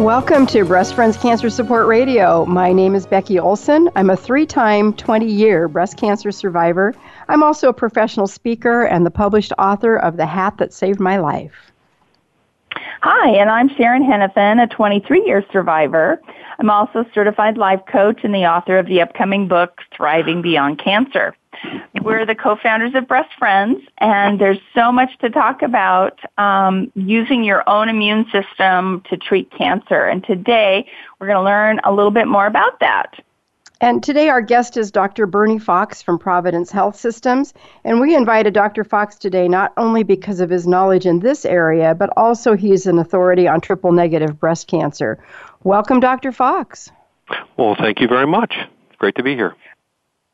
Welcome 0.00 0.46
to 0.48 0.62
Breast 0.66 0.94
Friends 0.94 1.16
Cancer 1.16 1.48
Support 1.48 1.86
Radio. 1.86 2.44
My 2.44 2.70
name 2.70 2.94
is 2.94 3.06
Becky 3.06 3.38
Olson. 3.38 3.88
I'm 3.96 4.10
a 4.10 4.16
three 4.16 4.44
time, 4.44 4.92
20 4.92 5.24
year 5.24 5.68
breast 5.68 5.96
cancer 5.96 6.30
survivor. 6.30 6.94
I'm 7.28 7.42
also 7.42 7.70
a 7.70 7.72
professional 7.72 8.26
speaker 8.26 8.82
and 8.82 9.06
the 9.06 9.10
published 9.10 9.54
author 9.58 9.96
of 9.96 10.18
The 10.18 10.26
Hat 10.26 10.58
That 10.58 10.74
Saved 10.74 11.00
My 11.00 11.16
Life. 11.16 11.72
Hi, 13.08 13.36
and 13.36 13.48
I'm 13.48 13.68
Sharon 13.68 14.02
Henifin, 14.02 14.60
a 14.60 14.66
23 14.66 15.24
year 15.24 15.44
survivor. 15.52 16.20
I'm 16.58 16.68
also 16.68 17.02
a 17.02 17.06
certified 17.14 17.56
life 17.56 17.78
coach 17.88 18.24
and 18.24 18.34
the 18.34 18.46
author 18.46 18.78
of 18.78 18.86
the 18.86 19.00
upcoming 19.00 19.46
book, 19.46 19.78
Thriving 19.96 20.42
Beyond 20.42 20.80
Cancer. 20.82 21.36
We're 22.02 22.26
the 22.26 22.34
co-founders 22.34 22.96
of 22.96 23.06
Breast 23.06 23.30
Friends, 23.38 23.78
and 23.98 24.40
there's 24.40 24.58
so 24.74 24.90
much 24.90 25.16
to 25.20 25.30
talk 25.30 25.62
about 25.62 26.18
um, 26.36 26.90
using 26.96 27.44
your 27.44 27.62
own 27.68 27.88
immune 27.88 28.26
system 28.32 29.04
to 29.08 29.16
treat 29.16 29.52
cancer. 29.56 30.06
And 30.06 30.24
today, 30.24 30.84
we're 31.20 31.28
going 31.28 31.38
to 31.38 31.44
learn 31.44 31.80
a 31.84 31.92
little 31.92 32.10
bit 32.10 32.26
more 32.26 32.46
about 32.46 32.80
that. 32.80 33.24
And 33.80 34.02
today, 34.02 34.30
our 34.30 34.40
guest 34.40 34.78
is 34.78 34.90
Dr. 34.90 35.26
Bernie 35.26 35.58
Fox 35.58 36.00
from 36.00 36.18
Providence 36.18 36.70
Health 36.70 36.96
Systems. 36.96 37.52
And 37.84 38.00
we 38.00 38.14
invited 38.14 38.54
Dr. 38.54 38.84
Fox 38.84 39.16
today 39.16 39.48
not 39.48 39.74
only 39.76 40.02
because 40.02 40.40
of 40.40 40.48
his 40.48 40.66
knowledge 40.66 41.04
in 41.04 41.18
this 41.20 41.44
area, 41.44 41.94
but 41.94 42.08
also 42.16 42.56
he's 42.56 42.86
an 42.86 42.98
authority 42.98 43.46
on 43.46 43.60
triple 43.60 43.92
negative 43.92 44.40
breast 44.40 44.66
cancer. 44.66 45.22
Welcome, 45.62 46.00
Dr. 46.00 46.32
Fox. 46.32 46.90
Well, 47.58 47.74
thank 47.78 48.00
you 48.00 48.08
very 48.08 48.26
much. 48.26 48.54
Great 48.96 49.14
to 49.16 49.22
be 49.22 49.34
here. 49.34 49.54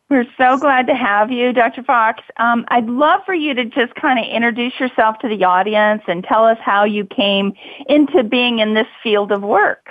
We're 0.08 0.26
so 0.38 0.56
glad 0.58 0.86
to 0.86 0.94
have 0.94 1.32
you, 1.32 1.52
Dr. 1.52 1.82
Fox. 1.82 2.22
Um, 2.36 2.64
I'd 2.68 2.86
love 2.86 3.22
for 3.26 3.34
you 3.34 3.54
to 3.54 3.64
just 3.64 3.94
kind 3.96 4.20
of 4.20 4.26
introduce 4.30 4.78
yourself 4.78 5.18
to 5.20 5.28
the 5.28 5.42
audience 5.42 6.02
and 6.06 6.22
tell 6.22 6.44
us 6.44 6.58
how 6.62 6.84
you 6.84 7.06
came 7.06 7.54
into 7.88 8.22
being 8.22 8.60
in 8.60 8.74
this 8.74 8.86
field 9.02 9.32
of 9.32 9.42
work. 9.42 9.88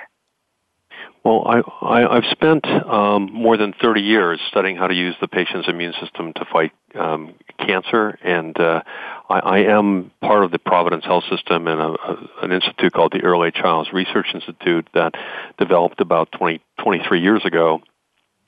Well, 1.24 1.44
I, 1.46 1.62
I, 1.82 2.16
have 2.16 2.24
spent 2.32 2.66
um, 2.66 3.32
more 3.32 3.56
than 3.56 3.74
30 3.80 4.02
years 4.02 4.40
studying 4.50 4.76
how 4.76 4.88
to 4.88 4.94
use 4.94 5.16
the 5.22 5.28
patient's 5.28 5.68
immune 5.68 5.94
system 6.02 6.34
to 6.34 6.46
fight 6.52 6.72
um, 6.96 7.36
cancer, 7.60 8.18
and 8.24 8.60
uh, 8.60 8.82
I, 9.30 9.40
I 9.40 9.58
am 9.60 10.12
part 10.22 10.44
of 10.44 10.50
the 10.50 10.58
Providence 10.58 11.06
Health 11.06 11.26
System 11.30 11.68
and 11.68 11.80
a, 11.80 11.90
a, 11.90 12.30
an 12.42 12.52
institute 12.52 12.94
called 12.94 13.12
the 13.12 13.22
Earl 13.22 13.42
Earle 13.42 13.50
A. 13.50 13.52
Chiles 13.52 13.94
Research 13.94 14.28
Institute 14.34 14.88
that 14.96 15.14
developed 15.60 16.02
about 16.02 16.32
20, 16.32 16.60
23 16.80 17.22
years 17.22 17.46
ago 17.46 17.82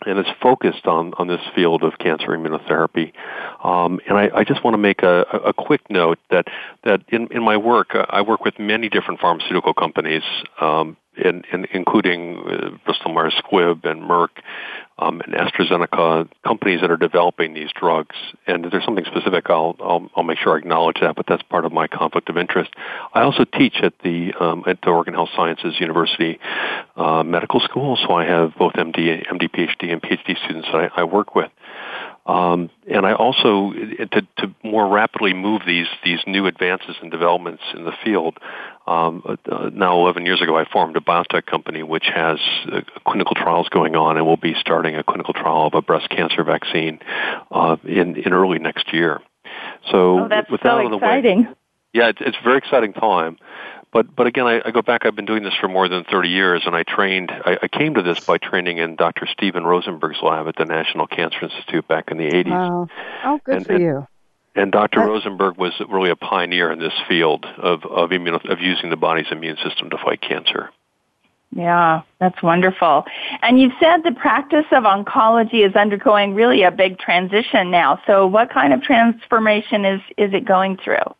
and 0.05 0.19
it's 0.19 0.29
focused 0.41 0.85
on, 0.85 1.13
on 1.17 1.27
this 1.27 1.39
field 1.55 1.83
of 1.83 1.97
cancer 1.97 2.27
immunotherapy. 2.27 3.13
Um, 3.63 3.99
and 4.07 4.17
I, 4.17 4.29
I, 4.35 4.43
just 4.43 4.63
want 4.63 4.73
to 4.73 4.77
make 4.77 5.01
a, 5.01 5.21
a, 5.45 5.53
quick 5.53 5.89
note 5.89 6.19
that, 6.29 6.47
that 6.83 7.01
in, 7.07 7.27
in 7.31 7.43
my 7.43 7.55
work, 7.57 7.95
uh, 7.95 8.05
I 8.09 8.21
work 8.21 8.43
with 8.43 8.59
many 8.59 8.89
different 8.89 9.21
pharmaceutical 9.21 9.73
companies, 9.73 10.23
um, 10.59 10.97
in, 11.17 11.43
including 11.73 12.37
uh, 12.37 12.69
Bristol 12.85 13.13
Myers 13.13 13.33
Squibb 13.43 13.85
and 13.85 14.01
Merck 14.03 14.29
um, 14.97 15.21
and 15.21 15.33
AstraZeneca, 15.33 16.29
companies 16.45 16.81
that 16.81 16.91
are 16.91 16.97
developing 16.97 17.53
these 17.53 17.69
drugs. 17.73 18.15
And 18.45 18.65
if 18.65 18.71
there's 18.71 18.85
something 18.85 19.05
specific, 19.05 19.49
I'll, 19.49 19.75
I'll, 19.79 20.09
I'll 20.15 20.23
make 20.23 20.37
sure 20.37 20.55
I 20.55 20.59
acknowledge 20.59 20.97
that, 21.01 21.15
but 21.15 21.25
that's 21.27 21.43
part 21.43 21.65
of 21.65 21.71
my 21.71 21.87
conflict 21.87 22.29
of 22.29 22.37
interest. 22.37 22.71
I 23.13 23.21
also 23.21 23.45
teach 23.45 23.77
at 23.81 23.93
the, 24.03 24.33
um, 24.39 24.63
at 24.67 24.81
the 24.81 24.89
Oregon 24.89 25.13
Health 25.13 25.29
Sciences 25.35 25.75
University 25.79 26.39
uh, 26.95 27.23
Medical 27.23 27.59
School, 27.61 27.97
so 27.97 28.13
I 28.13 28.25
have 28.25 28.53
both 28.57 28.73
MD, 28.73 29.25
MD, 29.27 29.49
PhD, 29.49 29.91
and 29.91 30.01
PhD 30.01 30.37
students 30.43 30.67
that 30.71 30.91
I, 30.95 31.01
I 31.01 31.03
work 31.05 31.35
with. 31.35 31.51
Um, 32.25 32.69
and 32.89 33.05
I 33.05 33.13
also, 33.13 33.73
to, 33.73 34.21
to 34.37 34.55
more 34.63 34.87
rapidly 34.87 35.33
move 35.33 35.63
these 35.67 35.87
these 36.05 36.19
new 36.25 36.45
advances 36.45 36.95
and 37.01 37.11
developments 37.11 37.63
in 37.75 37.83
the 37.83 37.91
field, 38.03 38.37
um, 38.87 39.23
uh, 39.25 39.69
now 39.73 39.99
11 39.99 40.25
years 40.25 40.41
ago, 40.41 40.57
I 40.57 40.63
formed 40.63 40.95
a 40.95 41.01
biotech 41.01 41.45
company 41.45 41.83
which 41.83 42.05
has 42.13 42.39
uh, 42.71 42.81
clinical 43.05 43.35
trials 43.35 43.67
going 43.69 43.97
on, 43.97 44.15
and 44.15 44.25
we'll 44.25 44.37
be 44.37 44.55
starting 44.57 44.95
a 44.95 45.03
clinical 45.03 45.33
trial 45.33 45.67
of 45.67 45.73
a 45.73 45.81
breast 45.81 46.09
cancer 46.09 46.43
vaccine 46.45 46.99
uh, 47.51 47.75
in 47.83 48.15
in 48.15 48.31
early 48.31 48.59
next 48.59 48.93
year. 48.93 49.21
So, 49.91 50.21
oh, 50.21 50.27
that's 50.29 50.49
with 50.49 50.61
so 50.61 50.77
that 50.77 50.93
exciting. 50.93 51.43
Way, 51.43 51.49
yeah, 51.93 52.09
it's, 52.09 52.19
it's 52.21 52.37
a 52.39 52.43
very 52.43 52.57
exciting 52.57 52.93
time. 52.93 53.37
But 53.93 54.15
but 54.15 54.25
again, 54.25 54.47
I, 54.47 54.61
I 54.65 54.71
go 54.71 54.81
back. 54.81 55.05
I've 55.05 55.15
been 55.15 55.25
doing 55.25 55.43
this 55.43 55.53
for 55.61 55.67
more 55.67 55.87
than 55.87 56.03
30 56.03 56.27
years, 56.29 56.63
and 56.65 56.75
I 56.75 56.83
trained. 56.83 57.31
I, 57.31 57.59
I 57.61 57.67
came 57.67 57.93
to 57.93 58.01
this 58.01 58.19
by 58.19 58.39
training 58.39 58.79
in 58.79 58.95
Dr. 58.95 59.27
Steven 59.27 59.63
Rosenberg's 59.63 60.21
lab 60.23 60.47
at 60.47 60.55
the 60.55 60.65
National 60.65 61.05
Cancer 61.05 61.43
Institute 61.43 61.87
back 61.87 62.09
in 62.09 62.17
the 62.17 62.29
80s. 62.29 62.49
Wow! 62.49 62.87
Oh, 63.23 63.39
good 63.43 63.55
and, 63.57 63.65
for 63.65 63.79
you. 63.79 64.07
And 64.55 64.71
Dr. 64.71 64.99
Rosenberg 64.99 65.57
was 65.57 65.73
really 65.89 66.09
a 66.09 66.15
pioneer 66.15 66.71
in 66.71 66.79
this 66.79 66.93
field 67.07 67.45
of 67.45 67.85
of, 67.85 68.09
immuno, 68.09 68.43
of 68.51 68.59
using 68.59 68.89
the 68.89 68.97
body's 68.97 69.27
immune 69.31 69.57
system 69.63 69.91
to 69.91 69.97
fight 69.97 70.21
cancer. 70.21 70.71
Yeah, 71.55 72.01
that's 72.19 72.41
wonderful. 72.41 73.05
And 73.43 73.61
you 73.61 73.71
said 73.79 74.03
the 74.03 74.11
practice 74.11 74.65
of 74.71 74.85
oncology 74.85 75.67
is 75.67 75.75
undergoing 75.75 76.33
really 76.33 76.63
a 76.63 76.71
big 76.71 76.97
transition 76.97 77.69
now. 77.69 78.01
So, 78.07 78.25
what 78.25 78.49
kind 78.49 78.73
of 78.73 78.81
transformation 78.81 79.85
is 79.85 80.01
is 80.17 80.33
it 80.33 80.45
going 80.45 80.77
through? 80.77 81.13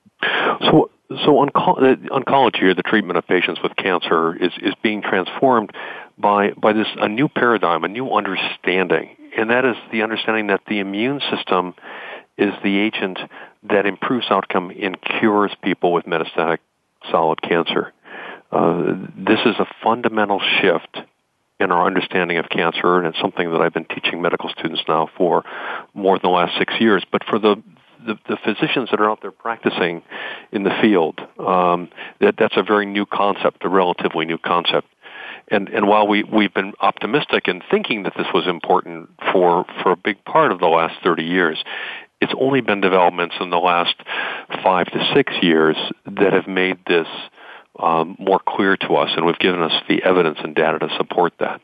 So, 0.62 0.89
so 1.09 1.46
onco- 1.46 2.08
oncology, 2.08 2.64
or 2.64 2.74
the 2.74 2.84
treatment 2.84 3.18
of 3.18 3.28
patients 3.28 3.59
with 3.62 3.75
cancer, 3.75 4.36
is 4.36 4.52
is 4.62 4.74
being 4.81 5.02
transformed 5.02 5.72
by 6.18 6.52
by 6.52 6.74
this 6.74 6.88
a 6.97 7.08
new 7.08 7.28
paradigm, 7.28 7.84
a 7.84 7.88
new 7.88 8.12
understanding, 8.12 9.16
and 9.38 9.50
that 9.50 9.66
is 9.66 9.75
the 9.92 10.03
understanding 10.03 10.47
that 10.47 10.62
the 10.68 10.80
immune 10.80 11.22
system 11.31 11.74
is 12.38 12.53
the 12.63 12.80
agent 12.80 13.19
that 13.69 13.86
improves 13.86 14.25
outcome 14.30 14.72
and 14.81 14.97
cures 15.02 15.52
people 15.62 15.94
with 15.94 16.06
metastatic 16.06 16.58
solid 17.12 17.42
cancer. 17.42 17.94
Uh, 18.52 18.96
this 19.18 19.40
is 19.46 19.56
a 19.59 19.68
fundamental 19.84 20.40
shift 20.62 21.00
in 21.59 21.72
our 21.72 21.86
understanding 21.86 22.38
of 22.38 22.50
cancer, 22.50 22.97
and 22.97 23.08
it's 23.08 23.19
something 23.19 23.52
that 23.52 23.62
I've 23.62 23.74
been 23.74 23.86
teaching 23.86 24.22
medical 24.22 24.50
students 24.50 24.81
now 24.88 25.09
for 25.18 25.44
more 25.94 26.18
than 26.18 26.30
the 26.30 26.36
last 26.36 26.58
six 26.58 26.74
years. 26.80 27.03
But 27.12 27.24
for 27.24 27.40
the 27.40 27.62
the, 28.06 28.18
the 28.28 28.38
physicians 28.44 28.90
that 28.91 29.00
are 29.00 29.09
out 29.09 29.22
there 29.22 29.31
practicing 29.31 30.02
in 30.52 30.64
the 30.64 30.72
field, 30.81 31.19
um, 31.40 31.90
that 32.19 32.36
that's 32.38 32.58
a 32.58 32.64
very 32.64 32.86
new 32.86 33.06
concept, 33.06 33.64
a 33.64 33.69
relatively 33.69 34.25
new 34.25 34.38
concept. 34.38 34.88
And 35.50 35.68
and 35.69 35.88
while 35.88 36.08
we 36.08 36.24
we've 36.24 36.53
been 36.53 36.74
optimistic 36.80 37.47
in 37.47 37.62
thinking 37.69 38.03
that 38.03 38.13
this 38.16 38.28
was 38.34 38.47
important 38.47 39.09
for 39.31 39.66
for 39.81 39.92
a 39.92 39.97
big 39.97 40.24
part 40.24 40.52
of 40.52 40.59
the 40.59 40.68
last 40.68 40.96
30 41.03 41.24
years, 41.24 41.62
it's 42.22 42.34
only 42.40 42.62
been 42.62 42.80
developments 42.80 43.36
in 43.42 43.50
the 43.50 43.58
last 43.58 43.96
five 44.63 44.88
to 44.88 45.12
six 45.13 45.34
years 45.42 45.75
that 46.06 46.31
have 46.31 46.47
made 46.47 46.78
this 46.88 47.08
um, 47.80 48.16
more 48.19 48.40
clear 48.47 48.78
to 48.78 48.96
us, 48.96 49.09
and 49.16 49.25
we've 49.25 49.40
given 49.40 49.62
us 49.62 49.74
the 49.90 50.02
evidence 50.03 50.38
and 50.44 50.56
data 50.56 50.80
to 50.80 50.90
support 50.97 51.34
that. 51.40 51.59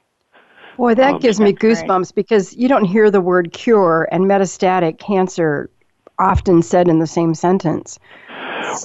Boy, 0.76 0.96
that 0.96 1.16
um, 1.16 1.20
gives 1.20 1.40
me 1.40 1.54
goosebumps 1.54 2.14
because 2.16 2.56
you 2.56 2.68
don't 2.68 2.86
hear 2.86 3.12
the 3.12 3.22
word 3.22 3.52
cure 3.52 4.08
and 4.12 4.26
metastatic 4.26 4.98
cancer 4.98 5.70
often 6.19 6.62
said 6.62 6.88
in 6.88 7.00
the 7.00 7.07
same 7.07 7.34
sentence. 7.34 8.00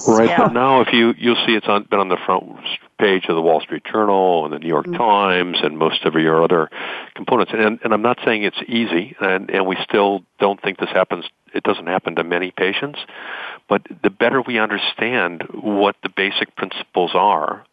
Right, 0.07 0.29
yeah. 0.29 0.37
but 0.37 0.53
now 0.53 0.81
if 0.81 0.93
you 0.93 1.13
you'll 1.17 1.43
see 1.45 1.53
it's 1.53 1.67
on, 1.67 1.83
been 1.83 1.99
on 1.99 2.09
the 2.09 2.17
front 2.25 2.55
page 2.97 3.25
of 3.27 3.35
the 3.35 3.41
Wall 3.41 3.61
Street 3.61 3.83
Journal 3.91 4.45
and 4.45 4.53
the 4.53 4.59
New 4.59 4.67
York 4.67 4.85
mm-hmm. 4.85 4.95
Times 4.95 5.57
and 5.61 5.77
most 5.77 6.05
of 6.05 6.13
your 6.15 6.43
other 6.43 6.69
components. 7.13 7.51
And, 7.53 7.79
and 7.83 7.93
I'm 7.93 8.01
not 8.01 8.19
saying 8.23 8.43
it's 8.43 8.61
easy, 8.67 9.15
and, 9.19 9.49
and 9.49 9.67
we 9.67 9.77
still 9.83 10.23
don't 10.39 10.61
think 10.61 10.79
this 10.79 10.89
happens. 10.89 11.25
It 11.53 11.63
doesn't 11.63 11.87
happen 11.87 12.15
to 12.15 12.23
many 12.23 12.51
patients, 12.51 12.99
but 13.67 13.81
the 14.03 14.09
better 14.09 14.41
we 14.41 14.59
understand 14.59 15.43
what 15.51 15.95
the 16.03 16.09
basic 16.09 16.55
principles 16.55 17.11
are 17.13 17.65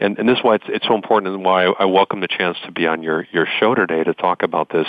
and, 0.00 0.18
and 0.18 0.28
this 0.28 0.38
is 0.38 0.44
why 0.44 0.56
it's, 0.56 0.64
it's 0.68 0.86
so 0.86 0.94
important 0.94 1.34
and 1.34 1.44
why 1.44 1.66
I 1.66 1.84
welcome 1.84 2.20
the 2.20 2.28
chance 2.28 2.56
to 2.64 2.72
be 2.72 2.86
on 2.86 3.02
your, 3.02 3.26
your 3.32 3.46
show 3.58 3.74
today 3.74 4.02
to 4.02 4.14
talk 4.14 4.42
about 4.42 4.70
this 4.70 4.86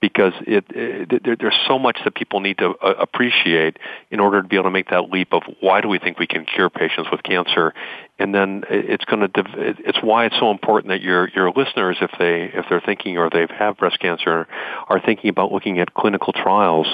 because 0.00 0.32
it, 0.46 0.64
it 0.70 1.22
there, 1.24 1.36
there's 1.36 1.58
so 1.66 1.78
much 1.78 1.98
that 2.04 2.14
people 2.14 2.40
need 2.40 2.58
to 2.58 2.74
uh, 2.82 2.94
appreciate 2.98 3.78
in 4.10 4.20
order 4.20 4.42
to 4.42 4.48
be 4.48 4.56
able 4.56 4.64
to 4.64 4.70
make 4.70 4.90
that 4.90 5.10
leap 5.10 5.32
of 5.32 5.42
why 5.60 5.80
do 5.80 5.88
we 5.88 5.98
think 5.98 6.18
we 6.18 6.26
can 6.26 6.44
cure 6.44 6.70
patients 6.70 7.08
with 7.10 7.22
cancer? 7.22 7.74
And 8.18 8.34
then 8.34 8.64
it's 8.70 9.04
going 9.04 9.20
to 9.20 9.30
it's 9.56 9.98
why 10.02 10.26
it's 10.26 10.38
so 10.38 10.50
important 10.50 10.90
that 10.90 11.02
your 11.02 11.28
your 11.34 11.50
listeners 11.50 11.98
if 12.00 12.10
they 12.18 12.50
if 12.58 12.66
they're 12.70 12.80
thinking 12.80 13.18
or 13.18 13.28
they 13.30 13.40
have 13.40 13.50
have 13.50 13.76
breast 13.76 13.98
cancer 13.98 14.46
are 14.88 15.00
thinking 15.00 15.28
about 15.28 15.52
looking 15.52 15.80
at 15.80 15.92
clinical 15.92 16.32
trials 16.32 16.86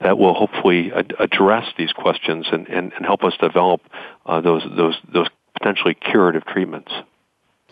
that 0.00 0.18
will 0.18 0.34
hopefully 0.34 0.92
ad- 0.92 1.14
address 1.18 1.66
these 1.76 1.92
questions 1.92 2.46
and, 2.52 2.68
and, 2.68 2.92
and 2.92 3.04
help 3.04 3.22
us 3.22 3.34
develop 3.40 3.80
uh, 4.24 4.40
those 4.40 4.62
those 4.76 4.96
those 5.12 5.28
potentially 5.62 5.94
curative 5.94 6.44
treatments. 6.46 6.90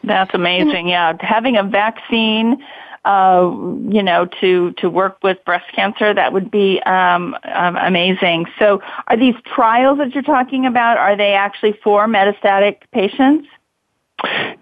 That's 0.05 0.31
amazing. 0.33 0.89
Yeah, 0.89 1.17
having 1.21 1.57
a 1.57 1.65
vaccine 1.65 2.63
uh, 3.05 3.51
you 3.89 4.03
know, 4.03 4.29
to 4.41 4.73
to 4.73 4.91
work 4.91 5.17
with 5.23 5.43
breast 5.47 5.65
cancer, 5.75 6.13
that 6.13 6.35
would 6.35 6.51
be 6.51 6.81
um, 6.83 7.35
um, 7.55 7.77
amazing. 7.77 8.45
So, 8.59 8.83
are 9.09 9.17
these 9.17 9.35
trials 9.55 9.99
that 9.99 10.13
you're 10.13 10.23
talking 10.23 10.67
about? 10.67 10.99
Are 10.99 11.17
they 11.17 11.33
actually 11.33 11.79
for 11.83 12.07
metastatic 12.07 12.81
patients? 12.93 13.49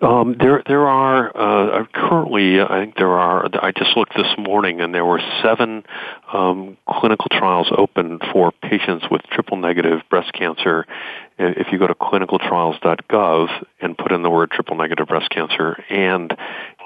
Um, 0.00 0.36
there, 0.38 0.62
there 0.66 0.86
are 0.86 1.36
uh, 1.36 1.84
currently. 1.92 2.60
I 2.60 2.80
think 2.80 2.96
there 2.96 3.18
are. 3.18 3.48
I 3.60 3.72
just 3.72 3.96
looked 3.96 4.14
this 4.16 4.32
morning, 4.38 4.80
and 4.80 4.94
there 4.94 5.04
were 5.04 5.20
seven 5.42 5.82
um, 6.32 6.76
clinical 6.88 7.26
trials 7.32 7.66
open 7.76 8.20
for 8.32 8.52
patients 8.62 9.06
with 9.10 9.22
triple-negative 9.24 10.02
breast 10.08 10.32
cancer. 10.32 10.86
If 11.38 11.68
you 11.72 11.78
go 11.78 11.86
to 11.86 11.94
clinicaltrials.gov 11.94 13.48
and 13.80 13.96
put 13.96 14.12
in 14.12 14.22
the 14.22 14.30
word 14.30 14.50
triple-negative 14.50 15.06
breast 15.06 15.30
cancer 15.30 15.82
and 15.88 16.36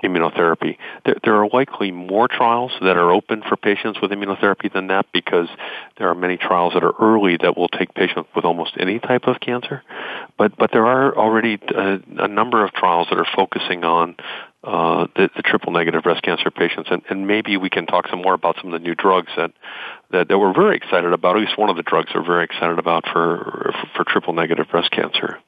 immunotherapy. 0.05 0.77
There, 1.05 1.17
there, 1.23 1.37
are 1.37 1.49
likely 1.49 1.93
more 1.93 2.29
trials 2.29 2.73
that 2.81 2.97
are 2.97 3.11
open 3.11 3.43
for 3.49 3.57
patients 3.57 4.01
with 4.01 4.11
immunotherapy 4.11 4.73
than 4.73 4.89
that 4.89 5.07
because 5.13 5.49
there 5.97 6.09
are 6.09 6.15
many 6.15 6.37
trials 6.37 6.75
that 6.75 6.83
are 6.83 6.95
early 7.01 7.37
that 7.41 7.57
will 7.57 7.69
take 7.69 7.95
patients 7.95 8.29
with 8.35 8.45
almost 8.45 8.73
any 8.79 8.99
type 8.99 9.25
of 9.27 9.41
cancer. 9.41 9.83
But 10.37 10.57
but 10.59 10.73
there 10.73 10.87
are 10.87 11.17
already 11.17 11.59
a, 11.75 11.81
uh, 11.81 11.99
a 12.19 12.29
number 12.29 12.65
of 12.65 12.73
trials 12.73 13.09
that 13.11 13.19
are 13.19 13.27
focusing 13.37 13.85
on 13.85 14.17
uh, 14.65 15.07
the, 15.17 15.29
the 15.35 15.43
triple 15.43 15.73
negative 15.73 16.03
breast 16.03 16.23
cancer 16.23 16.51
patients, 16.51 16.89
and, 16.91 17.03
and 17.11 17.27
maybe 17.27 17.57
we 17.57 17.69
can 17.69 17.87
talk 17.87 18.07
some 18.09 18.23
more 18.23 18.35
about 18.35 18.57
some 18.61 18.73
of 18.73 18.81
the 18.81 18.87
new 18.87 18.95
drugs 18.95 19.33
that, 19.37 19.53
that 20.13 20.29
that 20.29 20.39
we're 20.39 20.55
very 20.55 20.77
excited 20.77 21.13
about. 21.13 21.37
At 21.37 21.43
least 21.43 21.59
one 21.59 21.69
of 21.69 21.77
the 21.77 21.83
drugs 21.83 22.11
we're 22.15 22.25
very 22.25 22.45
excited 22.45 22.79
about 22.79 23.05
for 23.13 23.73
for, 23.81 23.89
for 23.97 24.05
triple 24.05 24.33
negative 24.33 24.69
breast 24.71 24.91
cancer. 24.93 25.39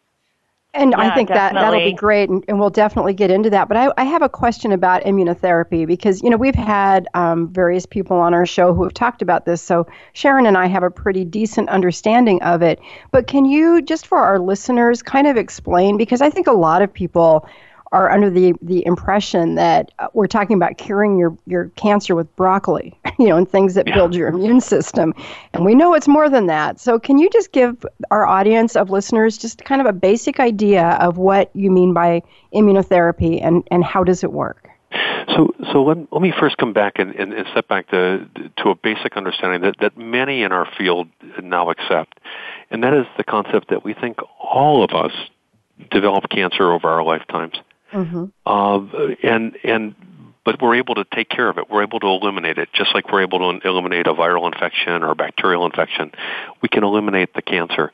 And 0.74 0.90
yeah, 0.90 0.98
I 0.98 1.14
think 1.14 1.28
definitely. 1.28 1.54
that 1.54 1.70
that'll 1.70 1.90
be 1.90 1.92
great, 1.92 2.28
and, 2.28 2.44
and, 2.48 2.58
we'll 2.58 2.70
definitely 2.70 3.14
get 3.14 3.30
into 3.30 3.48
that. 3.50 3.68
But 3.68 3.76
I, 3.76 3.92
I, 3.96 4.02
have 4.02 4.22
a 4.22 4.28
question 4.28 4.72
about 4.72 5.04
immunotherapy 5.04 5.86
because 5.86 6.20
you 6.20 6.30
know 6.30 6.36
we've 6.36 6.56
had 6.56 7.06
um, 7.14 7.46
various 7.52 7.86
people 7.86 8.16
on 8.16 8.34
our 8.34 8.44
show 8.44 8.74
who 8.74 8.82
have 8.82 8.92
talked 8.92 9.22
about 9.22 9.46
this. 9.46 9.62
So 9.62 9.86
Sharon 10.14 10.46
and 10.46 10.58
I 10.58 10.66
have 10.66 10.82
a 10.82 10.90
pretty 10.90 11.24
decent 11.24 11.68
understanding 11.68 12.42
of 12.42 12.62
it. 12.62 12.80
But 13.12 13.28
can 13.28 13.44
you 13.44 13.82
just 13.82 14.08
for 14.08 14.18
our 14.18 14.40
listeners 14.40 15.00
kind 15.00 15.28
of 15.28 15.36
explain 15.36 15.96
because 15.96 16.20
I 16.20 16.30
think 16.30 16.48
a 16.48 16.52
lot 16.52 16.82
of 16.82 16.92
people 16.92 17.48
are 17.92 18.10
under 18.10 18.28
the, 18.28 18.54
the 18.62 18.84
impression 18.86 19.54
that 19.54 19.92
uh, 19.98 20.08
we're 20.14 20.26
talking 20.26 20.56
about 20.56 20.78
curing 20.78 21.18
your, 21.18 21.36
your 21.46 21.70
cancer 21.76 22.14
with 22.14 22.34
broccoli, 22.36 22.98
you 23.18 23.28
know, 23.28 23.36
and 23.36 23.48
things 23.48 23.74
that 23.74 23.86
yeah. 23.86 23.94
build 23.94 24.14
your 24.14 24.28
immune 24.28 24.60
system. 24.60 25.14
And 25.52 25.64
we 25.64 25.74
know 25.74 25.94
it's 25.94 26.08
more 26.08 26.28
than 26.28 26.46
that. 26.46 26.80
So, 26.80 26.98
can 26.98 27.18
you 27.18 27.28
just 27.30 27.52
give 27.52 27.84
our 28.10 28.26
audience 28.26 28.76
of 28.76 28.90
listeners 28.90 29.38
just 29.38 29.64
kind 29.64 29.80
of 29.80 29.86
a 29.86 29.92
basic 29.92 30.40
idea 30.40 30.98
of 31.00 31.18
what 31.18 31.50
you 31.54 31.70
mean 31.70 31.92
by 31.92 32.22
immunotherapy 32.52 33.44
and, 33.44 33.66
and 33.70 33.84
how 33.84 34.04
does 34.04 34.24
it 34.24 34.32
work? 34.32 34.68
So, 35.28 35.54
so 35.72 35.82
let, 35.82 36.12
let 36.12 36.22
me 36.22 36.32
first 36.38 36.56
come 36.58 36.72
back 36.72 36.94
and, 36.98 37.14
and, 37.14 37.32
and 37.32 37.46
step 37.48 37.66
back 37.68 37.88
to, 37.90 38.28
to 38.58 38.68
a 38.68 38.74
basic 38.74 39.16
understanding 39.16 39.62
that, 39.62 39.76
that 39.80 39.96
many 39.96 40.42
in 40.42 40.52
our 40.52 40.68
field 40.78 41.08
now 41.42 41.70
accept, 41.70 42.20
and 42.70 42.84
that 42.84 42.94
is 42.94 43.06
the 43.16 43.24
concept 43.24 43.70
that 43.70 43.84
we 43.84 43.94
think 43.94 44.18
all 44.38 44.84
of 44.84 44.90
us 44.92 45.12
develop 45.90 46.28
cancer 46.30 46.70
over 46.72 46.88
our 46.88 47.02
lifetimes. 47.02 47.54
Mm-hmm. 47.94 48.24
Uh, 48.44 49.14
and 49.22 49.56
and 49.62 49.94
but 50.44 50.60
we're 50.60 50.74
able 50.74 50.96
to 50.96 51.04
take 51.14 51.30
care 51.30 51.48
of 51.48 51.56
it. 51.58 51.70
We're 51.70 51.82
able 51.82 52.00
to 52.00 52.06
eliminate 52.06 52.58
it, 52.58 52.68
just 52.74 52.94
like 52.94 53.10
we're 53.10 53.22
able 53.22 53.38
to 53.38 53.66
eliminate 53.66 54.06
a 54.06 54.12
viral 54.12 54.52
infection 54.52 55.02
or 55.02 55.12
a 55.12 55.14
bacterial 55.14 55.64
infection. 55.64 56.12
We 56.60 56.68
can 56.68 56.84
eliminate 56.84 57.32
the 57.34 57.42
cancer. 57.42 57.92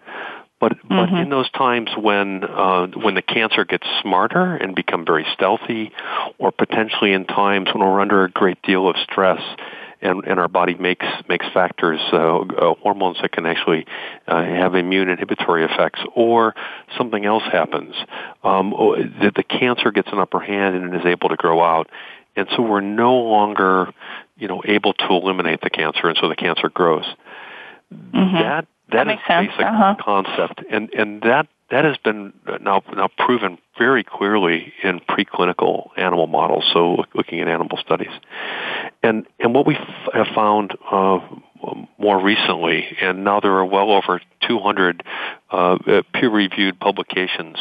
But 0.59 0.73
mm-hmm. 0.73 0.89
but 0.89 1.09
in 1.21 1.31
those 1.31 1.51
times 1.51 1.91
when 1.97 2.45
uh, 2.45 2.89
when 2.89 3.15
the 3.15 3.23
cancer 3.23 3.65
gets 3.65 3.87
smarter 4.03 4.57
and 4.57 4.75
become 4.75 5.07
very 5.07 5.27
stealthy, 5.33 5.93
or 6.39 6.51
potentially 6.51 7.13
in 7.13 7.25
times 7.25 7.69
when 7.73 7.87
we're 7.87 8.01
under 8.01 8.25
a 8.25 8.31
great 8.31 8.61
deal 8.63 8.89
of 8.89 8.97
stress, 9.11 9.41
and, 10.03 10.25
and 10.25 10.41
our 10.41 10.49
body 10.49 10.75
makes 10.75 11.07
makes 11.29 11.47
factors, 11.53 12.01
uh, 12.13 12.39
uh, 12.41 12.75
hormones 12.83 13.19
that 13.23 13.33
can 13.33 13.47
actually 13.47 13.87
uh, 14.27 14.43
have 14.43 14.75
immune 14.75 15.09
inhibitory 15.09 15.65
effects, 15.65 16.01
or 16.15 16.55
something 16.97 17.25
else 17.25 17.45
happens. 17.45 17.95
Um, 18.43 18.71
the, 18.71 19.33
the 19.35 19.43
cancer 19.43 19.91
gets 19.91 20.09
an 20.13 20.19
upper 20.19 20.41
hand 20.41 20.77
and 20.77 20.95
is 20.95 21.05
able 21.05 21.29
to 21.29 21.37
grow 21.37 21.63
out, 21.63 21.91
and 22.37 22.49
so 22.57 22.63
we're 22.63 22.81
no 22.81 23.15
longer, 23.17 23.93
you 24.37 24.49
know, 24.49 24.63
able 24.65 24.95
to 24.95 25.07
eliminate 25.11 25.61
the 25.61 25.71
cancer, 25.71 26.09
and 26.09 26.19
so 26.21 26.29
the 26.29 26.37
cancer 26.37 26.69
grows. 26.69 27.05
Mm-hmm. 27.93 28.35
That 28.35 28.67
that, 28.93 29.07
that 29.07 29.09
is 29.09 29.21
basic 29.29 29.67
uh-huh. 29.67 29.97
concept, 30.01 30.63
and 30.71 30.93
and 30.95 31.23
that 31.23 31.47
that 31.71 31.85
has 31.85 31.97
been 31.99 32.33
now 32.61 32.83
now 32.95 33.09
proven 33.19 33.59
very 33.79 34.05
clearly 34.05 34.73
in 34.83 35.01
preclinical 35.01 35.91
animal 35.97 36.27
models. 36.27 36.65
So 36.73 37.05
looking 37.15 37.41
at 37.41 37.49
animal 37.49 37.79
studies, 37.79 38.11
and 39.03 39.27
and 39.39 39.55
what 39.55 39.67
we 39.67 39.77
f- 39.77 40.13
have 40.13 40.27
found 40.35 40.77
uh, 40.91 41.21
more 41.99 42.23
recently, 42.23 42.97
and 43.01 43.25
now 43.25 43.41
there 43.41 43.53
are 43.53 43.65
well 43.65 43.91
over 43.91 44.21
200 44.49 45.03
uh, 45.51 45.77
peer-reviewed 46.15 46.81
publications 46.81 47.57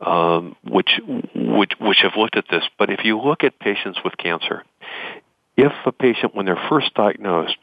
um, 0.00 0.56
which 0.64 1.00
which 1.34 1.72
which 1.80 1.98
have 2.02 2.12
looked 2.16 2.36
at 2.36 2.44
this. 2.50 2.64
But 2.78 2.90
if 2.90 3.04
you 3.04 3.18
look 3.18 3.44
at 3.44 3.58
patients 3.58 3.98
with 4.04 4.16
cancer, 4.16 4.64
if 5.56 5.72
a 5.84 5.92
patient 5.92 6.34
when 6.34 6.46
they're 6.46 6.68
first 6.68 6.94
diagnosed 6.94 7.58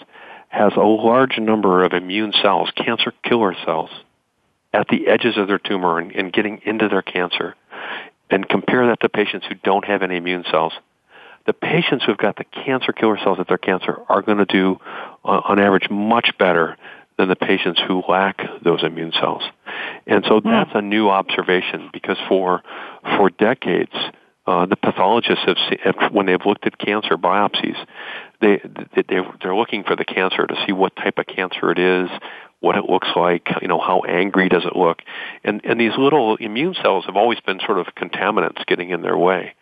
has 0.49 0.73
a 0.75 0.81
large 0.81 1.37
number 1.39 1.83
of 1.83 1.93
immune 1.93 2.33
cells, 2.41 2.71
cancer 2.75 3.13
killer 3.23 3.55
cells 3.65 3.89
at 4.71 4.87
the 4.87 5.07
edges 5.07 5.37
of 5.37 5.47
their 5.47 5.59
tumor 5.59 5.99
and, 5.99 6.11
and 6.11 6.33
getting 6.33 6.61
into 6.65 6.89
their 6.89 7.01
cancer, 7.01 7.55
and 8.29 8.47
compare 8.47 8.87
that 8.87 8.99
to 9.01 9.09
patients 9.09 9.45
who 9.47 9.55
don't 9.63 9.85
have 9.85 10.01
any 10.01 10.17
immune 10.17 10.43
cells, 10.49 10.73
the 11.45 11.53
patients 11.53 12.05
who've 12.05 12.17
got 12.17 12.37
the 12.37 12.45
cancer 12.45 12.93
killer 12.93 13.17
cells 13.23 13.39
at 13.39 13.47
their 13.47 13.57
cancer 13.57 13.97
are 14.07 14.21
going 14.21 14.37
to 14.37 14.45
do, 14.45 14.77
uh, 15.25 15.41
on 15.45 15.59
average, 15.59 15.89
much 15.89 16.31
better 16.37 16.77
than 17.17 17.29
the 17.29 17.35
patients 17.35 17.79
who 17.87 18.01
lack 18.07 18.41
those 18.63 18.83
immune 18.83 19.11
cells. 19.19 19.43
And 20.07 20.23
so 20.27 20.39
hmm. 20.39 20.49
that's 20.49 20.71
a 20.73 20.81
new 20.81 21.09
observation 21.09 21.89
because 21.93 22.17
for 22.27 22.61
for 23.17 23.29
decades, 23.29 23.93
uh, 24.45 24.65
the 24.65 24.75
pathologists 24.75 25.45
have, 25.45 25.57
seen, 25.69 26.09
when 26.11 26.25
they've 26.25 26.45
looked 26.45 26.65
at 26.65 26.77
cancer 26.77 27.17
biopsies, 27.17 27.77
they, 28.41 28.61
they 28.95 29.19
they're 29.41 29.55
looking 29.55 29.83
for 29.83 29.95
the 29.95 30.05
cancer 30.05 30.45
to 30.45 30.63
see 30.65 30.73
what 30.73 30.95
type 30.95 31.17
of 31.17 31.27
cancer 31.27 31.71
it 31.71 31.79
is, 31.79 32.09
what 32.59 32.77
it 32.77 32.89
looks 32.89 33.09
like, 33.15 33.47
you 33.61 33.67
know, 33.67 33.79
how 33.79 34.01
angry 34.07 34.47
does 34.47 34.65
it 34.65 34.75
look. 34.75 34.99
And, 35.43 35.61
and 35.65 35.79
these 35.79 35.91
little 35.97 36.37
immune 36.37 36.75
cells 36.81 37.05
have 37.05 37.17
always 37.17 37.39
been 37.41 37.59
sort 37.65 37.77
of 37.77 37.87
contaminants 37.87 38.65
getting 38.65 38.89
in 38.89 39.01
their 39.01 39.17
way. 39.17 39.53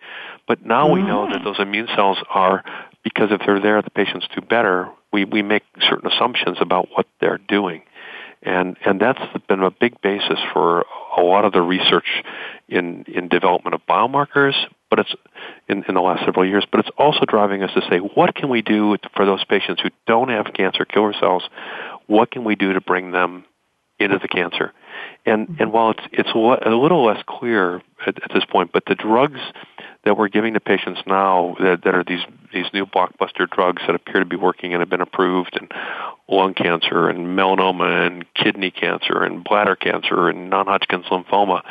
But 0.52 0.66
now 0.66 0.92
we 0.92 1.02
know 1.02 1.30
that 1.32 1.40
mm. 1.40 1.44
those 1.46 1.62
immune 1.62 1.88
cells 1.96 2.18
are, 2.30 2.62
because 3.06 3.30
if 3.32 3.40
they're 3.46 3.62
there, 3.62 3.82
the 3.82 3.90
patients 3.90 4.28
do 4.36 4.42
better, 4.42 4.90
we, 5.14 5.24
we 5.24 5.42
make 5.42 5.64
certain 5.90 6.12
assumptions 6.12 6.58
about 6.60 6.90
what 6.94 7.06
they're 7.22 7.40
doing. 7.48 7.84
And, 8.44 8.76
and 8.86 9.00
that's 9.00 9.22
been 9.48 9.64
a 9.64 9.72
big 9.72 10.02
basis 10.02 10.40
for 10.52 10.84
a 11.16 11.22
lot 11.22 11.46
of 11.46 11.54
the 11.54 11.62
research 11.62 12.22
in, 12.68 13.06
in 13.08 13.30
development 13.30 13.76
of 13.76 13.88
biomarkers, 13.88 14.56
but 14.90 15.00
it's 15.00 15.16
in, 15.70 15.86
in 15.88 15.96
the 15.96 16.02
last 16.02 16.26
several 16.26 16.46
years, 16.46 16.66
but 16.70 16.82
it's 16.82 16.92
also 16.98 17.22
driving 17.26 17.64
us 17.64 17.74
to 17.76 17.82
say, 17.90 18.00
what 18.00 18.36
can 18.36 18.50
we 18.50 18.62
do 18.62 18.98
for 19.16 19.26
those 19.26 19.46
patients 19.46 19.82
who 19.82 19.90
don't 20.06 20.28
have 20.28 20.48
cancer 20.54 20.84
killer 20.84 21.14
cells 21.18 21.44
what 22.08 22.30
can 22.30 22.44
we 22.44 22.56
do 22.56 22.74
to 22.74 22.82
bring 22.82 23.12
them 23.12 23.46
into 24.02 24.18
the 24.18 24.28
cancer? 24.28 24.74
And 25.26 25.48
mm-hmm. 25.48 25.62
and 25.62 25.74
while 25.74 25.92
it's 25.92 26.04
it's 26.12 26.30
a 26.34 26.70
little 26.70 27.06
less 27.06 27.24
clear 27.28 27.82
at, 28.06 28.24
at 28.24 28.32
this 28.34 28.46
point, 28.46 28.72
but 28.72 28.84
the 28.86 28.96
drugs 28.96 29.40
that 30.04 30.18
we're 30.18 30.30
giving 30.30 30.56
to 30.56 30.60
patients 30.60 31.02
now 31.06 31.56
that, 31.60 31.84
that 31.84 31.94
are 31.94 32.04
these 32.04 32.22
these 32.54 32.66
new 32.74 32.86
blockbuster 32.86 33.50
drugs 33.50 33.84
that 33.86 33.96
appear 33.96 34.20
to 34.20 34.26
be 34.26 34.36
working 34.36 34.74
and 34.74 34.82
have 34.82 34.90
been 34.90 35.02
approved 35.02 35.58
in 35.60 35.70
lung 36.28 36.54
cancer 36.54 37.10
and 37.10 37.38
melanoma 37.38 38.08
and 38.08 38.26
kidney 38.34 38.72
cancer 38.72 39.24
and 39.24 39.44
bladder 39.44 39.76
cancer 39.76 40.30
and 40.30 40.50
non-Hodgkin's 40.50 41.06
lymphoma, 41.06 41.62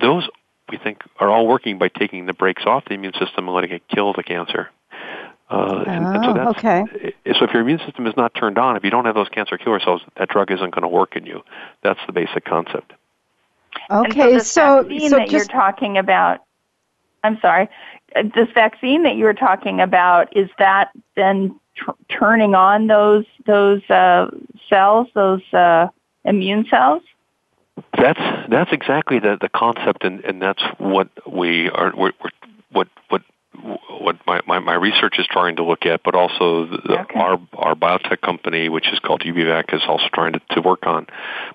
those 0.00 0.28
we 0.70 0.78
think 0.78 1.02
are 1.18 1.30
all 1.30 1.46
working 1.46 1.78
by 1.78 1.88
taking 1.88 2.26
the 2.26 2.32
brakes 2.32 2.64
off 2.66 2.84
the 2.86 2.94
immune 2.94 3.12
system 3.12 3.46
and 3.46 3.54
letting 3.54 3.70
it 3.70 3.82
kill 3.88 4.12
the 4.12 4.22
cancer. 4.22 4.68
Uh, 5.48 5.84
and, 5.86 6.04
oh, 6.04 6.10
and 6.10 6.24
so 6.24 6.30
oh, 6.30 6.34
that's, 6.34 6.58
okay. 6.58 7.14
So 7.38 7.44
if 7.44 7.52
your 7.52 7.62
immune 7.62 7.78
system 7.84 8.06
is 8.06 8.16
not 8.16 8.34
turned 8.34 8.58
on, 8.58 8.76
if 8.76 8.82
you 8.82 8.90
don't 8.90 9.04
have 9.04 9.14
those 9.14 9.28
cancer 9.28 9.56
killer 9.56 9.78
cells, 9.78 10.02
that 10.16 10.28
drug 10.28 10.50
isn't 10.50 10.74
going 10.74 10.82
to 10.82 10.88
work 10.88 11.14
in 11.14 11.24
you. 11.24 11.42
That's 11.82 12.00
the 12.06 12.12
basic 12.12 12.44
concept. 12.44 12.92
Okay, 13.90 14.38
so, 14.40 14.82
vaccine 14.82 15.10
so 15.10 15.16
that 15.16 15.28
just, 15.28 15.32
you're 15.32 15.44
talking 15.44 15.98
about, 15.98 16.40
I'm 17.22 17.38
sorry, 17.40 17.68
uh, 18.16 18.22
this 18.34 18.48
vaccine 18.54 19.02
that 19.04 19.16
you 19.16 19.24
were 19.24 19.34
talking 19.34 19.80
about 19.80 20.36
is 20.36 20.48
that 20.58 20.90
then 21.14 21.58
tr- 21.76 21.90
turning 22.08 22.54
on 22.54 22.86
those 22.86 23.24
those 23.46 23.88
uh, 23.90 24.30
cells, 24.68 25.08
those 25.14 25.42
uh, 25.52 25.88
immune 26.24 26.66
cells? 26.68 27.02
That's 27.96 28.20
that's 28.48 28.72
exactly 28.72 29.18
the 29.18 29.36
the 29.40 29.50
concept, 29.50 30.04
and, 30.04 30.24
and 30.24 30.40
that's 30.40 30.62
what 30.78 31.08
we 31.30 31.68
are. 31.70 31.92
We're, 31.94 32.12
we're, 32.22 32.30
what 32.72 32.88
what 33.10 33.22
what 33.62 34.16
my, 34.26 34.40
my, 34.46 34.58
my 34.58 34.74
research 34.74 35.16
is 35.18 35.26
trying 35.30 35.56
to 35.56 35.64
look 35.64 35.86
at, 35.86 36.02
but 36.02 36.14
also 36.14 36.66
the, 36.66 37.00
okay. 37.00 37.18
our 37.18 37.40
our 37.54 37.74
biotech 37.74 38.20
company, 38.20 38.68
which 38.68 38.88
is 38.92 38.98
called 39.00 39.22
UbiVac, 39.22 39.74
is 39.74 39.82
also 39.88 40.06
trying 40.12 40.32
to, 40.32 40.40
to 40.50 40.60
work 40.60 40.86
on. 40.86 41.06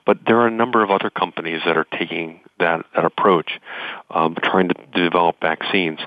But 0.05 0.19
there 0.25 0.37
are 0.37 0.47
a 0.47 0.51
number 0.51 0.83
of 0.83 0.91
other 0.91 1.09
companies 1.09 1.61
that 1.65 1.77
are 1.77 1.85
taking 1.97 2.41
that 2.59 2.85
that 2.95 3.05
approach, 3.05 3.59
um, 4.09 4.35
trying 4.43 4.69
to, 4.69 4.75
develop 4.93 5.37
vaccines. 5.41 5.99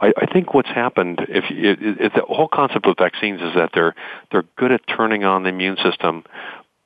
I, 0.00 0.12
I 0.16 0.26
think 0.26 0.54
what's 0.54 0.68
happened, 0.68 1.20
if 1.28 1.44
it, 1.50 2.00
it, 2.00 2.12
the 2.14 2.22
whole 2.22 2.48
concept 2.48 2.86
of 2.86 2.96
vaccines 2.98 3.40
is 3.40 3.54
that 3.54 3.70
they're 3.74 3.94
they're 4.30 4.44
good 4.56 4.72
at 4.72 4.80
turning 4.86 5.24
on 5.24 5.44
the 5.44 5.50
immune 5.50 5.76
system, 5.82 6.24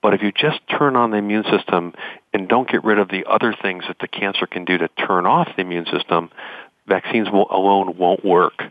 but 0.03 0.15
if 0.15 0.23
you 0.23 0.31
just 0.31 0.61
turn 0.69 0.95
on 0.95 1.11
the 1.11 1.17
immune 1.17 1.45
system 1.51 1.93
and 2.33 2.49
don't 2.49 2.71
get 2.71 2.85
rid 2.85 2.99
of 2.99 3.09
the 3.09 3.25
other 3.29 3.55
things 3.61 3.85
that 3.89 3.99
the 3.99 4.07
cancer 4.07 4.47
can 4.47 4.65
do 4.65 4.79
to 4.79 4.89
turn 4.89 5.27
off 5.27 5.49
the 5.57 5.63
immune 5.63 5.87
system, 5.87 6.31
vaccines 6.87 7.29
alone 7.29 7.97
won't 7.99 8.25
work. 8.25 8.63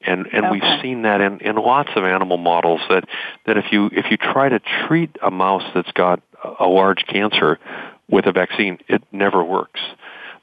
And 0.00 0.26
and 0.32 0.46
okay. 0.46 0.52
we've 0.52 0.80
seen 0.82 1.02
that 1.02 1.20
in, 1.20 1.40
in 1.40 1.56
lots 1.56 1.90
of 1.96 2.04
animal 2.04 2.36
models 2.36 2.80
that 2.88 3.04
that 3.46 3.56
if 3.56 3.72
you 3.72 3.90
if 3.92 4.10
you 4.10 4.16
try 4.16 4.48
to 4.48 4.60
treat 4.86 5.16
a 5.22 5.30
mouse 5.30 5.64
that's 5.74 5.90
got 5.92 6.22
a 6.60 6.68
large 6.68 7.04
cancer 7.06 7.58
with 8.08 8.26
a 8.26 8.32
vaccine, 8.32 8.78
it 8.88 9.02
never 9.12 9.42
works. 9.42 9.80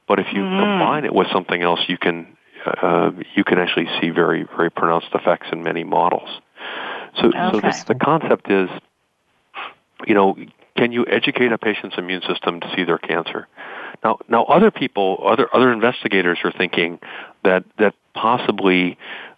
But 0.08 0.20
if 0.20 0.27
you 0.34 0.41
mm. 0.41 0.60
combine 0.60 1.05
it 1.05 1.13
with 1.13 1.27
something 1.32 1.62
else, 1.62 1.79
you 1.88 1.98
can 1.98 2.27
uh, 2.65 3.12
you 3.36 3.44
can 3.44 3.60
actually 3.60 3.88
see 4.01 4.10
very 4.10 4.44
very 4.44 4.70
pronounced 4.70 5.08
effects 5.13 5.48
in 5.51 5.63
many 5.63 5.84
models. 5.84 6.29
So 7.17 7.27
okay. 7.27 7.51
so 7.51 7.60
this, 7.62 7.84
the 7.86 7.96
concept 7.96 8.51
is, 8.51 8.70
you 10.05 10.15
know, 10.15 10.36
can 10.75 10.91
you 10.91 11.05
educate 11.05 11.51
a 11.53 11.58
patient's 11.58 11.96
immune 11.98 12.22
system 12.27 12.60
to 12.60 12.74
see 12.75 12.84
their 12.84 12.98
cancer? 12.98 13.48
Now, 14.04 14.20
now 14.28 14.44
other 14.46 14.72
people, 14.72 15.24
other 15.25 15.48
other 15.54 15.72
investigators 15.72 16.40
are 16.44 16.52
thinking 16.52 17.00
that 17.44 17.64
that 17.78 17.94
possibly 18.14 18.98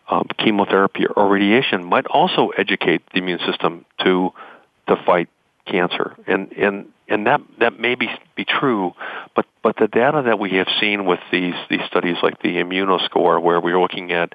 um, 0.10 0.28
chemotherapy 0.38 1.06
or 1.06 1.28
radiation 1.28 1.84
might 1.84 2.06
also 2.08 2.50
educate 2.50 3.02
the 3.14 3.20
immune 3.20 3.40
system 3.46 3.86
to 4.04 4.32
to 4.88 4.96
fight 5.06 5.30
cancer, 5.66 6.16
and 6.28 6.52
and 6.54 6.88
and 7.08 7.28
that 7.28 7.42
that 7.60 7.80
may 7.80 7.96
be 7.96 8.10
be 8.36 8.46
true, 8.46 8.94
but 9.36 9.46
but 9.64 9.76
the 9.78 9.88
data 9.88 10.24
that 10.26 10.40
we 10.40 10.52
have 10.52 10.68
seen 10.80 11.06
with 11.06 11.20
these 11.32 11.56
these 11.70 11.82
studies 11.88 12.18
like 12.24 12.42
the 12.42 12.56
immunoscore, 12.56 13.42
where 13.42 13.60
we're 13.60 13.80
looking 13.80 14.12
at 14.12 14.34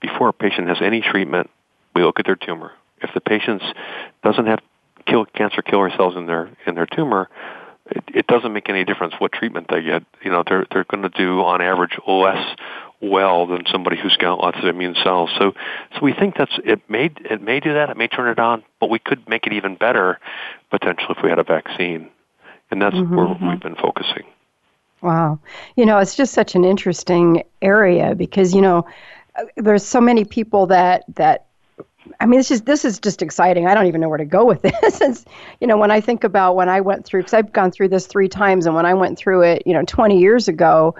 before 0.00 0.28
a 0.28 0.32
patient 0.32 0.68
has 0.68 0.78
any 0.80 1.00
treatment, 1.00 1.50
we 1.94 2.02
look 2.02 2.18
at 2.18 2.26
their 2.26 2.36
tumor. 2.36 2.72
If 3.00 3.10
the 3.14 3.20
patient 3.20 3.62
doesn't 4.22 4.46
have 4.46 4.60
kill 5.06 5.24
cancer 5.24 5.62
killer 5.62 5.90
cells 5.96 6.16
in 6.16 6.26
their 6.26 6.50
in 6.66 6.74
their 6.74 6.86
tumor, 6.86 7.28
it, 7.90 8.04
it 8.14 8.26
doesn't 8.26 8.52
make 8.52 8.68
any 8.68 8.84
difference 8.84 9.14
what 9.18 9.32
treatment 9.32 9.66
they 9.68 9.82
get. 9.82 10.04
You 10.24 10.30
know, 10.30 10.42
they're 10.46 10.66
they're 10.70 10.84
going 10.84 11.02
to 11.02 11.08
do 11.08 11.40
on 11.40 11.60
average 11.60 11.98
less 12.06 12.56
well 13.00 13.46
than 13.46 13.64
somebody 13.70 13.96
who's 14.00 14.16
got 14.16 14.38
lots 14.38 14.58
of 14.58 14.64
immune 14.64 14.94
cells. 15.02 15.30
So, 15.38 15.52
so 15.94 16.00
we 16.00 16.12
think 16.12 16.36
that's 16.36 16.52
it 16.64 16.80
may 16.88 17.10
it 17.28 17.42
may 17.42 17.60
do 17.60 17.74
that. 17.74 17.90
It 17.90 17.96
may 17.96 18.08
turn 18.08 18.28
it 18.28 18.38
on, 18.38 18.62
but 18.80 18.88
we 18.90 18.98
could 18.98 19.28
make 19.28 19.46
it 19.46 19.52
even 19.52 19.74
better 19.74 20.18
potentially 20.70 21.14
if 21.16 21.22
we 21.22 21.28
had 21.28 21.38
a 21.38 21.44
vaccine, 21.44 22.08
and 22.70 22.80
that's 22.80 22.94
mm-hmm, 22.94 23.14
where 23.14 23.26
mm-hmm. 23.26 23.48
we've 23.48 23.60
been 23.60 23.76
focusing. 23.76 24.24
Wow, 25.00 25.40
you 25.76 25.84
know, 25.84 25.98
it's 25.98 26.14
just 26.14 26.32
such 26.32 26.54
an 26.54 26.64
interesting 26.64 27.42
area 27.60 28.14
because 28.14 28.54
you 28.54 28.60
know 28.60 28.86
there's 29.56 29.84
so 29.84 30.00
many 30.00 30.24
people 30.24 30.66
that 30.68 31.04
that 31.16 31.46
I 32.20 32.26
mean, 32.26 32.38
this 32.38 32.50
is 32.50 32.62
this 32.62 32.84
is 32.84 32.98
just 32.98 33.22
exciting. 33.22 33.66
I 33.66 33.74
don't 33.74 33.86
even 33.86 34.00
know 34.00 34.08
where 34.08 34.18
to 34.18 34.24
go 34.24 34.44
with 34.44 34.62
this. 34.62 35.00
It's, 35.00 35.24
you 35.60 35.66
know, 35.66 35.76
when 35.76 35.90
I 35.90 36.00
think 36.00 36.24
about 36.24 36.56
when 36.56 36.68
I 36.68 36.80
went 36.80 37.04
through, 37.04 37.20
because 37.20 37.34
I've 37.34 37.52
gone 37.52 37.70
through 37.70 37.88
this 37.88 38.06
three 38.06 38.28
times, 38.28 38.66
and 38.66 38.74
when 38.74 38.86
I 38.86 38.94
went 38.94 39.18
through 39.18 39.42
it, 39.42 39.62
you 39.66 39.72
know, 39.72 39.84
20 39.84 40.18
years 40.18 40.48
ago, 40.48 40.94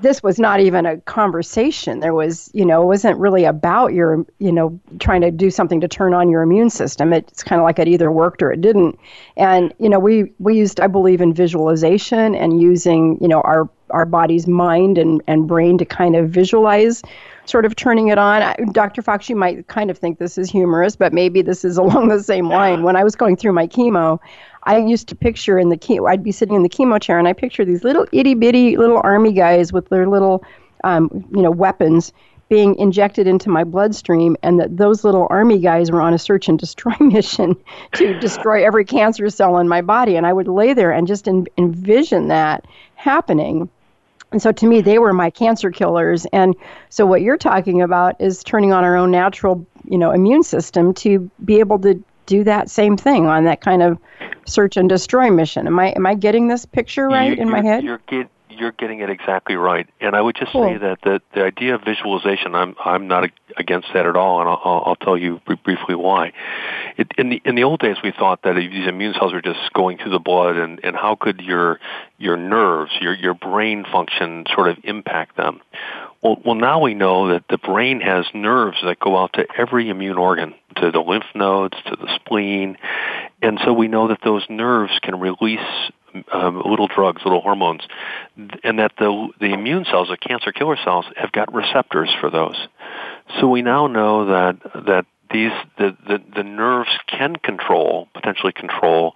this 0.00 0.22
was 0.22 0.38
not 0.38 0.60
even 0.60 0.84
a 0.84 0.98
conversation. 1.02 2.00
There 2.00 2.14
was, 2.14 2.50
you 2.52 2.64
know, 2.64 2.82
it 2.82 2.86
wasn't 2.86 3.18
really 3.18 3.44
about 3.44 3.94
your, 3.94 4.26
you 4.38 4.52
know, 4.52 4.78
trying 4.98 5.22
to 5.22 5.30
do 5.30 5.50
something 5.50 5.80
to 5.80 5.88
turn 5.88 6.12
on 6.12 6.28
your 6.28 6.42
immune 6.42 6.70
system. 6.70 7.12
It's 7.12 7.42
kind 7.42 7.58
of 7.60 7.64
like 7.64 7.78
it 7.78 7.88
either 7.88 8.10
worked 8.10 8.42
or 8.42 8.52
it 8.52 8.60
didn't. 8.60 8.98
And 9.36 9.72
you 9.78 9.88
know, 9.88 9.98
we 9.98 10.32
we 10.38 10.56
used, 10.56 10.80
I 10.80 10.88
believe, 10.88 11.20
in 11.20 11.32
visualization 11.32 12.34
and 12.34 12.60
using, 12.60 13.18
you 13.20 13.28
know, 13.28 13.40
our 13.42 13.68
our 13.90 14.04
body's 14.04 14.46
mind 14.46 14.98
and 14.98 15.22
and 15.26 15.46
brain 15.46 15.78
to 15.78 15.84
kind 15.84 16.16
of 16.16 16.28
visualize 16.28 17.02
sort 17.44 17.64
of 17.64 17.76
turning 17.76 18.08
it 18.08 18.18
on. 18.18 18.72
Dr. 18.72 19.02
Fox, 19.02 19.28
you 19.28 19.36
might 19.36 19.66
kind 19.68 19.90
of 19.90 19.98
think 19.98 20.18
this 20.18 20.38
is 20.38 20.50
humorous, 20.50 20.96
but 20.96 21.12
maybe 21.12 21.42
this 21.42 21.64
is 21.64 21.76
along 21.78 22.08
the 22.08 22.22
same 22.22 22.48
line. 22.48 22.82
When 22.82 22.96
I 22.96 23.04
was 23.04 23.16
going 23.16 23.36
through 23.36 23.52
my 23.52 23.66
chemo, 23.66 24.18
I 24.64 24.78
used 24.78 25.08
to 25.08 25.16
picture 25.16 25.58
in 25.58 25.70
the 25.70 25.76
chemo, 25.76 26.08
I'd 26.10 26.22
be 26.22 26.32
sitting 26.32 26.54
in 26.54 26.62
the 26.62 26.68
chemo 26.68 27.00
chair 27.00 27.18
and 27.18 27.26
I 27.26 27.32
picture 27.32 27.64
these 27.64 27.84
little 27.84 28.06
itty 28.12 28.34
bitty 28.34 28.76
little 28.76 29.00
army 29.02 29.32
guys 29.32 29.72
with 29.72 29.88
their 29.88 30.08
little, 30.08 30.44
um, 30.84 31.10
you 31.34 31.42
know, 31.42 31.50
weapons 31.50 32.12
being 32.52 32.76
injected 32.76 33.26
into 33.26 33.48
my 33.48 33.64
bloodstream, 33.64 34.36
and 34.42 34.60
that 34.60 34.76
those 34.76 35.04
little 35.04 35.26
army 35.30 35.58
guys 35.58 35.90
were 35.90 36.02
on 36.02 36.12
a 36.12 36.18
search 36.18 36.50
and 36.50 36.58
destroy 36.58 36.92
mission 37.00 37.56
to 37.94 38.18
destroy 38.20 38.62
every 38.62 38.84
cancer 38.84 39.30
cell 39.30 39.56
in 39.56 39.66
my 39.66 39.80
body. 39.80 40.16
And 40.16 40.26
I 40.26 40.34
would 40.34 40.48
lay 40.48 40.74
there 40.74 40.92
and 40.92 41.06
just 41.06 41.26
en- 41.26 41.46
envision 41.56 42.28
that 42.28 42.66
happening. 42.96 43.70
And 44.32 44.42
so 44.42 44.52
to 44.52 44.66
me, 44.66 44.80
they 44.80 44.98
were 44.98 45.12
my 45.12 45.30
cancer 45.30 45.70
killers. 45.70 46.26
And 46.32 46.56
so 46.88 47.06
what 47.06 47.22
you're 47.22 47.38
talking 47.38 47.82
about 47.82 48.20
is 48.20 48.42
turning 48.42 48.72
on 48.72 48.84
our 48.84 48.96
own 48.96 49.10
natural, 49.10 49.66
you 49.84 49.98
know, 49.98 50.10
immune 50.10 50.42
system 50.42 50.94
to 50.94 51.30
be 51.44 51.60
able 51.60 51.78
to 51.80 52.02
do 52.26 52.44
that 52.44 52.70
same 52.70 52.96
thing 52.96 53.26
on 53.26 53.44
that 53.44 53.60
kind 53.60 53.82
of 53.82 53.98
search 54.46 54.76
and 54.76 54.88
destroy 54.88 55.30
mission. 55.30 55.66
Am 55.66 55.78
I 55.78 55.88
am 55.88 56.06
I 56.06 56.14
getting 56.14 56.48
this 56.48 56.64
picture 56.64 57.08
right 57.08 57.36
you, 57.36 57.42
in 57.42 57.50
my 57.50 57.62
head? 57.62 57.84
You're 57.84 58.00
get, 58.06 58.28
you're 58.62 58.72
getting 58.72 59.00
it 59.00 59.10
exactly 59.10 59.56
right. 59.56 59.88
And 60.00 60.14
I 60.14 60.20
would 60.20 60.36
just 60.36 60.52
cool. 60.52 60.68
say 60.68 60.78
that 60.78 61.00
the 61.02 61.20
the 61.34 61.42
idea 61.42 61.74
of 61.74 61.82
visualization, 61.82 62.54
I'm 62.54 62.76
I'm 62.82 63.08
not 63.08 63.28
against 63.56 63.88
that 63.92 64.06
at 64.06 64.16
all, 64.16 64.40
and 64.40 64.48
I'll, 64.48 64.82
I'll 64.86 64.96
tell 64.96 65.18
you 65.18 65.40
briefly 65.64 65.96
why. 65.96 66.32
It, 66.96 67.10
in 67.18 67.30
the 67.30 67.42
in 67.44 67.56
the 67.56 67.64
old 67.64 67.80
days, 67.80 67.96
we 68.04 68.12
thought 68.12 68.42
that 68.42 68.54
these 68.54 68.86
immune 68.86 69.14
cells 69.14 69.32
were 69.32 69.42
just 69.42 69.72
going 69.72 69.98
through 69.98 70.12
the 70.12 70.20
blood, 70.20 70.56
and 70.56 70.78
and 70.84 70.94
how 70.94 71.16
could 71.16 71.40
your 71.40 71.80
your 72.18 72.36
nerves, 72.36 72.92
your 73.00 73.14
your 73.14 73.34
brain 73.34 73.84
function, 73.90 74.44
sort 74.54 74.68
of 74.68 74.78
impact 74.84 75.36
them? 75.36 75.60
Well, 76.22 76.40
well, 76.44 76.54
now 76.54 76.80
we 76.80 76.94
know 76.94 77.30
that 77.30 77.42
the 77.50 77.58
brain 77.58 78.00
has 78.00 78.26
nerves 78.32 78.76
that 78.84 79.00
go 79.00 79.18
out 79.18 79.32
to 79.32 79.46
every 79.58 79.88
immune 79.88 80.18
organ, 80.18 80.54
to 80.76 80.92
the 80.92 81.00
lymph 81.00 81.24
nodes, 81.34 81.76
to 81.86 81.96
the 81.96 82.08
spleen, 82.14 82.78
and 83.42 83.58
so 83.64 83.72
we 83.72 83.88
know 83.88 84.06
that 84.06 84.20
those 84.22 84.44
nerves 84.48 84.92
can 85.02 85.18
release 85.18 85.90
um, 86.32 86.62
little 86.64 86.88
drugs, 86.88 87.22
little 87.24 87.40
hormones, 87.40 87.82
and 88.64 88.78
that 88.78 88.92
the 88.98 89.28
the 89.40 89.52
immune 89.52 89.84
cells, 89.84 90.08
the 90.08 90.16
cancer 90.16 90.52
killer 90.52 90.76
cells, 90.84 91.06
have 91.16 91.32
got 91.32 91.52
receptors 91.52 92.10
for 92.20 92.30
those. 92.30 92.56
So 93.40 93.48
we 93.48 93.62
now 93.62 93.86
know 93.86 94.26
that 94.26 94.60
that 94.86 95.06
these 95.32 95.52
the, 95.78 95.96
the, 96.06 96.22
the 96.36 96.42
nerves 96.42 96.90
can 97.08 97.36
control 97.36 98.08
potentially 98.14 98.52
control 98.52 99.14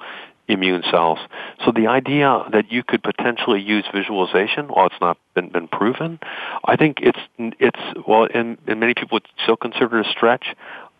immune 0.48 0.82
cells. 0.90 1.18
So 1.64 1.72
the 1.72 1.88
idea 1.88 2.44
that 2.52 2.70
you 2.70 2.82
could 2.82 3.02
potentially 3.02 3.60
use 3.60 3.84
visualization, 3.92 4.66
while 4.68 4.86
it's 4.86 5.00
not 5.00 5.18
been, 5.34 5.48
been 5.48 5.68
proven, 5.68 6.20
I 6.64 6.76
think 6.76 6.98
it's 7.00 7.18
it's 7.38 7.80
well, 8.06 8.28
and, 8.32 8.58
and 8.66 8.80
many 8.80 8.94
people 8.94 9.16
would 9.16 9.28
still 9.42 9.56
consider 9.56 10.00
it 10.00 10.06
a 10.06 10.10
stretch. 10.10 10.54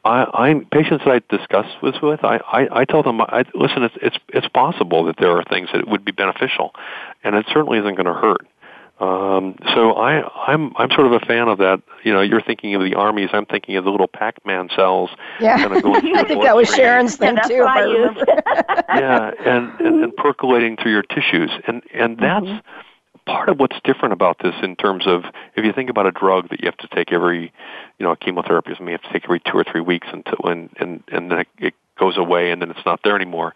I, 0.06 0.46
I'm 0.46 0.64
patients 0.66 1.04
that 1.04 1.14
I 1.14 1.36
discuss 1.36 1.66
this 1.82 2.00
with. 2.00 2.24
I, 2.24 2.36
I, 2.36 2.80
I 2.80 2.84
tell 2.84 3.02
them, 3.02 3.20
I, 3.20 3.44
listen, 3.54 3.82
it's 3.82 3.96
it's 4.00 4.16
it's 4.28 4.48
possible 4.48 5.04
that 5.04 5.16
there 5.18 5.32
are 5.32 5.44
things 5.44 5.68
that 5.72 5.88
would 5.88 6.04
be 6.04 6.12
beneficial, 6.12 6.72
and 7.24 7.34
it 7.34 7.46
certainly 7.52 7.78
isn't 7.78 7.94
going 7.96 8.06
to 8.06 8.14
hurt. 8.14 8.46
Um, 8.98 9.56
so 9.74 9.92
I, 9.92 10.22
I'm 10.50 10.74
I'm 10.76 10.90
sort 10.90 11.06
of 11.06 11.12
a 11.12 11.20
fan 11.20 11.48
of 11.48 11.58
that. 11.58 11.82
You 12.02 12.14
know, 12.14 12.22
you're 12.22 12.40
thinking 12.40 12.74
of 12.74 12.82
the 12.82 12.94
armies. 12.94 13.28
I'm 13.32 13.44
thinking 13.44 13.76
of 13.76 13.84
the 13.84 13.90
little 13.90 14.08
Pac-Man 14.08 14.70
cells. 14.74 15.10
Yeah, 15.38 15.58
kind 15.58 15.76
of 15.76 15.84
I 16.16 16.24
think 16.24 16.42
that 16.44 16.56
was 16.56 16.74
Sharon's 16.74 17.16
thing 17.16 17.36
yeah, 17.36 17.42
too. 17.42 17.62
If 17.62 17.68
I 17.68 17.80
remember. 17.80 18.24
yeah, 18.88 19.30
and, 19.44 19.80
and 19.80 20.04
and 20.04 20.16
percolating 20.16 20.76
through 20.76 20.92
your 20.92 21.02
tissues, 21.02 21.50
and 21.66 21.82
and 21.92 22.18
that's. 22.18 22.46
Part 23.26 23.48
of 23.48 23.58
what's 23.58 23.76
different 23.82 24.12
about 24.12 24.38
this 24.38 24.54
in 24.62 24.76
terms 24.76 25.06
of 25.06 25.24
if 25.56 25.64
you 25.64 25.72
think 25.72 25.90
about 25.90 26.06
a 26.06 26.12
drug 26.12 26.48
that 26.50 26.60
you 26.60 26.66
have 26.66 26.76
to 26.78 26.88
take 26.88 27.12
every 27.12 27.52
you 27.98 28.06
know 28.06 28.14
chemotherapy 28.14 28.72
is 28.72 28.78
you 28.80 28.86
have 28.88 29.02
to 29.02 29.12
take 29.12 29.24
every 29.24 29.40
two 29.40 29.58
or 29.58 29.64
three 29.64 29.80
weeks 29.80 30.06
until 30.12 30.38
and 30.44 30.70
and 30.78 31.02
and 31.08 31.30
then 31.30 31.44
it 31.58 31.74
goes 31.98 32.16
away 32.16 32.50
and 32.50 32.62
then 32.62 32.70
it's 32.70 32.84
not 32.84 33.00
there 33.02 33.16
anymore 33.16 33.54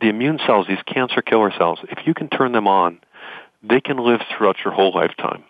the 0.00 0.08
immune 0.08 0.38
cells 0.44 0.66
these 0.66 0.82
cancer 0.86 1.22
killer 1.22 1.52
cells 1.56 1.78
if 1.84 2.04
you 2.04 2.12
can 2.12 2.28
turn 2.28 2.50
them 2.52 2.66
on 2.66 2.98
they 3.68 3.80
can 3.80 3.98
live 3.98 4.20
throughout 4.36 4.56
your 4.64 4.72
whole 4.72 4.92
lifetime. 4.94 5.44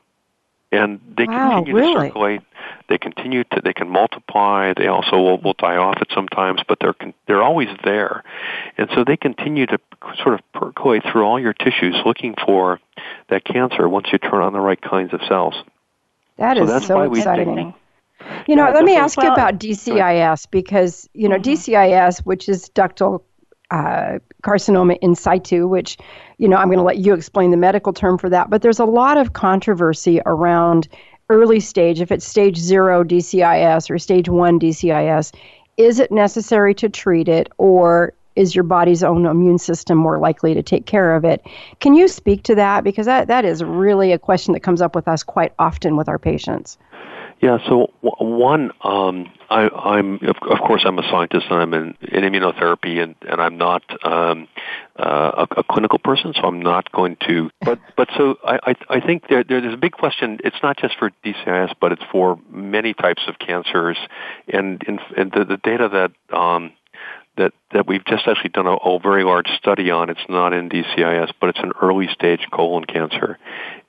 And 0.77 1.01
they 1.17 1.25
wow, 1.25 1.57
continue 1.57 1.75
really? 1.75 1.95
to 1.95 2.01
circulate. 2.01 2.41
They 2.89 2.99
continue 2.99 3.45
to. 3.45 3.61
They 3.63 3.73
can 3.73 3.89
multiply. 3.89 4.73
They 4.77 4.87
also 4.87 5.17
will, 5.17 5.39
will 5.39 5.55
die 5.55 5.77
off 5.77 5.99
at 6.01 6.09
sometimes, 6.15 6.61
but 6.69 6.79
they're 6.81 6.95
they're 7.27 7.43
always 7.43 7.69
there, 7.85 8.23
and 8.79 8.89
so 8.95 9.05
they 9.05 9.17
continue 9.17 9.67
to 9.67 9.79
sort 10.23 10.35
of 10.35 10.41
percolate 10.53 11.03
through 11.11 11.25
all 11.25 11.41
your 11.41 11.53
tissues, 11.53 11.97
looking 12.05 12.35
for 12.45 12.81
that 13.29 13.45
cancer 13.45 13.89
once 13.89 14.09
you 14.13 14.19
turn 14.19 14.43
on 14.43 14.53
the 14.53 14.61
right 14.61 14.81
kinds 14.81 15.13
of 15.13 15.21
cells. 15.29 15.55
That 16.39 16.57
so 16.57 16.63
is 16.65 16.69
that's 16.69 16.87
so 16.87 16.97
why 16.97 17.07
exciting. 17.07 17.75
You 18.47 18.57
know, 18.57 18.67
yeah, 18.67 18.75
let 18.75 18.85
me 18.85 18.97
ask 18.97 19.17
well, 19.17 19.27
you 19.27 19.33
about 19.33 19.59
DCIS 19.59 20.51
because 20.51 21.09
you 21.13 21.29
know 21.29 21.39
mm-hmm. 21.39 21.51
DCIS, 21.51 22.21
which 22.21 22.49
is 22.49 22.69
ductal 22.71 23.23
uh, 23.71 24.19
carcinoma 24.43 24.99
in 25.01 25.15
situ, 25.15 25.67
which, 25.67 25.97
you 26.39 26.49
know, 26.49 26.57
I'm 26.57 26.69
going 26.69 26.79
to 26.79 26.85
let 26.85 26.99
you 26.99 27.15
explain 27.15 27.51
the 27.51 27.57
medical 27.57 27.93
term 27.93 28.19
for 28.19 28.31
that. 28.31 28.51
But 28.51 28.63
there's 28.63 28.79
a 28.79 28.85
lot 28.85 29.17
of 29.17 29.33
controversy 29.33 30.21
around 30.25 30.89
early 31.29 31.61
stage, 31.61 32.01
if 32.01 32.13
it's 32.13 32.27
stage 32.27 32.57
zero 32.57 33.03
DCIS 33.03 33.91
or 33.91 33.99
stage 33.99 34.29
one 34.29 34.61
DCIS, 34.61 35.35
is 35.77 35.99
it 35.99 36.11
necessary 36.11 36.75
to 36.75 36.89
treat 36.89 37.29
it 37.29 37.49
or 37.59 38.13
is 38.37 38.55
your 38.55 38.65
body's 38.65 39.03
own 39.03 39.27
immune 39.27 39.59
system 39.59 39.97
more 39.99 40.19
likely 40.19 40.55
to 40.55 40.63
take 40.63 40.87
care 40.87 41.17
of 41.17 41.25
it? 41.25 41.45
Can 41.81 41.95
you 41.95 42.07
speak 42.07 42.43
to 42.45 42.55
that? 42.55 42.85
Because 42.85 43.07
that, 43.07 43.29
that 43.29 43.45
is 43.45 43.65
really 43.65 44.13
a 44.13 44.19
question 44.19 44.53
that 44.53 44.61
comes 44.61 44.83
up 44.83 44.95
with 44.95 45.09
us 45.09 45.23
quite 45.23 45.53
often 45.59 45.97
with 45.97 46.09
our 46.09 46.19
patients. 46.19 46.77
Yeah. 47.41 47.59
So 47.69 47.93
one, 48.01 48.71
um, 48.83 49.31
I, 49.51 49.69
I'm 49.69 50.15
of, 50.27 50.37
of, 50.51 50.59
course 50.67 50.83
I'm 50.87 50.99
a 50.99 51.03
scientist 51.03 51.47
and 51.51 51.61
I'm 51.61 51.75
in, 51.75 51.95
in 52.01 52.25
immunotherapy 52.25 53.03
and, 53.03 53.15
and 53.23 53.41
I'm 53.41 53.59
not 53.59 53.83
um, 54.05 54.49
uh, 54.99 55.45
a, 55.51 55.61
a, 55.61 55.65
clinical 55.65 55.99
person, 55.99 56.33
so 56.35 56.43
I'm 56.43 56.61
not 56.61 56.91
going 56.93 57.17
to. 57.29 57.51
But 57.61 57.79
but 57.97 58.09
so 58.17 58.39
I 58.45 58.59
I, 58.63 58.75
I 58.97 59.01
think 59.01 59.29
there, 59.29 59.45
there's 59.45 59.75
a 59.75 59.77
big 59.77 59.93
question. 59.93 60.39
It's 60.45 60.57
not 60.63 60.79
just 60.79 60.97
for 60.99 61.11
DCIS, 61.25 61.75
but 61.81 61.93
it's 61.93 62.03
for 62.11 62.39
many 62.51 62.95
types 62.95 63.23
of 63.29 63.39
cancers, 63.39 63.99
and 64.49 64.83
in, 64.85 64.99
and 65.17 65.31
the, 65.31 65.45
the 65.45 65.59
data 65.59 65.89
that 65.93 66.37
um, 66.37 66.73
that, 67.37 67.53
that 67.73 67.87
we've 67.87 68.05
just 68.05 68.27
actually 68.27 68.51
done 68.51 68.67
a, 68.67 68.75
a, 68.75 68.99
very 68.99 69.25
large 69.25 69.49
study 69.59 69.91
on. 69.91 70.11
It's 70.11 70.21
not 70.29 70.53
in 70.53 70.69
DCIS, 70.69 71.33
but 71.41 71.51
it's 71.51 71.59
an 71.59 71.73
early 71.81 72.09
stage 72.13 72.47
colon 72.53 72.85
cancer. 72.85 73.39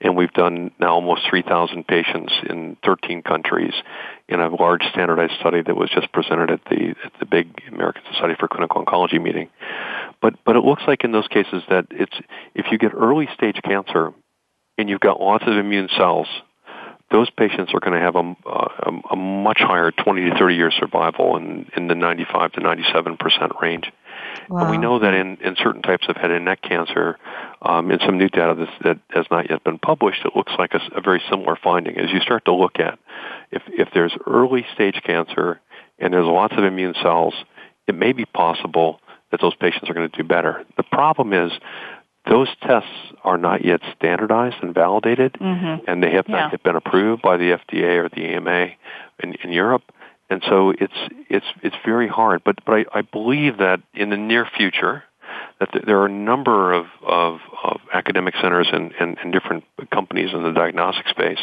And 0.00 0.16
we've 0.16 0.32
done 0.32 0.70
now 0.78 0.94
almost 0.94 1.22
3,000 1.28 1.86
patients 1.86 2.32
in 2.48 2.76
13 2.84 3.22
countries 3.22 3.72
in 4.28 4.40
a 4.40 4.48
large 4.54 4.82
standardized 4.90 5.34
study 5.40 5.62
that 5.62 5.76
was 5.76 5.90
just 5.90 6.12
presented 6.12 6.50
at 6.50 6.64
the, 6.66 6.94
at 7.04 7.12
the 7.18 7.26
big 7.26 7.48
American 7.72 8.02
Society 8.12 8.34
for 8.38 8.48
Clinical 8.48 8.84
Oncology 8.84 9.20
meeting. 9.20 9.48
But, 10.20 10.34
but 10.44 10.56
it 10.56 10.64
looks 10.64 10.82
like 10.86 11.04
in 11.04 11.12
those 11.12 11.28
cases 11.28 11.62
that 11.70 11.86
it's, 11.90 12.16
if 12.54 12.66
you 12.70 12.78
get 12.78 12.92
early 12.94 13.28
stage 13.34 13.60
cancer 13.64 14.12
and 14.76 14.88
you've 14.88 15.00
got 15.00 15.20
lots 15.20 15.44
of 15.46 15.56
immune 15.56 15.88
cells 15.96 16.28
those 17.10 17.30
patients 17.30 17.72
are 17.72 17.80
going 17.80 17.94
to 17.94 18.00
have 18.00 18.16
a, 18.16 18.36
a, 18.46 19.12
a, 19.12 19.16
much 19.16 19.60
higher 19.60 19.90
20 19.90 20.30
to 20.30 20.38
30 20.38 20.54
year 20.54 20.70
survival 20.70 21.36
in, 21.36 21.66
in 21.76 21.88
the 21.88 21.94
95 21.94 22.52
to 22.52 22.60
97 22.60 23.16
percent 23.16 23.52
range. 23.62 23.90
Wow. 24.48 24.62
And 24.62 24.70
we 24.70 24.78
know 24.78 24.98
that 24.98 25.14
in, 25.14 25.38
in 25.38 25.56
certain 25.56 25.82
types 25.82 26.06
of 26.08 26.16
head 26.16 26.30
and 26.30 26.44
neck 26.44 26.60
cancer, 26.62 27.18
um, 27.62 27.90
in 27.90 27.98
some 28.04 28.18
new 28.18 28.28
data 28.28 28.54
that, 28.54 28.84
that 28.84 28.98
has 29.10 29.26
not 29.30 29.48
yet 29.50 29.64
been 29.64 29.78
published, 29.78 30.24
it 30.24 30.36
looks 30.36 30.52
like 30.58 30.74
a, 30.74 30.80
a 30.96 31.00
very 31.00 31.22
similar 31.30 31.56
finding. 31.62 31.98
As 31.98 32.10
you 32.10 32.20
start 32.20 32.44
to 32.44 32.54
look 32.54 32.78
at 32.78 32.98
if, 33.50 33.62
if 33.68 33.88
there's 33.94 34.12
early 34.26 34.66
stage 34.74 35.00
cancer 35.04 35.60
and 35.98 36.12
there's 36.12 36.26
lots 36.26 36.54
of 36.56 36.64
immune 36.64 36.94
cells, 37.02 37.34
it 37.86 37.94
may 37.94 38.12
be 38.12 38.24
possible 38.26 39.00
that 39.30 39.40
those 39.40 39.54
patients 39.56 39.90
are 39.90 39.94
going 39.94 40.08
to 40.08 40.16
do 40.16 40.26
better. 40.26 40.64
The 40.76 40.82
problem 40.82 41.32
is 41.32 41.52
those 42.28 42.48
tests 42.62 42.90
are 43.24 43.38
not 43.38 43.64
yet 43.64 43.80
standardized 43.96 44.56
and 44.62 44.74
validated, 44.74 45.34
mm-hmm. 45.34 45.84
and 45.88 46.02
they 46.02 46.12
have 46.12 46.28
not 46.28 46.52
yet 46.52 46.62
been 46.62 46.76
approved 46.76 47.22
by 47.22 47.36
the 47.36 47.58
FDA 47.58 47.96
or 47.96 48.08
the 48.08 48.34
EMA 48.34 48.68
in, 49.22 49.34
in 49.42 49.52
Europe. 49.52 49.82
And 50.30 50.42
so 50.46 50.70
it's 50.78 50.92
it's 51.30 51.46
it's 51.62 51.76
very 51.84 52.08
hard. 52.08 52.42
But 52.44 52.56
but 52.66 52.74
I, 52.74 52.84
I 52.98 53.02
believe 53.02 53.58
that 53.58 53.80
in 53.94 54.10
the 54.10 54.16
near 54.18 54.46
future, 54.56 55.04
that 55.60 55.70
there 55.86 55.98
are 56.00 56.06
a 56.06 56.12
number 56.12 56.72
of, 56.72 56.86
of, 57.06 57.40
of 57.64 57.80
academic 57.92 58.34
centers 58.40 58.68
and, 58.72 58.92
and, 59.00 59.16
and 59.22 59.32
different 59.32 59.64
companies 59.90 60.30
in 60.32 60.42
the 60.42 60.52
diagnostic 60.52 61.08
space 61.08 61.40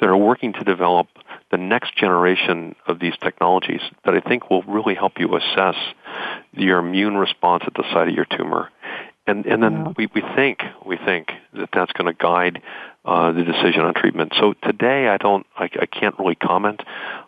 that 0.00 0.08
are 0.08 0.16
working 0.16 0.52
to 0.52 0.64
develop 0.64 1.08
the 1.50 1.56
next 1.56 1.96
generation 1.96 2.74
of 2.86 2.98
these 2.98 3.14
technologies 3.22 3.80
that 4.04 4.14
I 4.14 4.20
think 4.20 4.50
will 4.50 4.62
really 4.62 4.94
help 4.94 5.14
you 5.18 5.36
assess 5.36 5.76
your 6.52 6.78
immune 6.78 7.16
response 7.16 7.64
at 7.66 7.74
the 7.74 7.84
site 7.92 8.08
of 8.08 8.14
your 8.14 8.26
tumor 8.26 8.70
and 9.26 9.46
and 9.46 9.62
then 9.62 9.72
yeah. 9.72 9.92
we, 9.96 10.08
we 10.14 10.22
think 10.34 10.60
we 10.84 10.96
think 10.96 11.28
that 11.54 11.70
that's 11.72 11.92
going 11.92 12.06
to 12.06 12.14
guide 12.14 12.62
uh, 13.04 13.32
the 13.32 13.44
decision 13.44 13.82
on 13.82 13.94
treatment. 13.94 14.32
So 14.38 14.54
today 14.62 15.08
I 15.08 15.16
don't 15.16 15.46
I, 15.56 15.64
I 15.64 15.86
can't 15.86 16.18
really 16.18 16.34
comment 16.34 16.82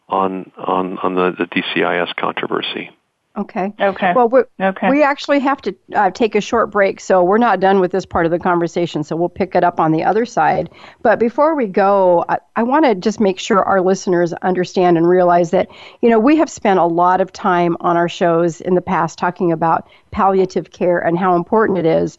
on 0.09 0.53
on 0.57 0.99
on 0.99 1.15
the, 1.15 1.33
the 1.38 1.45
DCIS 1.45 2.15
controversy. 2.17 2.91
Okay. 3.37 3.75
Okay. 3.78 4.12
Well, 4.14 4.31
okay. 4.59 4.88
we 4.88 5.02
actually 5.02 5.40
have 5.40 5.61
to 5.62 5.76
uh, 5.95 6.11
take 6.11 6.35
a 6.35 6.40
short 6.40 6.71
break, 6.71 7.00
so 7.00 7.23
we're 7.23 7.37
not 7.37 7.61
done 7.61 7.81
with 7.81 7.93
this 7.93 8.07
part 8.07 8.25
of 8.25 8.33
the 8.33 8.38
conversation. 8.38 9.05
So 9.05 9.14
we'll 9.14 9.28
pick 9.28 9.55
it 9.55 9.62
up 9.62 9.78
on 9.78 9.93
the 9.93 10.05
other 10.05 10.25
side. 10.25 10.71
But 11.02 11.19
before 11.19 11.55
we 11.55 11.66
go, 11.66 12.25
I, 12.28 12.38
I 12.57 12.62
want 12.62 12.87
to 12.87 12.95
just 12.95 13.21
make 13.21 13.38
sure 13.38 13.62
our 13.62 13.83
listeners 13.83 14.33
understand 14.33 14.97
and 14.97 15.07
realize 15.07 15.50
that 15.50 15.69
you 16.00 16.09
know 16.09 16.19
we 16.19 16.37
have 16.37 16.50
spent 16.50 16.78
a 16.78 16.87
lot 16.87 17.21
of 17.21 17.31
time 17.31 17.76
on 17.81 17.99
our 17.99 18.09
shows 18.09 18.62
in 18.62 18.75
the 18.75 18.81
past 18.81 19.19
talking 19.19 19.52
about 19.52 19.87
palliative 20.12 20.71
care 20.71 20.99
and 20.99 21.19
how 21.19 21.37
important 21.37 21.78
it 21.78 21.87
is 21.87 22.17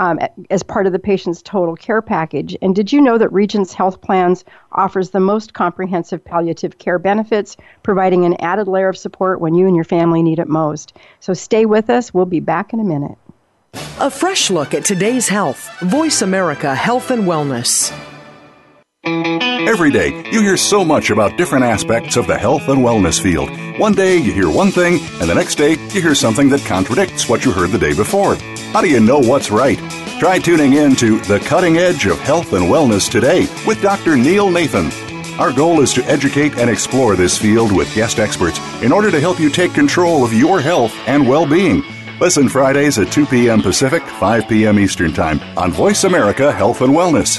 um, 0.00 0.18
as 0.48 0.62
part 0.64 0.86
of 0.86 0.92
the 0.92 0.98
patient's 0.98 1.42
total 1.42 1.76
care 1.76 2.02
package. 2.02 2.56
And 2.60 2.74
did 2.74 2.92
you 2.92 3.00
know 3.00 3.18
that 3.18 3.32
Regence 3.32 3.72
Health 3.72 4.00
Plans 4.00 4.44
offers 4.72 5.10
the 5.10 5.20
most 5.20 5.52
comprehensive 5.54 6.24
palliative 6.24 6.78
care 6.78 6.98
benefits, 6.98 7.56
providing 7.84 8.24
an 8.24 8.34
added 8.40 8.66
layer 8.66 8.88
of 8.88 8.96
support 8.96 9.40
when 9.40 9.54
you 9.54 9.66
and 9.66 9.76
your 9.76 9.84
family 9.84 10.22
need 10.22 10.40
it 10.40 10.48
most? 10.48 10.94
So 11.20 11.34
stay 11.34 11.66
with 11.66 11.90
us. 11.90 12.12
We'll 12.12 12.26
be 12.26 12.40
back 12.40 12.72
in 12.72 12.80
a 12.80 12.84
minute. 12.84 13.16
A 14.00 14.10
fresh 14.10 14.50
look 14.50 14.74
at 14.74 14.84
today's 14.84 15.28
health. 15.28 15.70
Voice 15.80 16.22
America 16.22 16.74
Health 16.74 17.10
and 17.10 17.24
Wellness. 17.24 17.94
Every 19.04 19.90
day, 19.90 20.08
you 20.30 20.40
hear 20.40 20.56
so 20.56 20.84
much 20.84 21.10
about 21.10 21.36
different 21.36 21.64
aspects 21.64 22.16
of 22.16 22.26
the 22.26 22.36
health 22.36 22.68
and 22.68 22.80
wellness 22.80 23.22
field. 23.22 23.50
One 23.78 23.92
day, 23.92 24.16
you 24.16 24.32
hear 24.32 24.50
one 24.50 24.70
thing, 24.70 24.98
and 25.20 25.30
the 25.30 25.34
next 25.34 25.54
day, 25.54 25.72
you 25.92 26.02
hear 26.02 26.14
something 26.14 26.48
that 26.48 26.64
contradicts 26.66 27.28
what 27.28 27.44
you 27.44 27.52
heard 27.52 27.70
the 27.70 27.78
day 27.78 27.94
before. 27.94 28.36
How 28.72 28.80
do 28.80 28.88
you 28.88 29.00
know 29.00 29.18
what's 29.18 29.50
right? 29.50 29.78
Try 30.20 30.38
tuning 30.38 30.74
in 30.74 30.94
to 30.96 31.18
The 31.22 31.40
Cutting 31.40 31.78
Edge 31.78 32.06
of 32.06 32.20
Health 32.20 32.52
and 32.52 32.66
Wellness 32.66 33.10
today 33.10 33.48
with 33.66 33.82
Dr. 33.82 34.16
Neil 34.16 34.48
Nathan. 34.48 34.92
Our 35.40 35.52
goal 35.52 35.80
is 35.80 35.92
to 35.94 36.04
educate 36.04 36.56
and 36.56 36.70
explore 36.70 37.16
this 37.16 37.36
field 37.36 37.72
with 37.72 37.92
guest 37.96 38.20
experts 38.20 38.60
in 38.80 38.92
order 38.92 39.10
to 39.10 39.18
help 39.18 39.40
you 39.40 39.50
take 39.50 39.74
control 39.74 40.24
of 40.24 40.32
your 40.32 40.60
health 40.60 40.94
and 41.08 41.28
well 41.28 41.48
being. 41.48 41.82
Listen 42.20 42.48
Fridays 42.48 42.96
at 43.00 43.10
2 43.10 43.26
p.m. 43.26 43.60
Pacific, 43.60 44.04
5 44.04 44.48
p.m. 44.48 44.78
Eastern 44.78 45.12
Time 45.12 45.40
on 45.58 45.72
Voice 45.72 46.04
America 46.04 46.52
Health 46.52 46.80
and 46.80 46.94
Wellness. 46.94 47.38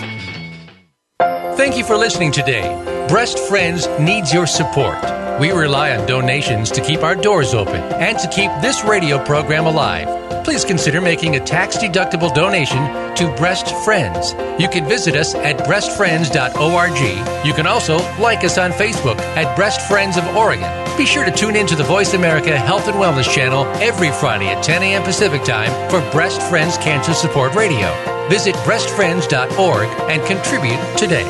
Thank 1.56 1.78
you 1.78 1.86
for 1.86 1.96
listening 1.96 2.34
today. 2.34 3.08
Breast 3.08 3.40
Friends 3.40 3.88
needs 4.02 4.34
your 4.34 4.48
support. 4.48 5.00
We 5.40 5.52
rely 5.52 5.96
on 5.96 6.06
donations 6.08 6.70
to 6.72 6.82
keep 6.82 7.04
our 7.04 7.16
doors 7.16 7.54
open 7.54 7.82
and 7.94 8.20
to 8.20 8.28
keep 8.28 8.52
this 8.62 8.84
radio 8.84 9.24
program 9.24 9.66
alive 9.66 10.21
please 10.44 10.66
consider 10.66 11.02
making 11.02 11.36
a 11.36 11.40
tax 11.40 11.78
deductible 11.78 12.34
donation 12.34 12.84
to 13.16 13.34
Breast 13.38 13.74
Friends. 13.84 14.34
You 14.62 14.68
can 14.68 14.88
visit 14.88 15.16
us 15.16 15.36
at 15.36 15.58
breastfriends.org. 15.60 17.46
You 17.46 17.54
can 17.54 17.68
also 17.68 17.98
like 18.20 18.44
us 18.44 18.58
on 18.58 18.72
Facebook 18.72 19.20
at 19.36 19.56
Breast 19.56 19.88
Friends 19.88 20.18
of 20.18 20.26
Oregon. 20.36 20.70
Be 20.98 21.06
sure 21.06 21.26
to 21.26 21.32
tune 21.32 21.56
in 21.56 21.68
to 21.68 21.76
the 21.76 21.84
Voice 21.84 22.14
America 22.14 22.58
Health 22.58 22.88
and 22.88 22.98
Wellness 22.98 23.32
channel 23.32 23.66
every 23.82 24.12
Friday 24.12 24.48
at 24.48 24.64
10 24.64 24.84
a.m. 24.84 25.04
Pacific 25.04 25.44
Time 25.44 25.72
for 25.90 26.02
Breast 26.12 26.42
Friends 26.44 26.78
Cancer 26.78 27.14
Support 27.14 27.56
Radio. 27.56 27.90
Visit 28.30 28.56
breastfriends.org 28.56 29.88
and 30.10 30.24
contribute 30.26 30.98
today. 30.98 31.26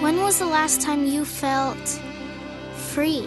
When 0.00 0.20
was 0.20 0.38
the 0.38 0.46
last 0.46 0.80
time 0.80 1.06
you 1.06 1.24
felt 1.24 2.00
free? 2.74 3.26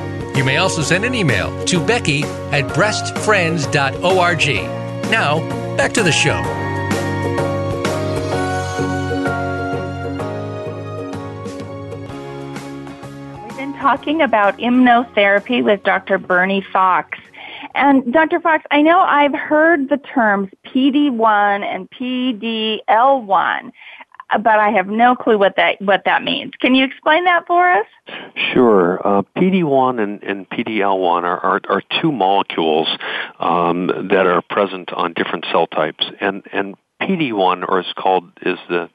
You 0.35 0.45
may 0.45 0.57
also 0.57 0.81
send 0.81 1.03
an 1.03 1.13
email 1.13 1.65
to 1.65 1.85
Becky 1.85 2.23
at 2.23 2.65
breastfriends.org. 2.69 5.11
Now, 5.11 5.75
back 5.75 5.91
to 5.93 6.03
the 6.03 6.11
show. 6.11 6.39
We've 13.45 13.57
been 13.57 13.73
talking 13.73 14.21
about 14.21 14.57
immunotherapy 14.57 15.63
with 15.63 15.83
Dr. 15.83 16.17
Bernie 16.17 16.61
Fox. 16.61 17.19
And 17.75 18.13
Dr. 18.13 18.39
Fox, 18.39 18.65
I 18.71 18.81
know 18.81 18.99
I've 18.99 19.35
heard 19.35 19.89
the 19.89 19.97
terms 19.97 20.49
PD1 20.65 21.63
and 21.63 21.89
PDL1, 21.91 23.71
but 24.37 24.59
I 24.59 24.69
have 24.69 24.87
no 24.87 25.15
clue 25.15 25.37
what 25.37 25.55
that 25.57 25.81
what 25.81 26.03
that 26.05 26.23
means. 26.23 26.53
Can 26.59 26.75
you 26.75 26.85
explain 26.85 27.25
that 27.25 27.45
for 27.47 27.71
us? 27.71 27.85
Sure. 28.53 29.05
Uh, 29.05 29.23
PD1 29.37 30.01
and, 30.01 30.23
and 30.23 30.49
PDL1 30.49 31.23
are, 31.23 31.39
are, 31.39 31.61
are 31.69 31.83
two 32.01 32.11
molecules 32.11 32.87
um, 33.39 33.87
that 34.09 34.25
are 34.25 34.41
present 34.41 34.91
on 34.93 35.13
different 35.13 35.45
cell 35.51 35.67
types, 35.67 36.05
and 36.19 36.43
and 36.51 36.75
PD1, 37.01 37.67
or 37.67 37.79
is 37.79 37.93
called 37.97 38.31
is 38.41 38.57
the 38.69 38.89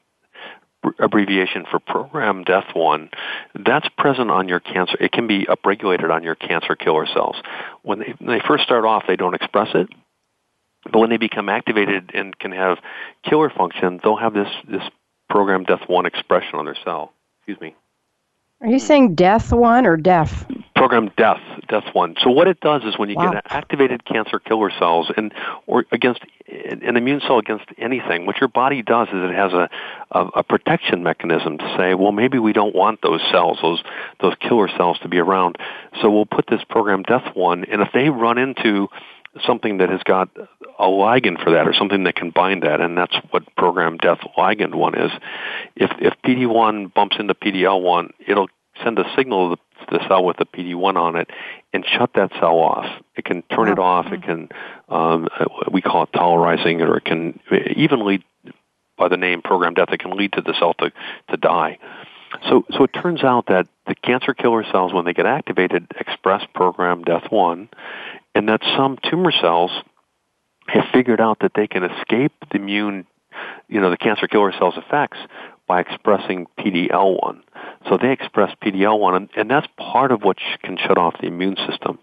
abbreviation 0.99 1.65
for 1.69 1.79
program 1.79 2.43
death 2.43 2.67
one, 2.73 3.09
that's 3.55 3.87
present 3.97 4.31
on 4.31 4.47
your 4.47 4.59
cancer. 4.59 4.95
It 4.99 5.11
can 5.11 5.27
be 5.27 5.45
upregulated 5.45 6.11
on 6.11 6.23
your 6.23 6.35
cancer 6.35 6.75
killer 6.75 7.07
cells. 7.07 7.35
When 7.83 7.99
they, 7.99 8.15
when 8.19 8.37
they 8.37 8.43
first 8.47 8.63
start 8.63 8.85
off, 8.85 9.03
they 9.07 9.15
don't 9.15 9.33
express 9.33 9.69
it. 9.73 9.89
But 10.91 10.99
when 10.99 11.09
they 11.09 11.17
become 11.17 11.49
activated 11.49 12.11
and 12.13 12.37
can 12.37 12.51
have 12.51 12.77
killer 13.23 13.49
function, 13.49 13.99
they'll 14.01 14.15
have 14.15 14.33
this, 14.33 14.47
this 14.69 14.83
program 15.29 15.63
death 15.63 15.87
one 15.87 16.05
expression 16.05 16.55
on 16.55 16.65
their 16.65 16.77
cell. 16.83 17.13
Excuse 17.39 17.59
me. 17.61 17.75
Are 18.59 18.67
you 18.67 18.79
saying 18.79 19.13
death 19.13 19.53
one 19.53 19.85
or 19.85 19.97
deaf? 19.97 20.45
Program 20.75 21.11
death, 21.15 21.41
death 21.69 21.83
one. 21.93 22.15
So 22.23 22.31
what 22.31 22.47
it 22.47 22.59
does 22.59 22.83
is 22.83 22.97
when 22.97 23.09
you 23.09 23.15
wow. 23.15 23.33
get 23.33 23.43
activated 23.51 24.03
cancer 24.03 24.39
killer 24.39 24.71
cells 24.79 25.11
and 25.15 25.31
or 25.67 25.85
against 25.91 26.21
an 26.47 26.97
immune 26.97 27.21
cell 27.21 27.37
against 27.37 27.65
anything, 27.77 28.25
what 28.25 28.39
your 28.39 28.47
body 28.47 28.81
does 28.81 29.09
is 29.09 29.15
it 29.15 29.35
has 29.35 29.53
a, 29.53 29.69
a, 30.11 30.25
a 30.37 30.43
protection 30.43 31.03
mechanism 31.03 31.59
to 31.59 31.75
say, 31.77 31.93
well, 31.93 32.11
maybe 32.11 32.39
we 32.39 32.51
don't 32.51 32.73
want 32.73 33.01
those 33.03 33.21
cells, 33.31 33.59
those 33.61 33.83
those 34.21 34.33
killer 34.39 34.69
cells 34.75 34.97
to 34.99 35.07
be 35.07 35.19
around. 35.19 35.57
So 36.01 36.09
we'll 36.09 36.25
put 36.25 36.47
this 36.47 36.63
program 36.67 37.03
death 37.03 37.35
one, 37.35 37.63
and 37.65 37.81
if 37.81 37.89
they 37.93 38.09
run 38.09 38.39
into 38.39 38.87
something 39.45 39.77
that 39.77 39.89
has 39.89 40.01
got 40.03 40.29
a 40.79 40.85
ligand 40.85 41.43
for 41.43 41.51
that 41.51 41.67
or 41.67 41.73
something 41.73 42.03
that 42.03 42.15
can 42.15 42.31
bind 42.31 42.63
that, 42.63 42.81
and 42.81 42.97
that's 42.97 43.15
what 43.31 43.43
program 43.55 43.97
death 43.97 44.19
ligand 44.37 44.75
one 44.75 44.97
is. 44.97 45.11
If 45.75 45.91
if 45.99 46.13
PD1 46.25 46.93
bumps 46.93 47.17
into 47.19 47.33
PDL1, 47.33 48.11
it'll 48.27 48.49
send 48.83 48.99
a 48.99 49.05
signal 49.15 49.55
to 49.55 49.85
the 49.89 50.07
cell 50.07 50.23
with 50.23 50.37
the 50.37 50.45
PD1 50.45 50.95
on 50.95 51.15
it 51.15 51.29
and 51.73 51.85
shut 51.85 52.11
that 52.15 52.31
cell 52.39 52.57
off. 52.57 52.85
It 53.15 53.25
can 53.25 53.41
turn 53.43 53.69
it 53.69 53.79
off. 53.79 54.07
It 54.11 54.23
can 54.23 54.49
um, 54.89 55.27
we 55.71 55.81
call 55.81 56.03
it 56.03 56.11
tolerizing, 56.11 56.81
or 56.81 56.97
it 56.97 57.05
can 57.05 57.39
even 57.75 58.05
lead 58.05 58.23
by 58.97 59.07
the 59.07 59.17
name 59.17 59.41
program 59.41 59.73
death. 59.73 59.89
It 59.91 59.99
can 59.99 60.15
lead 60.17 60.33
to 60.33 60.41
the 60.41 60.53
cell 60.59 60.73
to 60.75 60.91
to 61.29 61.37
die. 61.37 61.79
So, 62.49 62.65
so 62.71 62.83
it 62.83 62.93
turns 62.93 63.23
out 63.23 63.47
that 63.47 63.67
the 63.87 63.95
cancer 63.95 64.33
killer 64.33 64.63
cells, 64.71 64.93
when 64.93 65.05
they 65.05 65.13
get 65.13 65.25
activated, 65.25 65.87
express 65.99 66.45
program 66.53 67.03
death 67.03 67.31
one, 67.31 67.69
and 68.37 68.47
that 68.49 68.61
some 68.77 68.99
tumor 69.09 69.31
cells 69.31 69.71
have 70.67 70.83
figured 70.93 71.19
out 71.19 71.39
that 71.39 71.53
they 71.55 71.65
can 71.65 71.83
escape 71.83 72.31
the 72.51 72.57
immune, 72.57 73.07
you 73.67 73.81
know, 73.81 73.89
the 73.89 73.97
cancer 73.97 74.27
killer 74.27 74.53
cells 74.59 74.75
effects 74.77 75.17
by 75.67 75.79
expressing 75.79 76.45
PDL1. 76.59 77.41
So 77.89 77.97
they 77.99 78.11
express 78.11 78.53
PDL1, 78.63 79.15
and, 79.15 79.29
and 79.35 79.49
that's 79.49 79.65
part 79.77 80.11
of 80.11 80.21
what 80.21 80.37
sh- 80.39 80.57
can 80.61 80.77
shut 80.77 80.99
off 80.99 81.15
the 81.19 81.25
immune 81.25 81.57
system. 81.67 81.97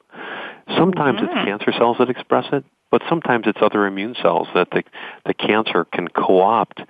Sometimes 0.76 1.20
it's 1.22 1.32
mm. 1.32 1.44
cancer 1.44 1.72
cells 1.78 1.98
that 2.00 2.10
express 2.10 2.46
it, 2.52 2.64
but 2.90 3.02
sometimes 3.08 3.46
it's 3.46 3.60
other 3.62 3.86
immune 3.86 4.16
cells 4.20 4.48
that 4.56 4.70
the, 4.72 4.82
the 5.26 5.34
cancer 5.34 5.84
can 5.84 6.08
co-opt 6.08 6.80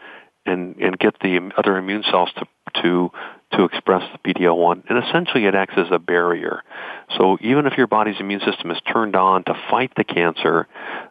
and, 0.46 0.76
and 0.76 0.98
get 0.98 1.18
the 1.20 1.50
other 1.57 1.76
immune 1.76 2.04
cells 2.11 2.30
to, 2.37 2.46
to 2.83 3.11
to 3.52 3.64
express 3.64 4.02
the 4.11 4.18
PD-L1, 4.18 4.83
and 4.88 5.04
essentially 5.04 5.46
it 5.46 5.54
acts 5.54 5.74
as 5.76 5.87
a 5.92 5.98
barrier. 5.98 6.62
So 7.16 7.38
even 7.40 7.66
if 7.66 7.76
your 7.76 7.87
body's 7.87 8.16
immune 8.18 8.40
system 8.40 8.72
is 8.72 8.78
turned 8.80 9.14
on 9.14 9.44
to 9.44 9.54
fight 9.70 9.92
the 9.96 10.02
cancer, 10.02 10.66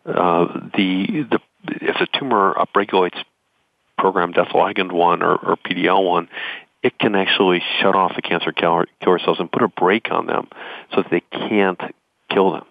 uh, 0.05 0.45
the 0.75 1.25
the 1.31 1.39
if 1.67 1.95
the 1.99 2.07
tumor 2.19 2.53
upregulates 2.55 3.17
program 3.97 4.31
death 4.31 4.49
ligand 4.49 4.91
one 4.91 5.23
or, 5.23 5.35
or 5.35 5.55
PD-L1, 5.55 6.27
it 6.81 6.99
can 6.99 7.15
actually 7.15 7.63
shut 7.79 7.95
off 7.95 8.13
the 8.15 8.21
cancer 8.21 8.51
killer, 8.51 8.87
killer 9.01 9.19
cells 9.19 9.39
and 9.39 9.49
put 9.49 9.63
a 9.63 9.69
brake 9.69 10.11
on 10.11 10.25
them 10.25 10.47
so 10.93 11.01
that 11.01 11.09
they 11.09 11.21
can't 11.31 11.79
kill 12.29 12.51
them. 12.51 12.65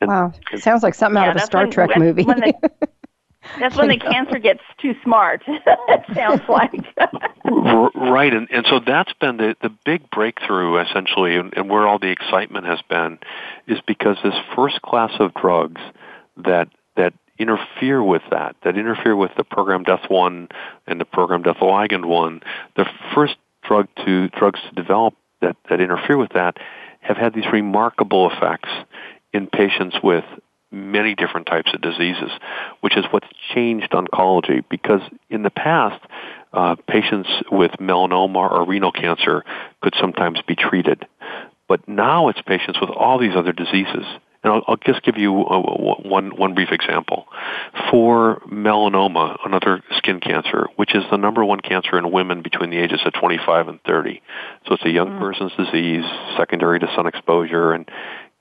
And, 0.00 0.08
wow, 0.08 0.32
it 0.52 0.62
sounds 0.62 0.84
like 0.84 0.94
something 0.94 1.20
yeah, 1.20 1.30
out 1.30 1.36
of 1.36 1.42
a 1.42 1.46
Star 1.46 1.62
when, 1.62 1.72
Trek 1.72 1.90
movie. 1.96 2.22
The, 2.22 2.88
That's 3.58 3.76
when 3.76 3.88
the 3.88 3.98
cancer 3.98 4.38
gets 4.38 4.62
too 4.80 4.94
smart. 5.02 5.42
it 5.46 6.04
sounds 6.14 6.42
like. 6.48 6.72
right, 7.94 8.32
and 8.32 8.48
and 8.50 8.66
so 8.68 8.80
that's 8.84 9.12
been 9.14 9.36
the 9.36 9.56
the 9.62 9.70
big 9.84 10.10
breakthrough 10.10 10.78
essentially, 10.78 11.36
and, 11.36 11.52
and 11.56 11.68
where 11.68 11.86
all 11.86 11.98
the 11.98 12.10
excitement 12.10 12.66
has 12.66 12.80
been, 12.88 13.18
is 13.66 13.78
because 13.86 14.16
this 14.22 14.34
first 14.54 14.82
class 14.82 15.12
of 15.18 15.34
drugs 15.34 15.80
that 16.36 16.68
that 16.96 17.14
interfere 17.38 18.02
with 18.02 18.22
that, 18.30 18.56
that 18.64 18.76
interfere 18.76 19.16
with 19.16 19.30
the 19.36 19.44
program 19.44 19.84
death 19.84 20.08
one 20.08 20.48
and 20.86 21.00
the 21.00 21.04
program 21.04 21.42
death 21.42 21.58
ligand 21.58 22.04
one, 22.04 22.42
the 22.76 22.84
first 23.14 23.36
drug 23.62 23.86
to 24.04 24.28
drugs 24.30 24.60
to 24.68 24.74
develop 24.74 25.14
that 25.40 25.56
that 25.68 25.80
interfere 25.80 26.16
with 26.16 26.30
that 26.34 26.56
have 27.00 27.16
had 27.16 27.34
these 27.34 27.46
remarkable 27.52 28.30
effects 28.30 28.68
in 29.32 29.46
patients 29.46 29.96
with 30.02 30.24
many 30.70 31.14
different 31.14 31.46
types 31.46 31.72
of 31.72 31.80
diseases, 31.80 32.30
which 32.80 32.96
is 32.96 33.04
what's 33.10 33.28
changed 33.54 33.90
oncology. 33.92 34.62
Because 34.68 35.00
in 35.30 35.42
the 35.42 35.50
past, 35.50 36.02
uh, 36.52 36.76
patients 36.88 37.28
with 37.50 37.72
melanoma 37.80 38.50
or 38.50 38.66
renal 38.66 38.92
cancer 38.92 39.44
could 39.82 39.94
sometimes 40.00 40.40
be 40.46 40.54
treated. 40.54 41.06
But 41.68 41.86
now 41.86 42.28
it's 42.28 42.40
patients 42.42 42.80
with 42.80 42.90
all 42.90 43.18
these 43.18 43.36
other 43.36 43.52
diseases. 43.52 44.06
And 44.42 44.52
I'll, 44.52 44.62
I'll 44.68 44.76
just 44.76 45.02
give 45.02 45.16
you 45.16 45.34
a, 45.34 45.60
one, 45.60 46.30
one 46.36 46.54
brief 46.54 46.70
example. 46.70 47.26
For 47.90 48.40
melanoma, 48.50 49.36
another 49.44 49.82
skin 49.96 50.20
cancer, 50.20 50.68
which 50.76 50.94
is 50.94 51.02
the 51.10 51.16
number 51.16 51.44
one 51.44 51.60
cancer 51.60 51.98
in 51.98 52.10
women 52.12 52.42
between 52.42 52.70
the 52.70 52.78
ages 52.78 53.00
of 53.04 53.12
25 53.14 53.68
and 53.68 53.82
30. 53.82 54.22
So 54.66 54.74
it's 54.74 54.84
a 54.84 54.90
young 54.90 55.10
mm. 55.10 55.18
person's 55.18 55.52
disease, 55.56 56.04
secondary 56.36 56.78
to 56.78 56.86
sun 56.94 57.06
exposure, 57.06 57.72
and 57.72 57.90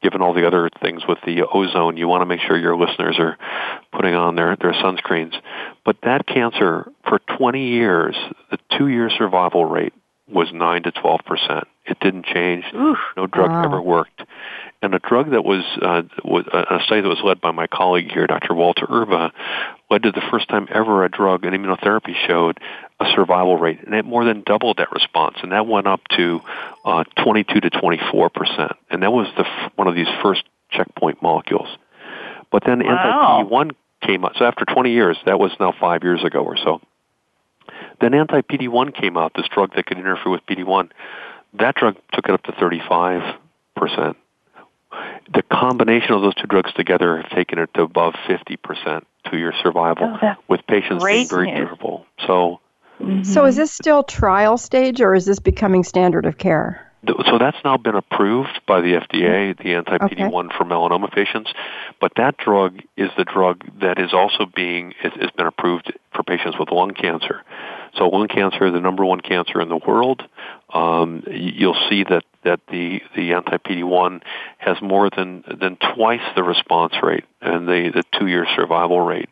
given 0.07 0.21
all 0.21 0.33
the 0.33 0.47
other 0.47 0.69
things 0.81 1.03
with 1.05 1.17
the 1.25 1.43
ozone, 1.53 1.97
you 1.97 2.07
want 2.07 2.21
to 2.21 2.25
make 2.25 2.39
sure 2.39 2.57
your 2.57 2.77
listeners 2.77 3.17
are 3.19 3.37
putting 3.91 4.15
on 4.15 4.35
their, 4.35 4.55
their 4.55 4.71
sunscreens. 4.71 5.33
But 5.83 5.97
that 6.03 6.25
cancer, 6.25 6.89
for 7.03 7.19
20 7.37 7.67
years, 7.67 8.15
the 8.49 8.57
two-year 8.77 9.09
survival 9.09 9.65
rate 9.65 9.93
was 10.29 10.47
9 10.53 10.83
to 10.83 10.91
12 10.91 11.19
percent. 11.25 11.67
It 11.85 11.99
didn't 11.99 12.25
change. 12.25 12.63
Oof, 12.73 12.97
no 13.17 13.27
drug 13.27 13.49
wow. 13.49 13.65
ever 13.65 13.81
worked. 13.81 14.21
And 14.81 14.95
a 14.95 14.99
drug 14.99 15.31
that 15.31 15.43
was, 15.43 15.63
uh, 15.81 16.03
was 16.23 16.45
a 16.53 16.79
study 16.85 17.01
that 17.01 17.09
was 17.09 17.21
led 17.21 17.41
by 17.41 17.51
my 17.51 17.67
colleague 17.67 18.09
here, 18.09 18.27
Dr. 18.27 18.53
Walter 18.53 18.85
Urba, 18.89 19.33
led 19.89 20.03
to 20.03 20.11
the 20.11 20.21
first 20.31 20.49
time 20.49 20.67
ever 20.73 21.05
a 21.05 21.09
drug, 21.09 21.45
an 21.45 21.53
immunotherapy, 21.53 22.13
showed 22.27 22.59
a 22.99 23.05
survival 23.15 23.57
rate, 23.57 23.79
and 23.85 23.93
it 23.93 24.05
more 24.05 24.25
than 24.25 24.43
doubled 24.45 24.77
that 24.77 24.91
response, 24.91 25.37
and 25.41 25.51
that 25.51 25.67
went 25.67 25.87
up 25.87 26.01
to 26.09 26.41
uh, 26.83 27.03
22 27.23 27.61
to 27.61 27.69
24 27.69 28.29
percent, 28.29 28.71
and 28.89 29.03
that 29.03 29.11
was 29.11 29.27
the 29.37 29.45
f- 29.45 29.71
one 29.75 29.87
of 29.87 29.95
these 29.95 30.07
first 30.21 30.43
checkpoint 30.71 31.21
molecules. 31.21 31.69
But 32.51 32.63
then 32.65 32.83
wow. 32.83 33.39
anti-PD-1 33.41 33.71
came 34.01 34.25
out. 34.25 34.33
So 34.37 34.45
after 34.45 34.65
20 34.65 34.91
years, 34.91 35.17
that 35.25 35.39
was 35.39 35.51
now 35.59 35.73
five 35.79 36.03
years 36.03 36.23
ago 36.23 36.43
or 36.43 36.57
so. 36.57 36.81
Then 37.99 38.13
anti-PD-1 38.13 38.95
came 38.99 39.17
out, 39.17 39.33
this 39.35 39.47
drug 39.53 39.75
that 39.75 39.85
could 39.85 39.97
interfere 39.97 40.31
with 40.31 40.45
PD-1. 40.45 40.91
That 41.53 41.75
drug 41.75 41.95
took 42.13 42.25
it 42.25 42.31
up 42.31 42.43
to 42.43 42.51
35 42.53 43.39
percent. 43.75 44.17
The 45.33 45.43
combination 45.51 46.13
of 46.13 46.21
those 46.21 46.35
two 46.35 46.47
drugs 46.47 46.71
together 46.73 47.21
have 47.21 47.29
taken 47.29 47.59
it 47.59 47.69
to 47.75 47.83
above 47.83 48.15
50 48.27 48.57
percent 48.57 49.07
two-year 49.29 49.53
survival 49.63 50.17
oh, 50.21 50.33
with 50.47 50.65
patients 50.67 51.03
being 51.03 51.27
very 51.27 51.51
news. 51.51 51.67
durable. 51.67 52.05
So 52.25 52.59
Mm-hmm. 52.99 53.23
So 53.23 53.45
is 53.45 53.55
this 53.55 53.71
still 53.71 54.03
trial 54.03 54.57
stage 54.57 55.01
or 55.01 55.13
is 55.13 55.25
this 55.25 55.39
becoming 55.39 55.83
standard 55.83 56.25
of 56.25 56.37
care? 56.37 56.83
So 57.05 57.37
that's 57.37 57.57
now 57.63 57.77
been 57.77 57.95
approved 57.95 58.59
by 58.67 58.81
the 58.81 58.95
FDA, 58.95 59.55
the 59.57 59.75
anti-PD-1 59.75 60.45
okay. 60.45 60.57
for 60.57 60.65
melanoma 60.65 61.13
patients. 61.13 61.53
But 62.01 62.13
that 62.17 62.37
drug 62.37 62.79
is 62.97 63.09
the 63.15 63.23
drug 63.23 63.63
that 63.79 63.97
is 63.99 64.13
also 64.13 64.45
being 64.45 64.93
has 65.01 65.31
been 65.37 65.45
approved 65.45 65.93
for 66.13 66.23
patients 66.23 66.57
with 66.59 66.69
lung 66.71 66.93
cancer. 66.93 67.43
So 67.95 68.09
lung 68.09 68.27
cancer, 68.27 68.65
is 68.65 68.73
the 68.73 68.81
number 68.81 69.05
one 69.05 69.21
cancer 69.21 69.61
in 69.61 69.69
the 69.69 69.77
world, 69.77 70.23
um, 70.73 71.23
you'll 71.27 71.79
see 71.89 72.03
that 72.03 72.23
that 72.43 72.59
the 72.69 73.01
the 73.15 73.33
anti-PD-1 73.33 74.21
has 74.57 74.81
more 74.81 75.09
than 75.09 75.43
than 75.59 75.77
twice 75.77 76.21
the 76.35 76.43
response 76.43 76.93
rate 77.01 77.25
and 77.41 77.67
the 77.67 77.91
the 77.93 78.03
two-year 78.17 78.45
survival 78.55 79.01
rate 79.01 79.29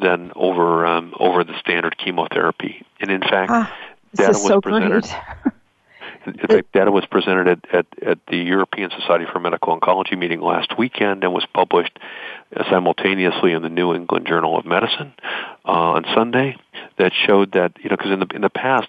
than 0.00 0.32
over 0.34 0.86
um, 0.86 1.14
over 1.18 1.44
the 1.44 1.58
standard 1.60 1.96
chemotherapy. 1.98 2.84
And 3.00 3.10
in 3.10 3.20
fact, 3.20 3.50
ah, 3.50 3.76
data 4.14 4.28
was 4.28 4.46
so 4.46 4.60
presented. 4.60 5.06
Data 6.72 6.92
was 6.92 7.04
presented 7.06 7.48
at, 7.48 7.74
at, 7.74 7.86
at 8.00 8.18
the 8.28 8.36
European 8.36 8.90
Society 8.90 9.24
for 9.32 9.40
Medical 9.40 9.78
Oncology 9.78 10.16
meeting 10.16 10.40
last 10.40 10.78
weekend 10.78 11.24
and 11.24 11.32
was 11.32 11.44
published 11.52 11.98
simultaneously 12.70 13.52
in 13.52 13.62
the 13.62 13.68
New 13.68 13.92
England 13.92 14.26
Journal 14.26 14.56
of 14.56 14.64
Medicine 14.64 15.14
uh, 15.64 15.70
on 15.70 16.04
Sunday. 16.14 16.56
That 16.98 17.12
showed 17.26 17.52
that 17.52 17.72
you 17.82 17.90
know 17.90 17.96
because 17.96 18.12
in 18.12 18.20
the 18.20 18.26
in 18.34 18.42
the 18.42 18.50
past 18.50 18.88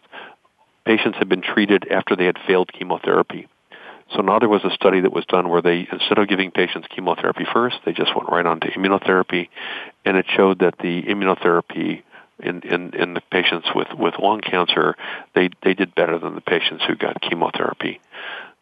patients 0.86 1.18
had 1.18 1.30
been 1.30 1.42
treated 1.42 1.88
after 1.90 2.16
they 2.16 2.26
had 2.26 2.38
failed 2.46 2.72
chemotherapy. 2.72 3.48
So 4.16 4.22
now 4.22 4.40
there 4.40 4.50
was 4.50 4.64
a 4.64 4.72
study 4.72 5.02
that 5.02 5.12
was 5.12 5.26
done 5.26 5.50
where 5.50 5.62
they, 5.62 5.88
instead 5.92 6.18
of 6.18 6.28
giving 6.28 6.52
patients 6.52 6.88
chemotherapy 6.94 7.46
first, 7.52 7.78
they 7.86 7.94
just 7.94 8.16
went 8.16 8.30
right 8.30 8.46
on 8.46 8.60
to 8.62 8.68
immunotherapy, 8.72 9.50
and 10.06 10.18
it 10.18 10.26
showed 10.36 10.60
that 10.60 10.78
the 10.80 11.04
immunotherapy 11.04 12.04
in, 12.40 12.62
in, 12.62 12.94
in 12.94 13.14
the 13.14 13.22
patients 13.32 13.68
with, 13.74 13.88
with 13.98 14.16
lung 14.20 14.42
cancer, 14.42 14.96
they, 15.36 15.50
they 15.64 15.74
did 15.74 15.96
better 15.96 16.20
than 16.20 16.36
the 16.36 16.42
patients 16.42 16.84
who 16.88 16.96
got 16.96 17.22
chemotherapy. 17.22 18.02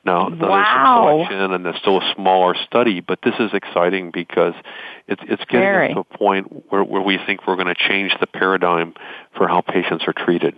Now, 0.04 0.30
wow. 0.30 0.36
there's 0.36 0.42
a 0.42 1.28
collection, 1.30 1.54
and 1.54 1.68
it's 1.68 1.80
still 1.80 2.02
a 2.02 2.14
smaller 2.16 2.56
study, 2.66 3.02
but 3.02 3.20
this 3.24 3.36
is 3.40 3.52
exciting 3.54 4.12
because 4.12 4.56
it's 5.08 5.22
it's 5.24 5.44
getting 5.46 5.60
Very. 5.60 5.94
to 5.94 6.00
a 6.00 6.04
point 6.04 6.72
where, 6.72 6.84
where 6.84 7.02
we 7.02 7.20
think 7.26 7.46
we're 7.46 7.56
going 7.56 7.68
to 7.68 7.76
change 7.76 8.12
the 8.20 8.26
paradigm 8.26 8.96
for 9.38 9.48
how 9.48 9.62
patients 9.62 10.06
are 10.08 10.14
treated. 10.14 10.56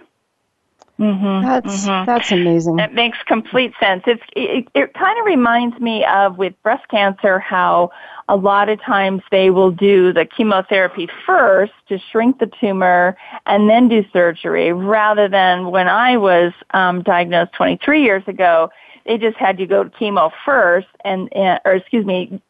Mm-hmm, 1.04 1.46
that's 1.46 1.86
mm-hmm. 1.86 2.06
that's 2.06 2.32
amazing. 2.32 2.78
That 2.78 2.94
makes 2.94 3.18
complete 3.26 3.74
sense. 3.78 4.04
It's 4.08 4.24
it, 4.38 4.70
it 4.74 4.94
kind 4.94 5.20
of 5.20 5.26
reminds 5.26 5.78
me 5.82 6.06
of 6.06 6.38
with 6.38 6.54
breast 6.64 6.88
cancer 6.88 7.40
how 7.40 7.92
a 8.30 8.38
lot 8.38 8.70
of 8.70 8.82
times 8.82 9.22
they 9.30 9.50
will 9.50 9.72
do 9.72 10.14
the 10.14 10.26
chemotherapy 10.26 11.10
first 11.26 11.74
to 11.90 12.00
shrink 12.12 12.40
the 12.40 12.50
tumor 12.62 13.18
and 13.46 13.70
then 13.70 13.90
do 13.90 14.06
surgery, 14.14 14.72
rather 14.72 15.28
than 15.28 15.72
when 15.72 15.90
I 15.90 16.16
was 16.16 16.54
um, 16.74 17.04
diagnosed 17.04 17.52
23 17.54 18.02
years 18.02 18.24
ago, 18.28 18.70
they 19.06 19.18
just 19.18 19.36
had 19.36 19.60
you 19.60 19.68
go 19.68 19.84
to 19.84 19.90
chemo 19.90 20.32
first 20.46 20.88
and, 21.04 21.28
and 21.36 21.60
or 21.66 21.74
excuse 21.74 22.06
me, 22.06 22.42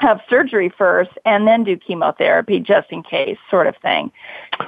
have 0.00 0.20
surgery 0.28 0.72
first 0.76 1.10
and 1.24 1.46
then 1.46 1.64
do 1.64 1.76
chemotherapy 1.76 2.58
just 2.58 2.90
in 2.90 3.02
case 3.02 3.38
sort 3.50 3.66
of 3.66 3.76
thing. 3.82 4.10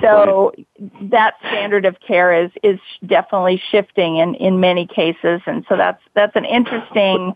So 0.00 0.52
right. 0.56 1.10
that 1.10 1.34
standard 1.40 1.86
of 1.86 1.98
care 2.00 2.44
is 2.44 2.50
is 2.62 2.78
definitely 3.06 3.60
shifting 3.70 4.18
in 4.18 4.34
in 4.34 4.60
many 4.60 4.86
cases 4.86 5.40
and 5.46 5.64
so 5.68 5.76
that's 5.76 6.02
that's 6.14 6.36
an 6.36 6.44
interesting 6.44 7.34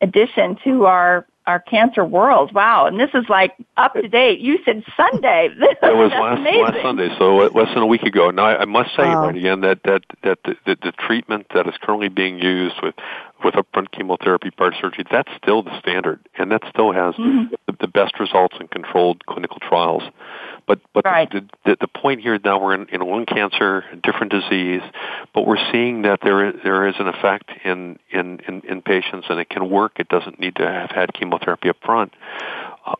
addition 0.00 0.56
to 0.64 0.86
our 0.86 1.26
our 1.48 1.58
cancer 1.58 2.04
world. 2.04 2.52
Wow, 2.52 2.86
and 2.86 3.00
this 3.00 3.08
is 3.14 3.24
like 3.30 3.56
up 3.78 3.94
to 3.94 4.06
date. 4.06 4.38
You 4.38 4.58
said 4.66 4.84
Sunday. 4.96 5.48
it 5.58 5.78
was 5.82 6.10
last, 6.12 6.42
last 6.42 6.82
Sunday, 6.82 7.08
so 7.18 7.36
less 7.36 7.72
than 7.72 7.82
a 7.82 7.86
week 7.86 8.02
ago. 8.02 8.30
Now 8.30 8.44
I, 8.44 8.60
I 8.60 8.64
must 8.66 8.90
say, 8.90 9.04
wow. 9.04 9.26
right 9.26 9.36
again, 9.36 9.62
that 9.62 9.82
that 9.84 10.02
that 10.22 10.38
the, 10.44 10.56
the, 10.66 10.76
the 10.82 10.92
treatment 10.92 11.46
that 11.54 11.66
is 11.66 11.74
currently 11.80 12.10
being 12.10 12.38
used 12.38 12.76
with 12.82 12.94
with 13.44 13.54
upfront 13.54 13.90
chemotherapy 13.92 14.50
part 14.50 14.74
surgery, 14.80 15.04
that's 15.10 15.30
still 15.36 15.62
the 15.62 15.78
standard, 15.80 16.20
and 16.38 16.50
that 16.50 16.62
still 16.68 16.92
has 16.92 17.14
mm-hmm. 17.14 17.54
the, 17.66 17.76
the 17.80 17.88
best 17.88 18.18
results 18.18 18.56
in 18.60 18.68
controlled 18.68 19.24
clinical 19.26 19.58
trials. 19.60 20.02
But 20.66 20.80
but 20.92 21.04
right. 21.04 21.30
the, 21.30 21.48
the, 21.64 21.76
the 21.80 21.88
point 21.88 22.20
here 22.20 22.38
now 22.44 22.62
we're 22.62 22.74
in, 22.74 22.88
in 22.88 23.00
lung 23.00 23.26
cancer, 23.26 23.84
a 23.92 23.96
different 23.96 24.32
disease, 24.32 24.82
but 25.34 25.46
we're 25.46 25.72
seeing 25.72 26.02
that 26.02 26.20
there 26.22 26.48
is, 26.48 26.54
there 26.62 26.86
is 26.88 26.94
an 26.98 27.08
effect 27.08 27.50
in, 27.64 27.98
in, 28.10 28.40
in, 28.46 28.60
in 28.68 28.82
patients, 28.82 29.28
and 29.30 29.40
it 29.40 29.48
can 29.48 29.70
work. 29.70 29.98
It 29.98 30.08
doesn't 30.08 30.38
need 30.38 30.56
to 30.56 30.66
have 30.66 30.90
had 30.90 31.14
chemotherapy 31.14 31.70
up 31.70 31.76
front. 31.82 32.12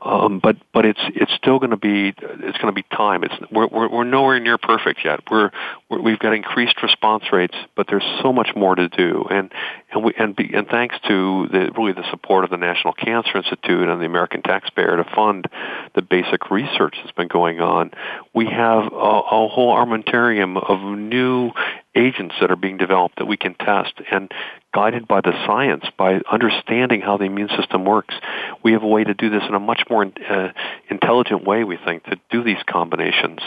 Um, 0.01 0.41
but 0.43 0.57
but 0.73 0.85
it's 0.85 1.01
it's 1.15 1.33
still 1.35 1.59
going 1.59 1.71
to 1.71 1.77
be 1.77 2.09
it's 2.09 2.59
going 2.59 2.67
to 2.67 2.73
be 2.73 2.85
time. 2.95 3.25
It's 3.25 3.35
we're, 3.51 3.67
we're 3.67 3.89
we're 3.89 4.05
nowhere 4.05 4.41
near 4.41 4.59
perfect 4.59 5.01
yet. 5.05 5.21
We're, 5.31 5.51
we're 5.89 6.01
we've 6.01 6.19
got 6.19 6.35
increased 6.35 6.83
response 6.83 7.25
rates, 7.33 7.57
but 7.77 7.87
there's 7.89 8.05
so 8.23 8.33
much 8.33 8.51
more 8.57 8.75
to 8.75 8.89
do. 8.89 9.27
And 9.31 9.53
and 9.93 10.05
we 10.05 10.13
and 10.19 10.35
be, 10.37 10.51
and 10.55 10.67
thanks 10.67 10.97
to 11.09 11.49
the 11.51 11.71
really 11.77 11.93
the 11.93 12.09
support 12.11 12.45
of 12.45 12.51
the 12.51 12.57
National 12.57 12.93
Cancer 12.93 13.37
Institute 13.37 13.89
and 13.89 14.01
the 14.01 14.07
American 14.07 14.43
taxpayer 14.43 14.97
to 14.97 15.05
fund 15.15 15.47
the 15.95 16.03
basic 16.03 16.51
research 16.51 16.97
that's 17.03 17.17
been 17.17 17.29
going 17.29 17.61
on, 17.61 17.91
we 18.35 18.47
have 18.47 18.93
a, 18.93 18.97
a 18.97 19.49
whole 19.49 19.75
armamentarium 19.75 20.57
of 20.57 20.99
new 20.99 21.53
agents 21.95 22.35
that 22.41 22.51
are 22.51 22.57
being 22.57 22.77
developed 22.77 23.17
that 23.17 23.27
we 23.27 23.37
can 23.37 23.55
test 23.55 23.95
and 24.11 24.31
guided 24.75 25.09
by 25.09 25.21
the 25.21 25.33
science, 25.47 25.85
by 25.97 26.21
understanding 26.31 27.01
how 27.01 27.17
the 27.17 27.25
immune 27.25 27.49
system 27.57 27.85
works, 27.85 28.15
we 28.63 28.73
have 28.73 28.83
a 28.83 28.87
way 28.87 29.03
to 29.03 29.15
do 29.15 29.31
this 29.31 29.43
in 29.49 29.55
a 29.55 29.59
much 29.59 29.83
more 29.89 30.05
uh, 30.05 30.49
intelligent 30.91 31.45
way, 31.45 31.65
we 31.65 31.79
think, 31.79 32.05
to 32.05 32.17
do 32.31 32.45
these 32.45 32.63
combinations. 32.67 33.41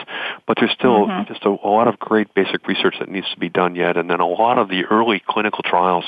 But 0.47 0.57
there's 0.59 0.71
still 0.71 1.05
mm-hmm. 1.05 1.31
just 1.31 1.45
a, 1.45 1.49
a, 1.49 1.69
lot 1.69 1.87
of 1.87 1.99
great 1.99 2.33
basic 2.33 2.67
research 2.67 2.95
that 2.99 3.09
needs 3.09 3.29
to 3.31 3.39
be 3.39 3.49
done 3.49 3.75
yet, 3.75 3.97
and 3.97 4.09
then 4.09 4.19
a 4.19 4.27
lot 4.27 4.57
of 4.57 4.67
the 4.69 4.85
early 4.85 5.21
clinical 5.27 5.61
trials 5.63 6.05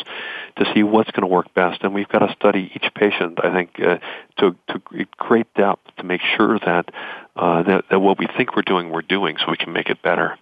to 0.58 0.66
see 0.74 0.84
what's 0.84 1.12
going 1.12 1.22
to 1.22 1.28
work 1.28 1.54
best. 1.54 1.84
And 1.84 1.94
we've 1.94 2.10
got 2.10 2.20
to 2.20 2.34
study 2.34 2.72
each 2.76 2.92
patient, 2.96 3.40
I 3.44 3.54
think, 3.54 3.80
uh, 3.80 4.00
to, 4.40 4.56
to 4.70 5.06
great 5.18 5.54
depth 5.54 5.96
to 5.98 6.04
make 6.04 6.22
sure 6.36 6.58
that, 6.60 6.90
uh, 7.36 7.64
that, 7.64 7.86
that 7.92 8.00
what 8.00 8.18
we 8.18 8.28
think 8.36 8.56
we're 8.56 8.64
doing, 8.64 8.90
we're 8.90 9.04
doing 9.04 9.38
so 9.38 9.52
we 9.52 9.58
can 9.58 9.74
make 9.74 9.90
it 9.90 10.02
better. 10.02 10.38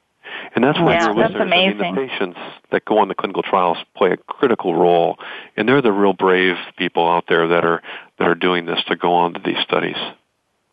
And 0.55 0.63
that's 0.63 0.79
why 0.79 0.93
yeah, 0.93 1.13
that's 1.13 1.35
amazing. 1.35 1.81
I 1.81 1.91
mean, 1.91 1.95
the 1.95 2.07
patients 2.07 2.39
that 2.71 2.85
go 2.85 2.99
on 2.99 3.07
the 3.07 3.15
clinical 3.15 3.43
trials 3.43 3.77
play 3.95 4.11
a 4.11 4.17
critical 4.17 4.75
role, 4.75 5.17
and 5.55 5.67
they're 5.67 5.81
the 5.81 5.91
real 5.91 6.13
brave 6.13 6.55
people 6.77 7.07
out 7.07 7.25
there 7.27 7.47
that 7.47 7.65
are 7.65 7.81
that 8.19 8.27
are 8.27 8.35
doing 8.35 8.65
this 8.65 8.83
to 8.87 8.95
go 8.95 9.13
on 9.13 9.33
to 9.33 9.41
these 9.43 9.59
studies. 9.63 9.97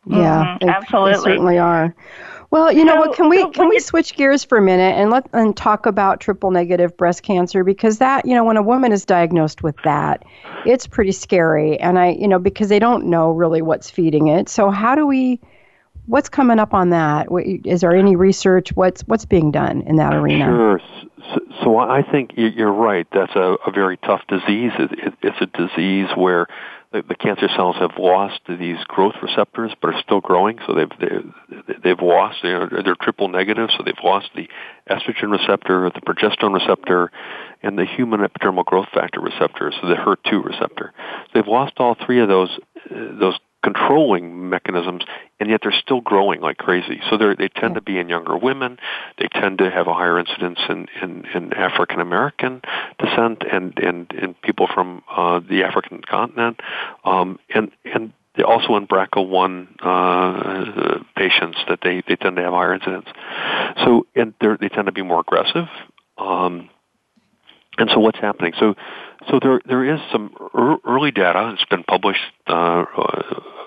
Yeah, 0.06 0.56
mm-hmm. 0.58 0.66
they, 0.66 0.72
absolutely, 0.72 1.12
they 1.12 1.18
certainly 1.18 1.58
are. 1.58 1.94
Well, 2.50 2.72
you 2.72 2.84
know 2.84 2.96
what? 2.96 3.14
Can 3.14 3.28
we 3.28 3.50
can 3.50 3.68
we 3.68 3.78
switch 3.78 4.16
gears 4.16 4.42
for 4.42 4.56
a 4.56 4.62
minute 4.62 4.96
and 4.96 5.10
let 5.10 5.28
and 5.34 5.54
talk 5.54 5.84
about 5.84 6.20
triple 6.20 6.50
negative 6.50 6.96
breast 6.96 7.22
cancer 7.22 7.62
because 7.62 7.98
that 7.98 8.24
you 8.24 8.34
know 8.34 8.44
when 8.44 8.56
a 8.56 8.62
woman 8.62 8.90
is 8.90 9.04
diagnosed 9.04 9.62
with 9.62 9.76
that, 9.84 10.24
it's 10.64 10.86
pretty 10.86 11.12
scary, 11.12 11.78
and 11.78 11.98
I 11.98 12.12
you 12.12 12.26
know 12.26 12.38
because 12.38 12.70
they 12.70 12.78
don't 12.78 13.06
know 13.06 13.32
really 13.32 13.60
what's 13.60 13.90
feeding 13.90 14.28
it. 14.28 14.48
So 14.48 14.70
how 14.70 14.94
do 14.94 15.06
we 15.06 15.40
what's 16.08 16.28
coming 16.28 16.58
up 16.58 16.74
on 16.74 16.90
that? 16.90 17.28
Is 17.64 17.82
there 17.82 17.94
any 17.94 18.16
research? 18.16 18.70
What's 18.74 19.02
what's 19.02 19.24
being 19.24 19.50
done 19.50 19.82
in 19.82 19.96
that 19.96 20.14
arena? 20.14 20.46
Sure. 20.46 20.80
So, 21.34 21.40
so 21.62 21.78
I 21.78 22.02
think 22.02 22.32
you're 22.36 22.72
right. 22.72 23.06
That's 23.12 23.34
a, 23.34 23.56
a 23.66 23.70
very 23.70 23.98
tough 23.98 24.22
disease. 24.28 24.72
It, 24.78 24.92
it, 24.92 25.14
it's 25.22 25.36
a 25.40 25.46
disease 25.46 26.08
where 26.16 26.46
the, 26.92 27.02
the 27.06 27.14
cancer 27.14 27.48
cells 27.54 27.76
have 27.76 27.92
lost 27.98 28.40
these 28.48 28.78
growth 28.88 29.16
receptors, 29.22 29.72
but 29.80 29.94
are 29.94 30.02
still 30.02 30.20
growing. 30.20 30.58
So 30.66 30.74
they've 30.74 30.88
they've, 30.98 31.80
they've 31.82 32.00
lost. 32.00 32.38
They're, 32.42 32.68
they're 32.68 32.96
triple 33.00 33.28
negative. 33.28 33.68
So 33.76 33.82
they've 33.84 33.94
lost 34.02 34.30
the 34.34 34.48
estrogen 34.90 35.30
receptor, 35.30 35.90
the 35.90 36.00
progesterone 36.00 36.54
receptor, 36.54 37.10
and 37.62 37.78
the 37.78 37.84
human 37.84 38.20
epidermal 38.20 38.64
growth 38.64 38.88
factor 38.94 39.20
receptor. 39.20 39.72
So 39.80 39.88
the 39.88 39.96
HER2 39.96 40.44
receptor. 40.44 40.92
They've 41.34 41.46
lost 41.46 41.74
all 41.76 41.94
three 41.94 42.20
of 42.20 42.28
those 42.28 42.58
uh, 42.90 43.18
those 43.20 43.38
controlling 43.68 44.48
mechanisms, 44.48 45.04
and 45.40 45.50
yet 45.50 45.60
they're 45.62 45.72
still 45.72 46.00
growing 46.00 46.40
like 46.40 46.56
crazy. 46.56 47.00
So 47.10 47.16
they 47.16 47.48
tend 47.48 47.74
to 47.74 47.80
be 47.80 47.98
in 47.98 48.08
younger 48.08 48.36
women. 48.36 48.78
They 49.18 49.28
tend 49.28 49.58
to 49.58 49.70
have 49.70 49.86
a 49.86 49.94
higher 49.94 50.18
incidence 50.18 50.58
in, 50.68 50.86
in, 51.02 51.24
in 51.34 51.52
African 51.52 52.00
American 52.00 52.62
descent 52.98 53.42
and, 53.50 53.78
and, 53.78 54.10
and 54.12 54.40
people 54.42 54.68
from 54.72 55.02
uh, 55.10 55.40
the 55.40 55.64
African 55.64 56.00
continent. 56.02 56.60
Um, 57.04 57.38
and, 57.54 57.70
and 57.84 58.12
also 58.42 58.76
in 58.76 58.86
BRCA1 58.86 59.68
uh, 59.82 61.04
patients 61.16 61.58
that 61.68 61.80
they, 61.82 62.02
they 62.08 62.16
tend 62.16 62.36
to 62.36 62.42
have 62.42 62.52
higher 62.52 62.74
incidence. 62.74 63.06
So 63.84 64.06
and 64.14 64.34
they 64.40 64.68
tend 64.68 64.86
to 64.86 64.92
be 64.92 65.02
more 65.02 65.20
aggressive. 65.20 65.66
Um, 66.16 66.70
and 67.76 67.90
so 67.92 68.00
what's 68.00 68.18
happening? 68.18 68.52
So, 68.58 68.74
so 69.30 69.38
there 69.40 69.60
there 69.64 69.84
is 69.84 70.00
some 70.10 70.34
early 70.84 71.12
data. 71.12 71.54
It's 71.54 71.64
been 71.70 71.84
published 71.84 72.20
uh, 72.46 72.84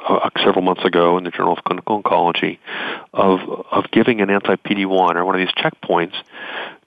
uh, 0.07 0.29
several 0.43 0.61
months 0.61 0.83
ago 0.83 1.17
in 1.17 1.23
the 1.23 1.31
Journal 1.31 1.53
of 1.53 1.63
Clinical 1.63 2.01
Oncology 2.01 2.59
of 3.13 3.39
of 3.71 3.85
giving 3.91 4.21
an 4.21 4.29
anti 4.29 4.55
PD1 4.55 5.15
or 5.15 5.25
one 5.25 5.39
of 5.39 5.39
these 5.39 5.53
checkpoints 5.55 6.15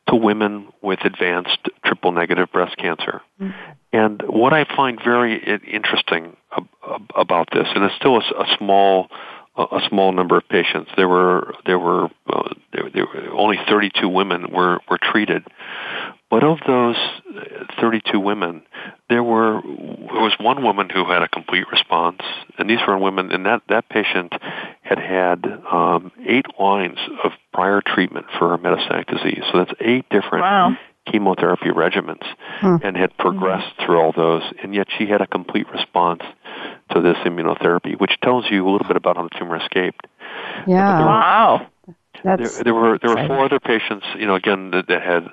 to 0.09 0.17
women 0.17 0.69
with 0.83 1.01
advanced 1.05 1.59
triple 1.85 2.13
negative 2.13 2.51
breast 2.53 2.77
cancer. 2.77 3.23
Mm-hmm. 3.41 3.71
And 3.93 4.23
what 4.27 4.53
I 4.53 4.65
find 4.65 4.99
very 5.03 5.61
interesting 5.67 6.37
about 7.15 7.49
this, 7.53 7.67
and 7.75 7.85
it's 7.85 7.95
still 7.97 8.17
a, 8.17 8.43
a 8.43 8.57
small 8.59 9.09
a 9.57 9.81
small 9.89 10.13
number 10.13 10.37
of 10.37 10.49
patients. 10.49 10.91
There 10.97 11.09
were 11.09 11.55
there 11.65 11.79
were 11.79 12.07
uh, 12.29 12.55
there, 12.73 12.91
there 12.93 13.07
were 13.07 13.31
only 13.33 13.57
32 13.69 14.09
women 14.09 14.51
were 14.51 14.81
were 14.91 14.99
treated, 15.01 15.45
but 16.35 16.43
of 16.43 16.59
those 16.67 16.97
32 17.81 18.19
women, 18.19 18.63
there 19.09 19.23
were 19.23 19.63
there 19.63 20.21
was 20.21 20.35
one 20.41 20.65
woman 20.65 20.91
who 20.91 21.05
had 21.05 21.23
a 21.23 21.29
complete 21.29 21.65
response, 21.71 22.23
and 22.59 22.69
these 22.69 22.81
were 22.89 22.99
women, 22.99 23.31
and 23.31 23.47
that 23.47 23.63
that 23.69 23.89
patient 23.89 24.33
had 24.83 24.99
had 24.99 25.45
um, 25.71 26.11
eight 26.27 26.47
lines 26.59 26.99
of 27.23 27.31
prior 27.53 27.81
treatment 27.81 28.27
for 28.37 28.59
metastatic 28.59 29.07
disease. 29.07 29.45
So 29.53 29.59
that's 29.59 29.75
eight 29.81 30.07
different 30.11 30.43
wow. 30.43 30.77
chemotherapy 31.07 31.69
regimens, 31.69 32.27
hmm. 32.59 32.79
and 32.83 32.97
had 32.97 33.17
progressed 33.17 33.73
hmm. 33.79 33.87
through 33.87 34.01
all 34.01 34.11
those, 34.11 34.43
and 34.61 34.75
yet 34.75 34.89
she 34.99 35.07
had 35.07 35.21
a 35.21 35.29
complete 35.29 35.71
response 35.71 36.23
to 36.91 37.01
this 37.01 37.17
immunotherapy, 37.19 37.97
which 38.01 38.19
tells 38.25 38.51
you 38.51 38.69
a 38.69 38.69
little 38.69 38.89
bit 38.89 38.97
about 38.97 39.19
how 39.19 39.23
the 39.23 39.39
tumor 39.39 39.55
escaped. 39.55 40.05
Yeah. 40.67 40.99
Wow. 40.99 41.69
There, 42.25 42.37
there, 42.65 42.75
were 42.75 42.99
there 42.99 43.11
were 43.11 43.27
four 43.29 43.45
other 43.45 43.61
patients, 43.61 44.07
you 44.19 44.27
know, 44.27 44.35
again 44.35 44.71
that, 44.71 44.89
that 44.89 45.03
had 45.03 45.29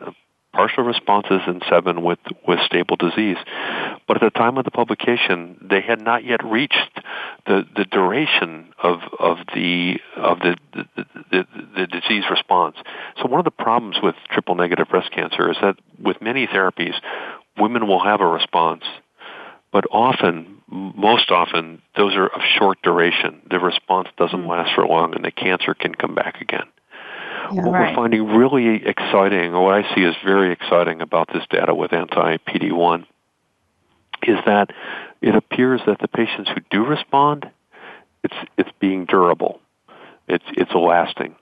partial 0.54 0.84
responses 0.84 1.42
in 1.48 1.62
seven 1.70 2.02
with, 2.02 2.20
with 2.48 2.60
stable 2.66 2.96
disease. 2.96 3.38
But 4.08 4.22
at 4.22 4.34
the 4.34 4.38
time 4.38 4.58
of 4.58 4.66
the 4.66 4.72
publication, 4.72 5.58
they 5.70 5.82
had 5.82 6.02
not 6.02 6.26
yet 6.26 6.44
reached 6.44 7.00
the, 7.46 7.66
the 7.76 7.86
duration 7.86 8.74
of, 8.82 9.00
of 9.20 9.38
the 9.54 10.00
of 10.18 10.40
the, 10.40 10.56
the, 10.74 11.06
the, 11.32 11.48
the 11.76 11.88
disease 11.88 12.24
response. 12.30 12.76
So 13.18 13.28
one 13.28 13.40
of 13.40 13.46
the 13.46 13.52
problems 13.52 13.98
with 14.04 14.16
triple 14.30 14.56
negative 14.56 14.88
breast 14.90 15.12
cancer 15.12 15.50
is 15.50 15.58
that 15.62 15.78
with 16.00 16.22
many 16.22 16.48
therapies, 16.48 16.96
women 17.58 17.88
will 17.88 18.04
have 18.04 18.22
a 18.22 18.28
response, 18.28 18.84
but 19.72 19.86
often, 19.92 20.62
most 20.70 21.32
often, 21.32 21.82
those 21.96 22.14
are 22.16 22.28
of 22.28 22.42
short 22.58 22.82
duration. 22.82 23.42
The 23.50 23.60
response 23.60 24.10
doesn't 24.18 24.38
mm-hmm. 24.38 24.50
last 24.50 24.76
for 24.76 24.86
long, 24.86 25.16
and 25.16 25.24
the 25.24 25.32
cancer 25.32 25.74
can 25.74 25.96
come 25.96 26.16
back 26.16 26.42
again. 26.42 26.68
Yeah, 27.54 27.64
what 27.64 27.74
right. 27.74 27.90
we're 27.90 27.96
finding 27.96 28.26
really 28.28 28.86
exciting, 28.86 29.54
or 29.54 29.64
what 29.64 29.74
I 29.74 29.96
see 29.96 30.04
as 30.04 30.16
very 30.24 30.52
exciting 30.52 31.02
about 31.02 31.30
this 31.34 31.44
data 31.50 31.74
with 31.74 31.94
anti-PD-1, 31.94 33.06
is 34.24 34.38
that 34.46 34.72
it 35.22 35.36
appears 35.36 35.82
that 35.86 36.00
the 36.00 36.08
patients 36.08 36.50
who 36.50 36.62
do 36.70 36.86
respond, 36.86 37.50
it's 38.24 38.36
it's 38.58 38.70
being 38.80 39.06
durable, 39.06 39.60
it's 40.28 40.46
it's 40.54 40.74
lasting, 40.74 41.36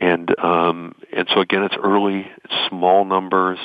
and 0.00 0.38
um, 0.38 0.94
and 1.12 1.28
so 1.32 1.40
again, 1.40 1.62
it's 1.62 1.76
early, 1.82 2.30
it's 2.44 2.54
small 2.68 3.04
numbers, 3.04 3.58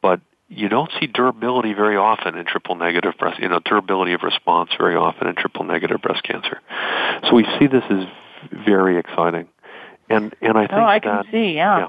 but 0.00 0.20
you 0.48 0.68
don't 0.68 0.90
see 0.98 1.06
durability 1.06 1.74
very 1.74 1.96
often 1.96 2.36
in 2.36 2.44
triple 2.44 2.74
negative 2.74 3.14
breast, 3.18 3.38
you 3.38 3.48
know, 3.48 3.60
durability 3.64 4.14
of 4.14 4.22
response 4.22 4.70
very 4.76 4.96
often 4.96 5.28
in 5.28 5.36
triple 5.36 5.64
negative 5.64 6.02
breast 6.02 6.24
cancer. 6.24 6.60
So 7.28 7.34
we 7.34 7.46
see 7.58 7.68
this 7.68 7.84
as 7.88 8.04
very 8.66 8.98
exciting. 8.98 9.46
And 10.10 10.34
and 10.42 10.58
I 10.58 10.66
think 10.66 10.72
oh, 10.72 10.82
I 10.82 10.98
that, 10.98 11.02
can 11.02 11.32
see, 11.32 11.54
yeah. 11.54 11.78
yeah. 11.78 11.88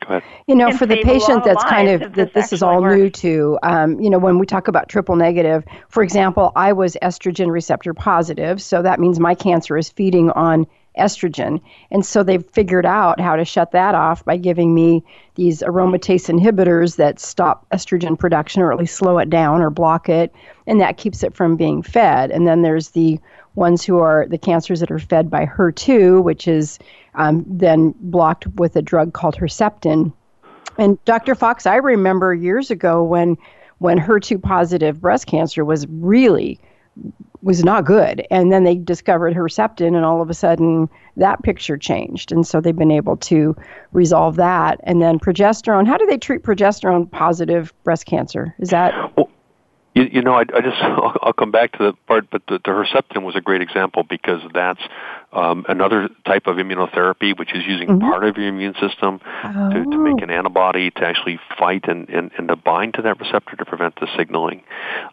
Go 0.00 0.16
ahead. 0.16 0.22
You 0.46 0.54
know, 0.54 0.72
for 0.76 0.86
the 0.86 1.02
patient 1.02 1.44
that's 1.44 1.62
kind 1.64 1.88
of 1.88 2.14
that 2.14 2.34
this 2.34 2.52
is 2.52 2.62
all 2.62 2.80
new 2.82 3.10
to, 3.10 3.58
um, 3.62 4.00
you 4.00 4.08
know, 4.10 4.18
when 4.18 4.38
we 4.38 4.46
talk 4.46 4.66
about 4.66 4.88
triple 4.88 5.14
negative, 5.14 5.64
for 5.88 6.02
example, 6.02 6.52
I 6.56 6.72
was 6.72 6.96
estrogen 7.02 7.50
receptor 7.50 7.94
positive, 7.94 8.62
so 8.62 8.82
that 8.82 8.98
means 8.98 9.20
my 9.20 9.34
cancer 9.34 9.76
is 9.76 9.90
feeding 9.90 10.30
on 10.30 10.66
estrogen. 10.98 11.60
And 11.90 12.04
so 12.04 12.22
they've 12.22 12.44
figured 12.50 12.86
out 12.86 13.20
how 13.20 13.36
to 13.36 13.44
shut 13.44 13.72
that 13.72 13.94
off 13.94 14.24
by 14.24 14.36
giving 14.36 14.74
me 14.74 15.04
these 15.34 15.62
aromatase 15.62 16.28
inhibitors 16.28 16.96
that 16.96 17.20
stop 17.20 17.66
estrogen 17.70 18.18
production 18.18 18.62
or 18.62 18.72
at 18.72 18.78
least 18.78 18.96
slow 18.96 19.18
it 19.18 19.30
down 19.30 19.62
or 19.62 19.70
block 19.70 20.08
it. 20.08 20.34
And 20.66 20.80
that 20.80 20.96
keeps 20.96 21.22
it 21.22 21.34
from 21.34 21.56
being 21.56 21.82
fed. 21.82 22.30
And 22.30 22.46
then 22.46 22.62
there's 22.62 22.90
the 22.90 23.20
ones 23.54 23.84
who 23.84 23.98
are 23.98 24.26
the 24.28 24.38
cancers 24.38 24.80
that 24.80 24.90
are 24.90 24.98
fed 24.98 25.30
by 25.30 25.46
HER2, 25.46 26.22
which 26.22 26.46
is 26.46 26.78
um, 27.14 27.44
then 27.46 27.94
blocked 28.00 28.46
with 28.46 28.76
a 28.76 28.82
drug 28.82 29.12
called 29.12 29.36
Herceptin. 29.36 30.12
And 30.78 31.02
Dr. 31.04 31.34
Fox, 31.34 31.66
I 31.66 31.76
remember 31.76 32.34
years 32.34 32.70
ago 32.70 33.02
when 33.02 33.36
when 33.78 33.98
HER2 33.98 34.42
positive 34.42 35.00
breast 35.00 35.26
cancer 35.26 35.64
was 35.64 35.86
really 35.88 36.60
was 37.42 37.64
not 37.64 37.86
good. 37.86 38.26
And 38.30 38.52
then 38.52 38.64
they 38.64 38.76
discovered 38.76 39.34
Herceptin, 39.34 39.96
and 39.96 40.04
all 40.04 40.20
of 40.20 40.28
a 40.28 40.34
sudden 40.34 40.88
that 41.16 41.42
picture 41.42 41.78
changed. 41.78 42.32
And 42.32 42.46
so 42.46 42.60
they've 42.60 42.76
been 42.76 42.90
able 42.90 43.16
to 43.16 43.56
resolve 43.92 44.36
that. 44.36 44.80
And 44.82 45.00
then 45.00 45.18
progesterone. 45.18 45.86
How 45.86 45.96
do 45.96 46.06
they 46.06 46.18
treat 46.18 46.42
progesterone 46.42 47.10
positive 47.10 47.72
breast 47.84 48.06
cancer? 48.06 48.54
Is 48.58 48.70
that? 48.70 48.94
Well, 49.16 49.29
you, 50.00 50.10
you 50.12 50.22
know, 50.22 50.34
I, 50.34 50.40
I 50.40 50.60
just 50.60 50.76
I'll, 50.80 51.16
I'll 51.22 51.32
come 51.32 51.50
back 51.50 51.72
to 51.72 51.78
the 51.78 51.92
part, 52.06 52.30
but 52.30 52.42
the, 52.48 52.58
the 52.58 52.70
Herceptin 52.70 53.22
was 53.22 53.36
a 53.36 53.40
great 53.40 53.62
example 53.62 54.02
because 54.02 54.40
that's 54.52 54.80
um, 55.32 55.64
another 55.68 56.08
type 56.26 56.46
of 56.46 56.56
immunotherapy, 56.56 57.38
which 57.38 57.54
is 57.54 57.64
using 57.66 57.88
mm-hmm. 57.88 58.00
part 58.00 58.24
of 58.24 58.36
your 58.36 58.48
immune 58.48 58.74
system 58.80 59.20
oh. 59.44 59.70
to, 59.70 59.84
to 59.84 59.98
make 59.98 60.20
oh. 60.20 60.24
an 60.24 60.30
antibody 60.30 60.90
to 60.90 61.06
actually 61.06 61.38
fight 61.58 61.84
and, 61.88 62.08
and, 62.08 62.30
and 62.36 62.48
to 62.48 62.56
bind 62.56 62.94
to 62.94 63.02
that 63.02 63.20
receptor 63.20 63.56
to 63.56 63.64
prevent 63.64 63.94
the 64.00 64.08
signaling. 64.16 64.62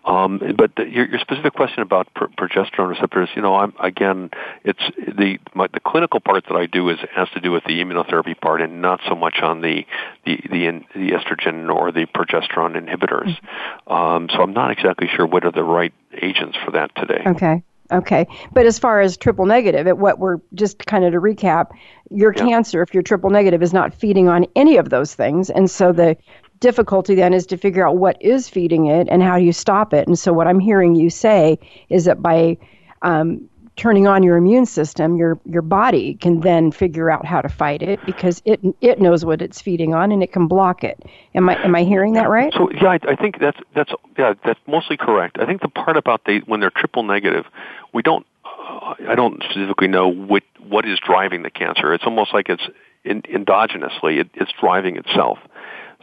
Um, 0.05 0.41
but 0.57 0.71
the, 0.75 0.83
your, 0.83 1.07
your 1.07 1.19
specific 1.19 1.53
question 1.53 1.81
about 1.81 2.11
pr- 2.13 2.25
progesterone 2.37 2.89
receptors, 2.89 3.29
you 3.35 3.41
know, 3.41 3.55
I'm, 3.55 3.73
again, 3.79 4.31
it's 4.63 4.81
the 4.97 5.37
my, 5.53 5.67
the 5.73 5.79
clinical 5.79 6.19
part 6.19 6.45
that 6.47 6.55
I 6.55 6.65
do 6.65 6.89
is 6.89 6.97
has 7.13 7.29
to 7.31 7.39
do 7.39 7.51
with 7.51 7.63
the 7.65 7.79
immunotherapy 7.81 8.39
part, 8.39 8.61
and 8.61 8.81
not 8.81 8.99
so 9.07 9.15
much 9.15 9.39
on 9.41 9.61
the 9.61 9.85
the 10.25 10.37
the, 10.49 10.81
the 10.93 11.11
estrogen 11.11 11.73
or 11.73 11.91
the 11.91 12.05
progesterone 12.05 12.75
inhibitors. 12.75 13.37
Mm-hmm. 13.37 13.93
Um, 13.93 14.29
so 14.31 14.41
I'm 14.41 14.53
not 14.53 14.71
exactly 14.71 15.07
sure 15.13 15.25
what 15.25 15.45
are 15.45 15.51
the 15.51 15.63
right 15.63 15.93
agents 16.21 16.57
for 16.63 16.71
that 16.71 16.91
today. 16.95 17.23
Okay. 17.25 17.63
Okay. 17.91 18.27
But 18.51 18.65
as 18.65 18.77
far 18.77 19.01
as 19.01 19.17
triple 19.17 19.45
negative, 19.45 19.87
at 19.87 19.97
what 19.97 20.19
we're 20.19 20.39
just 20.53 20.85
kind 20.85 21.05
of 21.05 21.13
to 21.13 21.21
recap, 21.21 21.71
your 22.09 22.33
yeah. 22.35 22.43
cancer, 22.43 22.81
if 22.81 22.93
you're 22.93 23.03
triple 23.03 23.29
negative, 23.29 23.61
is 23.61 23.73
not 23.73 23.93
feeding 23.93 24.27
on 24.27 24.45
any 24.55 24.77
of 24.77 24.89
those 24.89 25.15
things. 25.15 25.49
And 25.49 25.69
so 25.69 25.91
the 25.91 26.17
difficulty 26.59 27.15
then 27.15 27.33
is 27.33 27.45
to 27.47 27.57
figure 27.57 27.87
out 27.87 27.97
what 27.97 28.21
is 28.21 28.49
feeding 28.49 28.87
it 28.87 29.07
and 29.09 29.21
how 29.23 29.37
do 29.37 29.43
you 29.43 29.53
stop 29.53 29.93
it. 29.93 30.07
And 30.07 30.17
so 30.17 30.33
what 30.33 30.47
I'm 30.47 30.59
hearing 30.59 30.95
you 30.95 31.09
say 31.09 31.59
is 31.89 32.05
that 32.05 32.21
by 32.21 32.57
um, 33.03 33.49
turning 33.77 34.07
on 34.07 34.23
your 34.23 34.35
immune 34.37 34.65
system, 34.65 35.15
your 35.15 35.39
your 35.45 35.61
body 35.61 36.15
can 36.15 36.41
then 36.41 36.71
figure 36.71 37.09
out 37.09 37.25
how 37.25 37.41
to 37.41 37.47
fight 37.47 37.81
it 37.81 38.03
because 38.05 38.41
it 38.43 38.59
it 38.81 38.99
knows 38.99 39.23
what 39.23 39.41
it's 39.41 39.61
feeding 39.61 39.93
on 39.93 40.11
and 40.11 40.21
it 40.21 40.33
can 40.33 40.47
block 40.47 40.83
it. 40.83 41.01
Am 41.35 41.47
I 41.47 41.63
am 41.63 41.75
I 41.75 41.83
hearing 41.83 42.13
that 42.13 42.29
right? 42.29 42.51
So 42.53 42.69
yeah, 42.71 42.89
I, 42.89 42.99
I 43.07 43.15
think 43.15 43.39
that's 43.39 43.59
that's 43.75 43.91
yeah 44.17 44.33
that's 44.43 44.59
mostly 44.67 44.97
correct. 44.97 45.37
I 45.39 45.45
think 45.45 45.61
the 45.61 45.69
part 45.69 45.95
about 45.95 46.21
they 46.25 46.39
when 46.39 46.59
they're 46.59 46.71
triple 46.71 47.03
negative, 47.03 47.45
we 47.93 48.01
don't 48.01 48.25
I 48.45 49.13
don't 49.15 49.41
specifically 49.43 49.87
know 49.87 50.07
what 50.07 50.43
what 50.67 50.85
is 50.85 50.99
driving 50.99 51.43
the 51.43 51.51
cancer. 51.51 51.93
It's 51.93 52.03
almost 52.03 52.33
like 52.33 52.49
it's 52.49 52.67
in, 53.03 53.21
endogenously 53.23 54.19
it, 54.19 54.29
it's 54.33 54.51
driving 54.59 54.97
itself. 54.97 55.37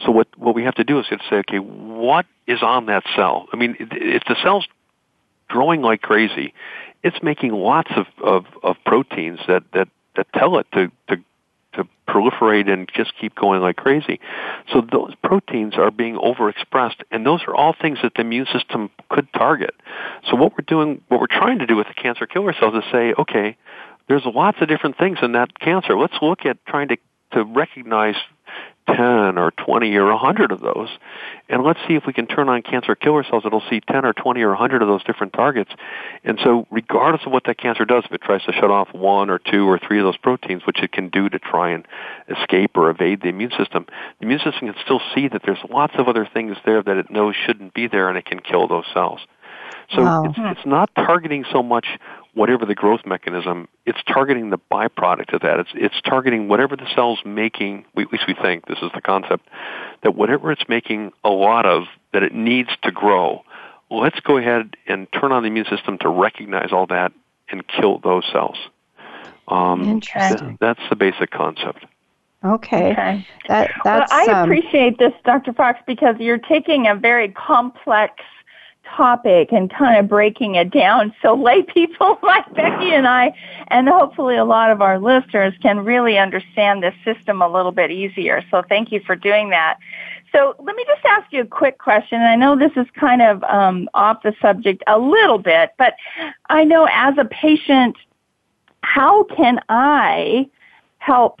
So 0.03 0.11
what 0.11 0.27
what 0.37 0.55
we 0.55 0.63
have 0.63 0.75
to 0.75 0.83
do 0.83 0.99
is 0.99 1.07
to 1.07 1.17
say, 1.29 1.37
okay, 1.37 1.59
what 1.59 2.25
is 2.47 2.63
on 2.63 2.85
that 2.87 3.03
cell? 3.15 3.47
I 3.53 3.57
mean, 3.57 3.75
if 3.79 4.23
the 4.27 4.35
cell's 4.41 4.67
growing 5.47 5.81
like 5.81 6.01
crazy, 6.01 6.53
it's 7.05 7.21
making 7.21 7.51
lots 7.51 7.91
of, 7.95 8.07
of, 8.23 8.45
of 8.63 8.75
proteins 8.83 9.39
that, 9.47 9.63
that, 9.73 9.87
that 10.15 10.25
tell 10.33 10.57
it 10.57 10.65
to, 10.73 10.91
to, 11.07 11.17
to 11.73 11.87
proliferate 12.09 12.67
and 12.67 12.89
just 12.95 13.13
keep 13.21 13.35
going 13.35 13.61
like 13.61 13.75
crazy. 13.75 14.19
So 14.73 14.81
those 14.81 15.13
proteins 15.23 15.75
are 15.75 15.91
being 15.91 16.15
overexpressed, 16.15 17.03
and 17.11 17.23
those 17.23 17.43
are 17.47 17.53
all 17.53 17.75
things 17.79 17.99
that 18.01 18.13
the 18.15 18.21
immune 18.21 18.47
system 18.51 18.89
could 19.09 19.31
target. 19.33 19.75
So 20.31 20.35
what 20.35 20.53
we're 20.53 20.65
doing, 20.65 21.01
what 21.09 21.19
we're 21.19 21.27
trying 21.27 21.59
to 21.59 21.67
do 21.67 21.75
with 21.75 21.85
the 21.87 21.93
cancer 21.93 22.25
killer 22.25 22.55
cells 22.59 22.73
is 22.73 22.83
say, 22.91 23.13
okay, 23.19 23.55
there's 24.07 24.25
lots 24.25 24.57
of 24.61 24.67
different 24.67 24.97
things 24.97 25.19
in 25.21 25.33
that 25.33 25.59
cancer. 25.59 25.95
Let's 25.95 26.17
look 26.23 26.43
at 26.47 26.57
trying 26.65 26.87
to, 26.87 26.97
to 27.33 27.43
recognize 27.43 28.15
10 28.87 29.37
or 29.37 29.51
20 29.51 29.95
or 29.95 30.05
100 30.05 30.51
of 30.51 30.61
those. 30.61 30.89
And 31.49 31.63
let's 31.63 31.79
see 31.87 31.95
if 31.95 32.03
we 32.05 32.13
can 32.13 32.27
turn 32.27 32.49
on 32.49 32.61
cancer 32.61 32.95
killer 32.95 33.23
cells 33.23 33.43
that'll 33.43 33.63
see 33.69 33.81
10 33.81 34.05
or 34.05 34.13
20 34.13 34.41
or 34.41 34.49
100 34.49 34.81
of 34.81 34.87
those 34.87 35.03
different 35.03 35.33
targets. 35.33 35.71
And 36.23 36.39
so 36.43 36.67
regardless 36.69 37.25
of 37.25 37.31
what 37.31 37.43
that 37.45 37.57
cancer 37.57 37.85
does, 37.85 38.03
if 38.05 38.11
it 38.11 38.21
tries 38.21 38.43
to 38.43 38.53
shut 38.53 38.71
off 38.71 38.93
one 38.93 39.29
or 39.29 39.39
two 39.39 39.67
or 39.67 39.79
three 39.79 39.99
of 39.99 40.05
those 40.05 40.17
proteins, 40.17 40.65
which 40.65 40.81
it 40.81 40.91
can 40.91 41.09
do 41.09 41.29
to 41.29 41.39
try 41.39 41.71
and 41.71 41.87
escape 42.29 42.71
or 42.75 42.89
evade 42.89 43.21
the 43.21 43.29
immune 43.29 43.51
system, 43.57 43.85
the 44.19 44.25
immune 44.25 44.39
system 44.39 44.71
can 44.71 44.75
still 44.83 45.01
see 45.13 45.27
that 45.27 45.41
there's 45.45 45.63
lots 45.69 45.93
of 45.97 46.07
other 46.07 46.27
things 46.31 46.57
there 46.65 46.81
that 46.81 46.97
it 46.97 47.09
knows 47.09 47.35
shouldn't 47.35 47.73
be 47.73 47.87
there 47.87 48.09
and 48.09 48.17
it 48.17 48.25
can 48.25 48.39
kill 48.39 48.67
those 48.67 48.85
cells. 48.93 49.19
So 49.93 50.01
wow. 50.01 50.23
it's, 50.25 50.35
it's 50.37 50.65
not 50.65 50.89
targeting 50.95 51.45
so 51.51 51.61
much 51.61 51.85
whatever 52.35 52.65
the 52.65 52.75
growth 52.75 53.05
mechanism, 53.05 53.67
it's 53.85 53.97
targeting 54.03 54.49
the 54.51 54.59
byproduct 54.71 55.33
of 55.33 55.41
that. 55.41 55.59
It's, 55.59 55.69
it's 55.73 55.99
targeting 56.01 56.47
whatever 56.47 56.75
the 56.75 56.87
cell's 56.93 57.19
making, 57.25 57.85
at 57.97 58.11
least 58.11 58.25
we 58.27 58.35
think, 58.35 58.67
this 58.67 58.77
is 58.81 58.91
the 58.93 59.01
concept, 59.01 59.47
that 60.03 60.15
whatever 60.15 60.51
it's 60.51 60.67
making 60.67 61.13
a 61.23 61.29
lot 61.29 61.65
of, 61.65 61.85
that 62.13 62.23
it 62.23 62.33
needs 62.33 62.69
to 62.83 62.91
grow, 62.91 63.43
let's 63.89 64.19
go 64.19 64.37
ahead 64.37 64.75
and 64.85 65.07
turn 65.13 65.31
on 65.31 65.43
the 65.43 65.47
immune 65.47 65.65
system 65.69 65.97
to 65.99 66.09
recognize 66.09 66.71
all 66.71 66.85
that 66.87 67.13
and 67.49 67.65
kill 67.67 67.99
those 67.99 68.25
cells. 68.31 68.57
Um, 69.47 69.83
Interesting. 69.83 70.47
Th- 70.47 70.59
that's 70.59 70.89
the 70.89 70.95
basic 70.95 71.31
concept. 71.31 71.85
Okay. 72.43 72.91
okay. 72.91 73.27
That, 73.47 73.71
that's, 73.83 74.11
well, 74.11 74.19
I 74.19 74.25
um, 74.25 74.43
appreciate 74.43 74.99
this, 74.99 75.13
Dr. 75.23 75.53
Fox, 75.53 75.79
because 75.87 76.15
you're 76.19 76.37
taking 76.37 76.85
a 76.87 76.95
very 76.95 77.29
complex 77.29 78.13
topic 78.95 79.51
and 79.51 79.69
kind 79.69 79.97
of 79.97 80.07
breaking 80.07 80.55
it 80.55 80.71
down 80.71 81.13
so 81.21 81.33
lay 81.33 81.61
people 81.63 82.19
like 82.23 82.45
Becky 82.53 82.93
and 82.93 83.07
I 83.07 83.33
and 83.67 83.87
hopefully 83.87 84.37
a 84.37 84.45
lot 84.45 84.71
of 84.71 84.81
our 84.81 84.99
listeners 84.99 85.53
can 85.61 85.79
really 85.79 86.17
understand 86.17 86.83
this 86.83 86.93
system 87.03 87.41
a 87.41 87.47
little 87.47 87.71
bit 87.71 87.91
easier. 87.91 88.43
So 88.51 88.63
thank 88.67 88.91
you 88.91 89.01
for 89.05 89.15
doing 89.15 89.49
that. 89.49 89.77
So 90.31 90.55
let 90.59 90.75
me 90.75 90.83
just 90.85 91.05
ask 91.05 91.31
you 91.31 91.41
a 91.41 91.45
quick 91.45 91.77
question. 91.77 92.21
I 92.21 92.35
know 92.35 92.57
this 92.57 92.73
is 92.75 92.87
kind 92.99 93.21
of 93.21 93.43
um, 93.43 93.89
off 93.93 94.21
the 94.23 94.35
subject 94.41 94.83
a 94.87 94.99
little 94.99 95.37
bit, 95.37 95.71
but 95.77 95.95
I 96.49 96.63
know 96.65 96.87
as 96.91 97.15
a 97.17 97.25
patient, 97.25 97.95
how 98.81 99.23
can 99.23 99.59
I 99.69 100.49
help 100.97 101.39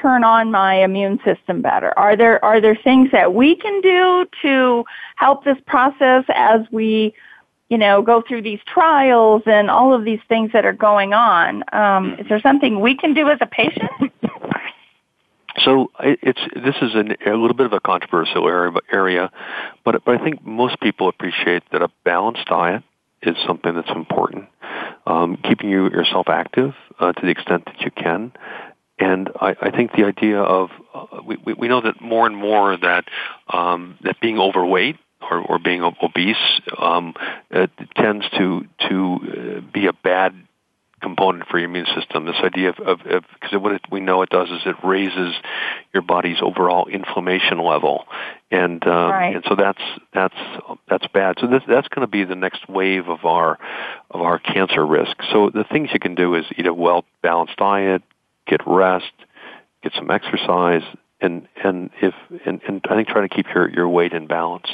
turn 0.00 0.24
on 0.24 0.50
my 0.50 0.82
immune 0.82 1.18
system 1.24 1.62
better? 1.62 1.92
Are 1.98 2.16
there 2.16 2.44
are 2.44 2.60
there 2.60 2.76
things 2.76 3.10
that 3.12 3.34
we 3.34 3.56
can 3.56 3.80
do 3.80 4.26
to 4.42 4.84
help 5.16 5.44
this 5.44 5.58
process 5.66 6.24
as 6.28 6.60
we, 6.70 7.14
you 7.68 7.78
know, 7.78 8.02
go 8.02 8.22
through 8.26 8.42
these 8.42 8.60
trials 8.66 9.42
and 9.46 9.70
all 9.70 9.94
of 9.94 10.04
these 10.04 10.20
things 10.28 10.52
that 10.52 10.64
are 10.64 10.72
going 10.72 11.12
on? 11.12 11.62
Um, 11.72 12.16
is 12.18 12.26
there 12.28 12.40
something 12.40 12.80
we 12.80 12.96
can 12.96 13.14
do 13.14 13.28
as 13.28 13.38
a 13.40 13.46
patient? 13.46 13.90
So 15.64 15.90
it's 16.00 16.40
this 16.54 16.76
is 16.82 16.94
an, 16.94 17.16
a 17.26 17.30
little 17.30 17.54
bit 17.54 17.66
of 17.66 17.72
a 17.72 17.80
controversial 17.80 18.48
area, 18.92 19.30
but 19.84 20.04
but 20.04 20.20
I 20.20 20.22
think 20.22 20.44
most 20.44 20.78
people 20.80 21.08
appreciate 21.08 21.62
that 21.72 21.82
a 21.82 21.88
balanced 22.04 22.46
diet 22.46 22.82
is 23.22 23.36
something 23.46 23.74
that's 23.74 23.90
important. 23.90 24.46
Um, 25.06 25.38
keeping 25.42 25.70
you 25.70 25.84
yourself 25.84 26.28
active 26.28 26.74
uh, 26.98 27.12
to 27.12 27.20
the 27.22 27.30
extent 27.30 27.64
that 27.66 27.80
you 27.80 27.90
can, 27.90 28.32
and 28.98 29.30
I, 29.40 29.56
I 29.60 29.70
think 29.70 29.92
the 29.92 30.04
idea 30.04 30.40
of 30.40 30.70
uh, 30.94 31.22
we, 31.24 31.54
we 31.54 31.68
know 31.68 31.80
that 31.82 32.00
more 32.00 32.26
and 32.26 32.36
more 32.36 32.76
that 32.76 33.04
um, 33.48 33.98
that 34.02 34.20
being 34.20 34.38
overweight 34.38 34.96
or, 35.30 35.38
or 35.38 35.58
being 35.58 35.82
obese 35.82 36.36
um, 36.78 37.14
uh, 37.52 37.66
tends 37.96 38.24
to 38.38 38.66
to 38.88 39.18
uh, 39.58 39.72
be 39.72 39.86
a 39.86 39.92
bad 39.92 40.34
component 41.02 41.46
for 41.48 41.58
your 41.58 41.68
immune 41.68 41.86
system. 41.94 42.24
This 42.24 42.36
idea 42.42 42.70
of 42.70 43.00
because 43.02 43.60
what 43.60 43.72
it, 43.72 43.82
we 43.90 44.00
know 44.00 44.22
it 44.22 44.30
does 44.30 44.48
is 44.48 44.60
it 44.64 44.76
raises 44.82 45.34
your 45.92 46.02
body's 46.02 46.38
overall 46.40 46.86
inflammation 46.86 47.58
level, 47.58 48.04
and 48.50 48.84
um, 48.86 49.10
right. 49.10 49.36
and 49.36 49.44
so 49.48 49.54
that's 49.56 49.82
that's 50.14 50.36
that's 50.88 51.06
bad. 51.08 51.36
So 51.40 51.46
this, 51.46 51.62
that's 51.68 51.88
going 51.88 52.06
to 52.06 52.10
be 52.10 52.24
the 52.24 52.34
next 52.34 52.68
wave 52.68 53.08
of 53.08 53.24
our 53.24 53.58
of 54.10 54.20
our 54.22 54.38
cancer 54.38 54.84
risk. 54.86 55.16
So 55.32 55.50
the 55.50 55.64
things 55.64 55.90
you 55.92 56.00
can 56.00 56.14
do 56.14 56.34
is 56.34 56.44
eat 56.56 56.66
a 56.66 56.74
well 56.74 57.04
balanced 57.22 57.56
diet, 57.56 58.02
get 58.46 58.60
rest, 58.66 59.12
get 59.82 59.92
some 59.94 60.10
exercise, 60.10 60.82
and 61.20 61.48
and 61.62 61.90
if 62.00 62.14
and, 62.44 62.60
and 62.66 62.84
I 62.88 62.94
think 62.94 63.08
try 63.08 63.22
to 63.22 63.28
keep 63.28 63.46
your 63.54 63.68
your 63.68 63.88
weight 63.88 64.12
in 64.12 64.26
balance. 64.26 64.68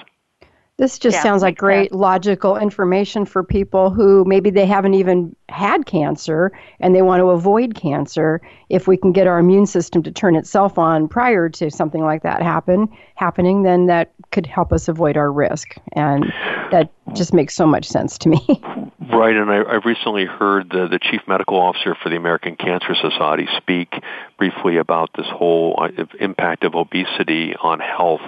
This 0.79 0.99
just 0.99 1.17
yeah, 1.17 1.23
sounds 1.23 1.43
like 1.43 1.59
great 1.59 1.91
sense. 1.91 2.01
logical 2.01 2.57
information 2.57 3.27
for 3.27 3.45
people 3.45 3.91
who 3.91 4.25
maybe 4.25 4.49
they 4.49 4.65
haven't 4.65 4.95
even 4.95 5.37
had 5.51 5.85
cancer 5.85 6.51
and 6.81 6.95
they 6.95 7.03
want 7.03 7.21
to 7.21 7.31
avoid 7.31 7.75
cancer. 7.75 8.41
If 8.71 8.89
we 8.89 8.97
can 8.97 9.13
get 9.13 9.27
our 9.27 9.39
immune 9.39 9.67
system 9.67 10.03
to 10.03 10.11
turn 10.11 10.35
itself 10.35 10.79
on 10.79 11.09
prior 11.09 11.51
to 11.51 11.71
something 11.71 12.03
like 12.03 12.23
that 12.23 12.43
happen 12.43 12.89
happening, 13.17 13.65
then 13.65 13.87
that 13.87 14.13
could 14.31 14.47
help 14.47 14.73
us 14.73 14.89
avoid 14.89 15.19
our 15.19 15.31
risk. 15.31 15.77
And 15.93 16.33
that 16.71 16.91
just 17.15 17.35
makes 17.35 17.55
so 17.55 17.67
much 17.67 17.87
sense 17.87 18.17
to 18.19 18.29
me. 18.31 18.41
Right, 19.13 19.37
and 19.37 19.51
I, 19.51 19.57
I 19.57 19.75
recently 19.85 20.25
heard 20.25 20.71
the, 20.71 20.89
the 20.89 20.99
chief 20.99 21.21
medical 21.27 21.59
officer 21.59 21.95
for 22.03 22.09
the 22.09 22.17
American 22.17 22.57
Cancer 22.57 22.95
Society 22.95 23.47
speak 23.59 23.93
briefly 24.39 24.79
about 24.79 25.11
this 25.17 25.27
whole 25.27 25.75
uh, 25.77 26.05
impact 26.19 26.65
of 26.65 26.75
obesity 26.75 27.55
on 27.61 27.81
health 27.81 28.23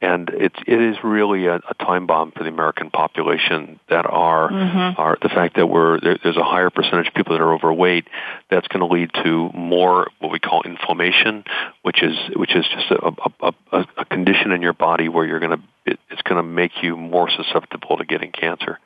and 0.00 0.28
it's 0.30 0.56
it 0.66 0.80
is 0.80 0.96
really 1.02 1.46
a, 1.46 1.56
a 1.56 1.74
time 1.78 2.06
bomb 2.06 2.30
for 2.32 2.42
the 2.42 2.50
American 2.50 2.90
population 2.90 3.80
that 3.88 4.04
are 4.06 4.50
mm-hmm. 4.50 5.00
are 5.00 5.16
the 5.22 5.28
fact 5.28 5.56
that 5.56 5.66
we're 5.66 5.98
there, 6.00 6.18
there's 6.22 6.36
a 6.36 6.44
higher 6.44 6.68
percentage 6.68 7.08
of 7.08 7.14
people 7.14 7.32
that 7.32 7.42
are 7.42 7.54
overweight 7.54 8.06
that's 8.50 8.68
going 8.68 8.86
to 8.86 8.94
lead 8.94 9.10
to 9.24 9.50
more 9.54 10.08
what 10.18 10.30
we 10.30 10.38
call 10.38 10.62
inflammation, 10.62 11.44
which 11.82 12.02
is 12.02 12.16
which 12.34 12.54
is 12.54 12.66
just 12.68 12.90
a 12.90 13.12
a, 13.40 13.52
a, 13.72 13.86
a 13.96 14.04
condition 14.04 14.52
in 14.52 14.60
your 14.60 14.74
body 14.74 15.08
where 15.08 15.24
you're 15.24 15.40
going 15.40 15.58
to 15.58 15.62
it, 15.86 15.98
it's 16.10 16.22
going 16.22 16.36
to 16.36 16.42
make 16.42 16.82
you 16.82 16.96
more 16.96 17.30
susceptible 17.30 17.96
to 17.96 18.04
getting 18.04 18.32
cancer. 18.32 18.78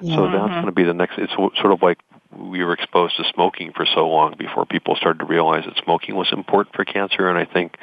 Yeah. 0.00 0.16
So 0.16 0.22
that's 0.22 0.36
mm-hmm. 0.36 0.52
going 0.52 0.66
to 0.66 0.72
be 0.72 0.84
the 0.84 0.94
next. 0.94 1.18
It's 1.18 1.32
sort 1.34 1.72
of 1.72 1.82
like 1.82 1.98
we 2.38 2.64
were 2.64 2.72
exposed 2.72 3.16
to 3.16 3.24
smoking 3.32 3.72
for 3.72 3.86
so 3.86 4.08
long 4.08 4.34
before 4.38 4.66
people 4.66 4.96
started 4.96 5.20
to 5.20 5.24
realize 5.24 5.64
that 5.64 5.76
smoking 5.82 6.14
was 6.14 6.32
important 6.32 6.74
for 6.74 6.84
cancer. 6.84 7.28
And 7.28 7.38
I 7.38 7.44
think 7.44 7.76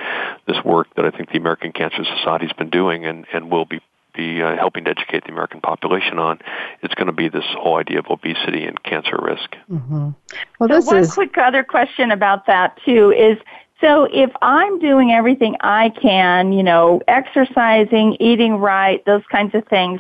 this 0.48 0.58
work 0.64 0.88
that 0.96 1.06
I 1.06 1.12
think 1.12 1.32
the 1.32 1.38
American 1.38 1.72
Cancer 1.72 2.04
Society 2.04 2.48
has 2.48 2.54
been 2.54 2.70
doing 2.70 3.06
and, 3.06 3.26
and 3.34 3.52
will 3.52 3.66
be 3.66 3.82
be 4.14 4.42
uh, 4.42 4.58
helping 4.58 4.84
to 4.84 4.90
educate 4.92 5.24
the 5.24 5.32
American 5.32 5.62
population 5.62 6.20
on, 6.20 6.38
it's 6.82 6.94
going 6.96 7.08
to 7.08 7.14
be 7.14 7.30
this 7.30 7.46
whole 7.58 7.78
idea 7.78 8.00
of 8.00 8.08
obesity 8.10 8.66
and 8.66 8.82
cancer 8.84 9.18
risk. 9.22 9.56
Mm-hmm. 9.72 10.10
Well, 10.60 10.82
so 10.82 10.88
one 10.88 10.98
is... 10.98 11.14
quick 11.14 11.38
other 11.38 11.64
question 11.64 12.12
about 12.12 12.46
that 12.48 12.78
too 12.84 13.12
is 13.12 13.38
so 13.80 14.04
if 14.12 14.30
I'm 14.42 14.80
doing 14.80 15.12
everything 15.12 15.56
I 15.62 15.90
can, 15.90 16.54
you 16.54 16.62
know, 16.62 17.02
exercising, 17.08 18.16
eating 18.20 18.58
right, 18.58 19.04
those 19.06 19.24
kinds 19.32 19.56
of 19.56 19.66
things, 19.68 20.00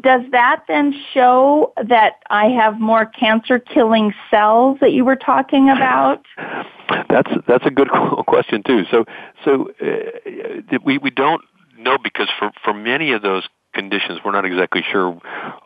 does 0.00 0.22
that 0.32 0.64
then 0.66 0.92
show 1.12 1.72
that 1.76 2.14
I 2.28 2.46
have 2.46 2.80
more 2.80 3.06
cancer 3.06 3.60
killing 3.60 4.12
cells 4.30 4.78
that 4.80 4.92
you 4.92 5.04
were 5.04 5.16
talking 5.16 5.70
about? 5.70 6.24
That's 7.08 7.30
that's 7.46 7.64
a 7.64 7.70
good 7.70 7.88
question 8.26 8.62
too. 8.62 8.84
So 8.90 9.04
so 9.44 9.70
uh, 9.80 10.76
we 10.84 10.98
we 10.98 11.10
don't 11.10 11.42
know 11.78 11.96
because 11.96 12.28
for 12.38 12.50
for 12.62 12.74
many 12.74 13.12
of 13.12 13.22
those 13.22 13.48
conditions 13.74 14.20
we're 14.24 14.32
not 14.32 14.44
exactly 14.44 14.82
sure 14.90 15.12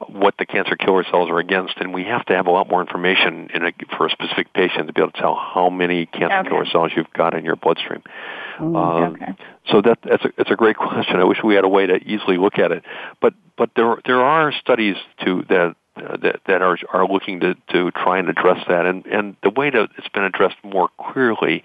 what 0.09 0.35
the 0.39 0.47
cancer 0.47 0.77
killer 0.77 1.05
cells 1.11 1.29
are 1.31 1.39
against 1.39 1.75
and 1.79 1.93
we 1.93 2.05
have 2.05 2.25
to 2.25 2.35
have 2.35 2.47
a 2.47 2.51
lot 2.51 2.69
more 2.69 2.81
information 2.81 3.49
in 3.55 3.65
a, 3.65 3.73
for 3.97 4.07
a 4.07 4.11
specific 4.11 4.53
patient 4.53 4.87
to 4.87 4.93
be 4.93 5.01
able 5.01 5.13
to 5.13 5.21
tell 5.21 5.35
how 5.35 5.69
many 5.71 6.07
cancer 6.07 6.39
okay. 6.39 6.49
killer 6.49 6.67
cells 6.67 6.93
you've 6.97 7.13
got 7.13 7.35
in 7.35 7.45
your 7.45 7.57
bloodstream. 7.57 8.03
Mm, 8.59 8.77
um, 8.77 9.15
okay. 9.15 9.33
So 9.71 9.83
that 9.83 9.99
that's 10.03 10.25
a 10.25 10.33
it's 10.39 10.51
a 10.51 10.57
great 10.57 10.77
question. 10.89 11.17
I 11.17 11.25
wish 11.25 11.39
we 11.43 11.55
had 11.55 11.65
a 11.65 11.69
way 11.69 11.87
to 11.87 11.97
easily 11.97 12.39
look 12.39 12.59
at 12.59 12.73
it, 12.73 12.85
but 13.21 13.35
but 13.57 13.71
there 13.77 13.97
there 14.05 14.23
are 14.23 14.53
studies 14.53 14.97
to 15.25 15.45
that 15.49 15.77
uh, 16.03 16.17
that 16.19 16.41
that 16.47 16.63
are 16.63 16.79
are 16.93 17.07
looking 17.07 17.41
to 17.41 17.55
to 17.71 17.91
try 17.91 18.19
and 18.19 18.29
address 18.29 18.65
that 18.69 18.87
and 18.87 19.07
and 19.07 19.37
the 19.43 19.51
way 19.51 19.71
that 19.71 19.89
it's 19.97 20.09
been 20.09 20.25
addressed 20.25 20.57
more 20.63 20.89
clearly 20.99 21.63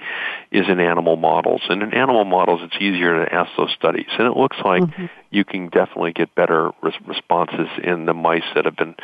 is 0.52 0.68
in 0.68 0.80
animal 0.80 1.16
models 1.16 1.62
and 1.70 1.82
in 1.84 1.94
animal 1.94 2.26
models 2.26 2.62
it's 2.64 2.76
easier 2.82 3.26
to 3.26 3.34
ask 3.34 3.52
those 3.58 3.72
studies 3.72 4.08
and 4.18 4.28
it 4.28 4.38
looks 4.38 4.58
like 4.64 4.84
mm-hmm. 4.84 5.06
you 5.30 5.44
can 5.44 5.70
definitely 5.70 6.12
get 6.14 6.34
better 6.36 6.72
res- 6.82 6.94
responses 7.06 7.68
in 7.84 8.06
the 8.06 8.14
mice 8.14 8.44
that 8.56 8.66
have 8.66 8.76
been 8.76 8.96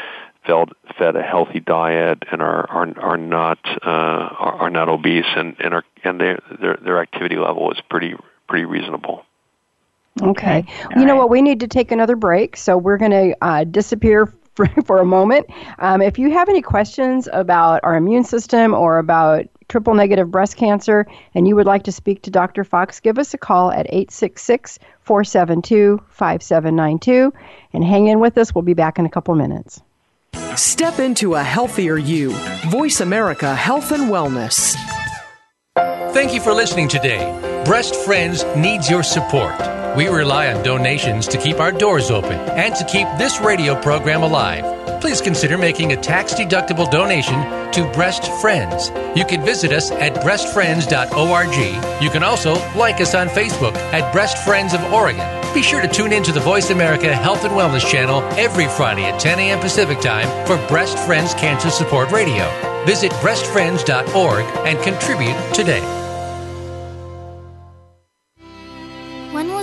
fed 0.45 0.69
fed 0.97 1.15
a 1.15 1.21
healthy 1.21 1.59
diet 1.59 2.23
and 2.31 2.41
are 2.41 2.69
are 2.69 2.99
are 2.99 3.17
not 3.17 3.59
uh, 3.85 3.89
are, 3.89 4.53
are 4.63 4.69
not 4.69 4.89
obese 4.89 5.25
and 5.35 5.55
and 5.59 5.73
are 5.73 5.83
and 6.03 6.19
their 6.19 6.39
their 6.61 6.77
their 6.77 7.01
activity 7.01 7.35
level 7.35 7.71
is 7.71 7.79
pretty 7.89 8.15
pretty 8.47 8.65
reasonable. 8.65 9.23
Okay. 10.21 10.65
you 10.97 11.05
know 11.05 11.15
what? 11.15 11.29
We 11.29 11.41
need 11.41 11.61
to 11.61 11.67
take 11.67 11.91
another 11.91 12.15
break, 12.15 12.57
so 12.57 12.77
we're 12.77 12.97
going 12.97 13.11
to 13.11 13.37
uh, 13.41 13.63
disappear 13.63 14.33
for, 14.59 14.81
for 14.85 14.99
a 14.99 15.05
moment. 15.05 15.47
Um, 15.79 16.01
if 16.01 16.19
you 16.19 16.31
have 16.31 16.49
any 16.49 16.61
questions 16.61 17.29
about 17.31 17.81
our 17.83 17.95
immune 17.95 18.23
system 18.23 18.73
or 18.73 18.97
about 18.97 19.45
triple 19.69 19.93
negative 19.93 20.29
breast 20.31 20.57
cancer 20.57 21.05
and 21.33 21.47
you 21.47 21.55
would 21.55 21.67
like 21.67 21.83
to 21.83 21.91
speak 21.91 22.23
to 22.23 22.31
Dr. 22.31 22.63
Fox, 22.63 22.99
give 22.99 23.17
us 23.17 23.33
a 23.33 23.37
call 23.37 23.71
at 23.71 23.85
866 23.87 24.79
472 25.03 26.01
5792 26.09 27.33
and 27.73 27.83
hang 27.83 28.07
in 28.07 28.19
with 28.19 28.37
us. 28.37 28.53
We'll 28.53 28.63
be 28.63 28.73
back 28.73 28.99
in 28.99 29.05
a 29.05 29.09
couple 29.09 29.33
minutes. 29.35 29.81
Step 30.55 30.99
into 30.99 31.35
a 31.35 31.43
healthier 31.43 31.97
you. 31.97 32.31
Voice 32.67 32.99
America 32.99 33.55
Health 33.55 33.91
and 33.91 34.11
Wellness. 34.11 34.75
Thank 36.13 36.33
you 36.33 36.41
for 36.41 36.51
listening 36.51 36.87
today. 36.87 37.63
Breast 37.65 37.95
Friends 37.95 38.43
needs 38.57 38.89
your 38.89 39.03
support. 39.03 39.78
We 39.95 40.07
rely 40.07 40.53
on 40.53 40.63
donations 40.63 41.27
to 41.27 41.37
keep 41.37 41.59
our 41.59 41.71
doors 41.71 42.11
open 42.11 42.33
and 42.33 42.75
to 42.75 42.85
keep 42.85 43.07
this 43.17 43.39
radio 43.39 43.79
program 43.81 44.23
alive. 44.23 45.01
Please 45.01 45.21
consider 45.21 45.57
making 45.57 45.93
a 45.93 45.97
tax 45.97 46.33
deductible 46.33 46.89
donation 46.91 47.41
to 47.71 47.89
Breast 47.93 48.31
Friends. 48.41 48.89
You 49.17 49.25
can 49.25 49.43
visit 49.43 49.71
us 49.71 49.91
at 49.91 50.13
breastfriends.org. 50.15 52.01
You 52.03 52.09
can 52.09 52.23
also 52.23 52.53
like 52.77 52.99
us 53.01 53.15
on 53.15 53.27
Facebook 53.29 53.75
at 53.93 54.11
Breast 54.11 54.37
Friends 54.45 54.73
of 54.73 54.81
Oregon. 54.93 55.25
Be 55.53 55.63
sure 55.63 55.81
to 55.81 55.87
tune 55.87 56.13
in 56.13 56.23
to 56.23 56.31
the 56.31 56.39
Voice 56.39 56.69
America 56.69 57.15
Health 57.15 57.43
and 57.43 57.53
Wellness 57.53 57.89
channel 57.89 58.21
every 58.37 58.67
Friday 58.67 59.05
at 59.05 59.19
10 59.19 59.39
a.m. 59.39 59.59
Pacific 59.59 59.99
Time 59.99 60.27
for 60.45 60.57
Breast 60.67 60.99
Friends 60.99 61.33
Cancer 61.33 61.69
Support 61.69 62.11
Radio. 62.11 62.45
Visit 62.85 63.11
breastfriends.org 63.13 64.45
and 64.67 64.79
contribute 64.83 65.53
today. 65.53 65.98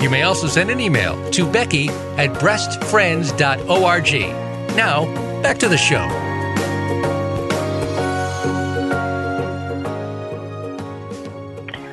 You 0.00 0.10
may 0.10 0.22
also 0.22 0.46
send 0.46 0.70
an 0.70 0.80
email 0.80 1.30
to 1.30 1.50
Becky 1.50 1.88
at 1.88 2.30
breastfriends.org. 2.34 4.76
Now, 4.76 5.42
back 5.42 5.58
to 5.58 5.68
the 5.68 5.78
show. 5.78 6.06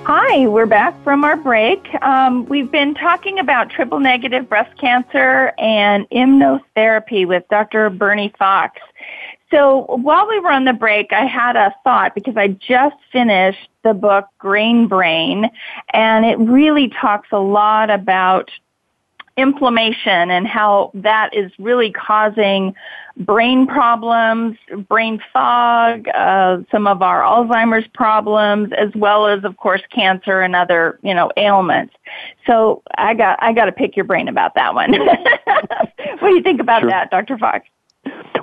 Hi, 0.05 0.47
we're 0.47 0.65
back 0.65 1.01
from 1.03 1.23
our 1.23 1.37
break. 1.37 1.87
Um, 2.01 2.45
we've 2.47 2.69
been 2.69 2.93
talking 2.93 3.39
about 3.39 3.69
triple 3.69 4.01
negative 4.01 4.49
breast 4.49 4.77
cancer 4.77 5.53
and 5.57 6.09
immunotherapy 6.09 7.25
with 7.25 7.45
Dr. 7.49 7.89
Bernie 7.89 8.33
Fox. 8.37 8.81
So 9.53 9.85
while 10.01 10.27
we 10.27 10.39
were 10.39 10.51
on 10.51 10.65
the 10.65 10.73
break, 10.73 11.13
I 11.13 11.25
had 11.25 11.55
a 11.55 11.75
thought 11.83 12.15
because 12.15 12.35
I 12.37 12.47
just 12.47 12.95
finished 13.11 13.69
the 13.83 13.93
book 13.93 14.25
Grain 14.39 14.87
Brain, 14.87 15.51
and 15.93 16.25
it 16.25 16.39
really 16.39 16.89
talks 16.89 17.27
a 17.31 17.37
lot 17.37 17.91
about 17.91 18.49
inflammation 19.37 20.31
and 20.31 20.47
how 20.47 20.89
that 20.95 21.35
is 21.35 21.51
really 21.59 21.91
causing 21.91 22.73
brain 23.17 23.67
problems, 23.67 24.57
brain 24.89 25.21
fog, 25.31 26.07
uh, 26.15 26.57
some 26.71 26.87
of 26.87 27.03
our 27.03 27.21
Alzheimer's 27.21 27.87
problems, 27.93 28.71
as 28.75 28.89
well 28.95 29.27
as, 29.27 29.43
of 29.43 29.57
course, 29.57 29.81
cancer 29.91 30.41
and 30.41 30.55
other, 30.55 30.97
you 31.03 31.13
know, 31.13 31.31
ailments. 31.37 31.93
So 32.47 32.81
I 32.97 33.13
got 33.13 33.37
I 33.41 33.53
got 33.53 33.65
to 33.65 33.71
pick 33.71 33.95
your 33.95 34.05
brain 34.05 34.27
about 34.27 34.55
that 34.55 34.73
one. 34.73 34.93
what 36.19 36.29
do 36.29 36.33
you 36.33 36.41
think 36.41 36.59
about 36.59 36.81
sure. 36.81 36.89
that, 36.89 37.11
Dr. 37.11 37.37
Fox? 37.37 37.67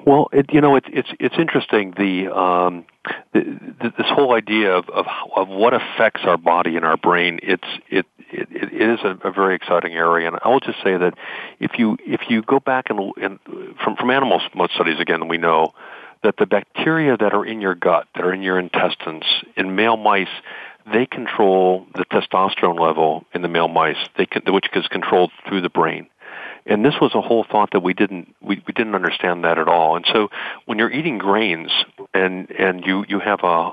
Well, 0.07 0.29
it, 0.33 0.47
you 0.53 0.61
know, 0.61 0.77
it's 0.77 0.87
it's 0.91 1.09
it's 1.19 1.35
interesting 1.39 1.95
the, 1.97 2.35
um, 2.35 2.85
the, 3.33 3.41
the 3.81 3.93
this 3.99 4.07
whole 4.09 4.35
idea 4.35 4.77
of, 4.77 4.89
of 4.89 5.07
of 5.37 5.49
what 5.49 5.75
affects 5.75 6.23
our 6.25 6.37
body 6.37 6.77
and 6.77 6.85
our 6.85 6.97
brain. 6.97 7.41
It's 7.43 7.67
it 7.89 8.07
it, 8.33 8.49
it 8.53 8.91
is 8.91 9.01
a, 9.05 9.29
a 9.29 9.33
very 9.33 9.55
exciting 9.55 9.93
area, 9.93 10.29
and 10.29 10.39
I 10.43 10.49
will 10.49 10.61
just 10.61 10.79
say 10.83 10.97
that 10.97 11.15
if 11.59 11.73
you 11.79 11.97
if 12.01 12.23
you 12.29 12.43
go 12.43 12.61
back 12.61 12.91
and, 12.91 13.13
and 13.21 13.39
from 13.83 13.97
from 13.97 14.11
animal 14.11 14.41
studies 14.75 15.01
again, 15.01 15.29
we 15.29 15.39
know 15.39 15.73
that 16.23 16.37
the 16.39 16.47
bacteria 16.47 17.17
that 17.17 17.33
are 17.33 17.45
in 17.45 17.61
your 17.61 17.75
gut, 17.75 18.07
that 18.15 18.25
are 18.25 18.33
in 18.33 18.43
your 18.43 18.59
intestines, 18.59 19.25
in 19.57 19.75
male 19.75 19.97
mice, 19.97 20.29
they 20.93 21.07
control 21.07 21.87
the 21.95 22.05
testosterone 22.07 22.79
level 22.79 23.25
in 23.33 23.43
the 23.43 23.49
male 23.49 23.69
mice, 23.69 23.97
they 24.17 24.27
can, 24.27 24.43
which 24.53 24.67
is 24.75 24.87
controlled 24.89 25.31
through 25.49 25.61
the 25.61 25.71
brain. 25.71 26.09
And 26.67 26.85
this 26.85 26.95
was 27.01 27.13
a 27.15 27.21
whole 27.21 27.45
thought 27.51 27.71
that 27.73 27.81
we 27.81 27.95
didn't 27.95 28.35
we, 28.41 28.63
we 28.67 28.73
didn't 28.73 28.95
understand 28.95 29.45
that 29.45 29.59
at 29.59 29.69
all. 29.69 29.97
And 29.97 30.05
so 30.13 30.29
when 30.67 30.79
you're 30.79 30.91
eating 30.91 31.19
grains 31.19 31.71
and 32.15 32.51
and 32.51 32.85
you 32.85 33.05
you 33.09 33.19
have 33.21 33.41
a 33.43 33.71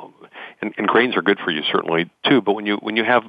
and, 0.61 0.73
and 0.77 0.87
grains 0.87 1.15
are 1.15 1.21
good 1.21 1.39
for 1.39 1.51
you 1.51 1.61
certainly 1.71 2.09
too. 2.25 2.41
But 2.41 2.53
when 2.53 2.65
you 2.65 2.77
when 2.77 2.95
you 2.95 3.03
have 3.03 3.23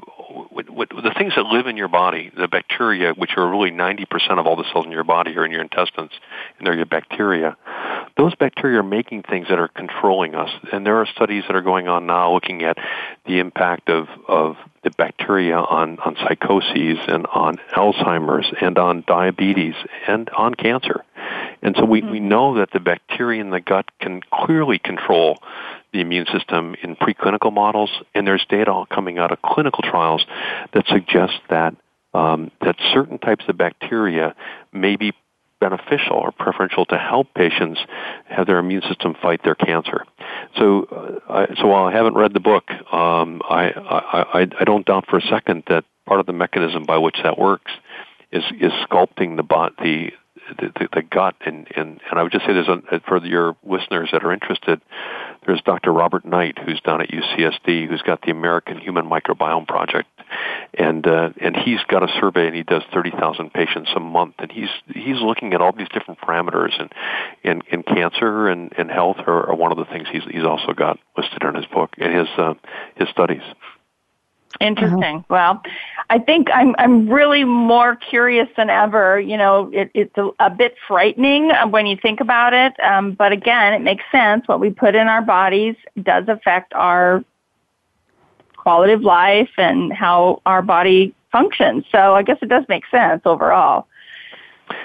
with, 0.59 0.91
with 0.91 1.05
the 1.05 1.15
things 1.17 1.35
that 1.37 1.47
live 1.47 1.69
in 1.69 1.77
your 1.77 1.89
body, 1.89 2.33
the 2.37 2.49
bacteria, 2.49 3.13
which 3.13 3.31
are 3.37 3.49
really 3.49 3.71
90% 3.71 4.39
of 4.39 4.47
all 4.47 4.57
the 4.57 4.65
cells 4.73 4.85
in 4.87 4.91
your 4.91 5.05
body, 5.05 5.37
are 5.37 5.45
in 5.45 5.53
your 5.53 5.63
intestines, 5.63 6.11
and 6.59 6.67
they're 6.67 6.77
your 6.77 6.87
bacteria. 6.87 7.57
Those 8.17 8.35
bacteria 8.35 8.81
are 8.81 8.83
making 8.83 9.23
things 9.23 9.47
that 9.51 9.61
are 9.61 9.69
controlling 9.69 10.35
us. 10.35 10.51
And 10.73 10.85
there 10.85 10.97
are 10.97 11.07
studies 11.07 11.45
that 11.47 11.55
are 11.55 11.63
going 11.63 11.87
on 11.87 12.07
now 12.07 12.33
looking 12.33 12.65
at 12.65 12.77
the 13.27 13.39
impact 13.39 13.89
of 13.89 14.09
of 14.27 14.57
the 14.83 14.91
bacteria 14.91 15.57
on 15.57 15.99
on 16.01 16.17
psychoses 16.17 16.99
and 17.07 17.27
on 17.29 17.59
Alzheimer's 17.75 18.53
and 18.61 18.79
on 18.79 19.05
diabetes 19.07 19.75
and 20.09 20.29
on 20.31 20.55
cancer. 20.55 21.05
And 21.63 21.77
so 21.77 21.85
we, 21.85 22.01
mm-hmm. 22.01 22.11
we 22.11 22.21
know 22.21 22.59
that 22.59 22.71
the 22.73 22.81
bacteria 22.81 23.41
in 23.41 23.51
the 23.51 23.61
gut 23.61 23.87
can 24.01 24.23
clearly 24.33 24.79
control 24.79 25.39
the 25.93 26.01
immune 26.01 26.27
system 26.33 26.75
in 26.83 26.97
preclinical 26.97 27.53
models, 27.53 27.91
and 28.15 28.27
there's 28.27 28.45
data 28.49 28.85
coming 28.91 29.19
out 29.19 29.33
of 29.33 29.41
clinical 29.43 29.83
trials 29.83 30.25
that 30.73 30.87
suggest 30.89 31.35
that 31.51 31.75
um, 32.15 32.51
that 32.63 32.77
certain 32.93 33.19
types 33.19 33.45
of 33.49 33.57
bacteria 33.57 34.35
may 34.73 34.97
be 34.97 35.13
beneficial 35.61 36.17
or 36.17 36.33
preferential 36.33 36.87
to 36.87 36.97
help 36.97 37.35
patients 37.35 37.81
have 38.27 38.47
their 38.47 38.59
immune 38.59 38.83
system 38.89 39.15
fight 39.21 39.43
their 39.43 39.55
cancer. 39.55 40.05
So, 40.57 40.85
uh, 40.85 41.33
I, 41.33 41.55
so 41.61 41.67
while 41.67 41.85
I 41.85 41.93
haven't 41.93 42.15
read 42.15 42.33
the 42.33 42.41
book, 42.41 42.71
um, 42.93 43.43
I, 43.49 43.71
I, 43.71 44.47
I 44.61 44.65
don't 44.65 44.87
doubt 44.87 45.07
for 45.09 45.19
a 45.19 45.23
second 45.23 45.65
that 45.69 45.85
part 46.07 46.21
of 46.21 46.27
the 46.27 46.33
mechanism 46.33 46.85
by 46.85 46.99
which 46.99 47.17
that 47.23 47.39
works 47.39 47.73
is 48.31 48.45
is 48.61 48.73
sculpting 48.89 49.37
the 49.37 49.43
bot 49.43 49.77
the 49.79 50.11
the, 50.59 50.73
the, 50.79 50.89
the 50.95 51.03
gut 51.03 51.35
and, 51.45 51.69
and 51.77 52.01
and 52.11 52.19
I 52.19 52.23
would 52.23 52.33
just 52.33 52.47
say 52.47 52.53
there's 52.53 52.69
a, 52.69 53.01
for 53.07 53.25
your 53.25 53.57
listeners 53.63 54.11
that 54.13 54.25
are 54.25 54.33
interested 54.33 54.81
there's 55.49 55.63
Dr. 55.63 55.93
Robert 55.93 56.27
Knight, 56.27 56.59
who's 56.59 56.79
down 56.83 57.01
at 57.01 57.09
UCSD, 57.09 57.89
who's 57.89 58.03
got 58.03 58.21
the 58.21 58.31
American 58.31 58.77
Human 58.77 59.07
Microbiome 59.07 59.67
Project, 59.67 60.07
and 60.75 61.07
uh, 61.07 61.31
and 61.41 61.57
he's 61.57 61.81
got 61.89 62.03
a 62.03 62.21
survey, 62.21 62.47
and 62.47 62.55
he 62.55 62.63
does 62.63 62.83
30,000 62.93 63.51
patients 63.55 63.91
a 63.97 64.01
month, 64.01 64.35
and 64.41 64.53
he's 64.53 64.69
he's 64.95 65.23
looking 65.23 65.55
at 65.55 65.63
all 65.63 65.73
these 65.73 65.89
different 65.89 66.21
parameters, 66.21 66.79
and 66.79 66.93
and, 67.45 67.63
and 67.73 67.87
cancer 67.87 68.49
and, 68.49 68.75
and 68.77 68.91
health 68.91 69.17
are, 69.27 69.49
are 69.49 69.55
one 69.55 69.73
of 69.73 69.79
the 69.79 69.87
things 69.87 70.07
he's 70.13 70.25
he's 70.31 70.45
also 70.45 70.75
got 70.75 70.99
listed 71.17 71.43
in 71.43 71.55
his 71.55 71.67
book 71.67 71.95
and 71.97 72.15
his 72.15 72.29
uh, 72.37 72.53
his 72.97 73.09
studies. 73.09 73.43
Interesting. 74.61 75.17
Uh-huh. 75.17 75.23
Well, 75.29 75.63
I 76.11 76.19
think 76.19 76.49
I'm 76.53 76.75
I'm 76.79 77.09
really 77.09 77.45
more 77.45 77.97
curious 77.97 78.49
than 78.57 78.71
ever. 78.71 79.21
You 79.21 79.37
know, 79.37 79.71
it, 79.73 79.91
it's 79.95 80.17
a, 80.17 80.31
a, 80.41 80.51
bit 80.51 80.75
frightening 80.87 81.51
when 81.71 81.87
you 81.87 81.97
think 81.97 82.21
about 82.21 82.55
it, 82.55 82.73
um, 82.81 83.13
but 83.13 83.31
again, 83.31 83.75
it 83.75 83.83
makes 83.83 84.05
sense. 84.11 84.49
What 84.49 84.59
we 84.59 84.71
put 84.71 84.95
in 84.95 85.07
our 85.07 85.23
bodies 85.23 85.77
does 86.03 86.25
affect 86.29 86.73
our 86.73 87.23
quality 88.57 88.95
of 88.95 89.03
life 89.03 89.51
and 89.59 89.93
how 89.93 90.43
our 90.47 90.63
body 90.63 91.15
functions. 91.31 91.85
So 91.93 92.15
I 92.15 92.23
guess 92.23 92.39
it 92.43 92.49
does 92.49 92.65
make 92.69 92.85
sense 92.91 93.23
overall. 93.25 93.87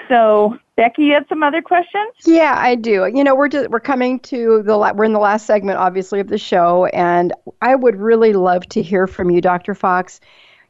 So 0.08 0.58
Becky, 0.76 1.04
you 1.04 1.12
had 1.14 1.28
some 1.28 1.42
other 1.42 1.62
questions? 1.62 2.12
Yeah, 2.26 2.54
I 2.56 2.74
do. 2.74 3.10
You 3.12 3.22
know, 3.22 3.34
we're 3.34 3.48
just, 3.48 3.70
we're 3.70 3.80
coming 3.80 4.18
to 4.20 4.62
the 4.64 4.76
we're 4.94 5.04
in 5.04 5.12
the 5.12 5.20
last 5.20 5.46
segment, 5.46 5.78
obviously, 5.78 6.20
of 6.20 6.28
the 6.28 6.38
show, 6.38 6.86
and 6.86 7.32
I 7.62 7.74
would 7.74 7.96
really 7.96 8.32
love 8.32 8.66
to 8.70 8.82
hear 8.82 9.06
from 9.06 9.30
you, 9.30 9.40
Dr. 9.40 9.74
Fox. 9.74 10.20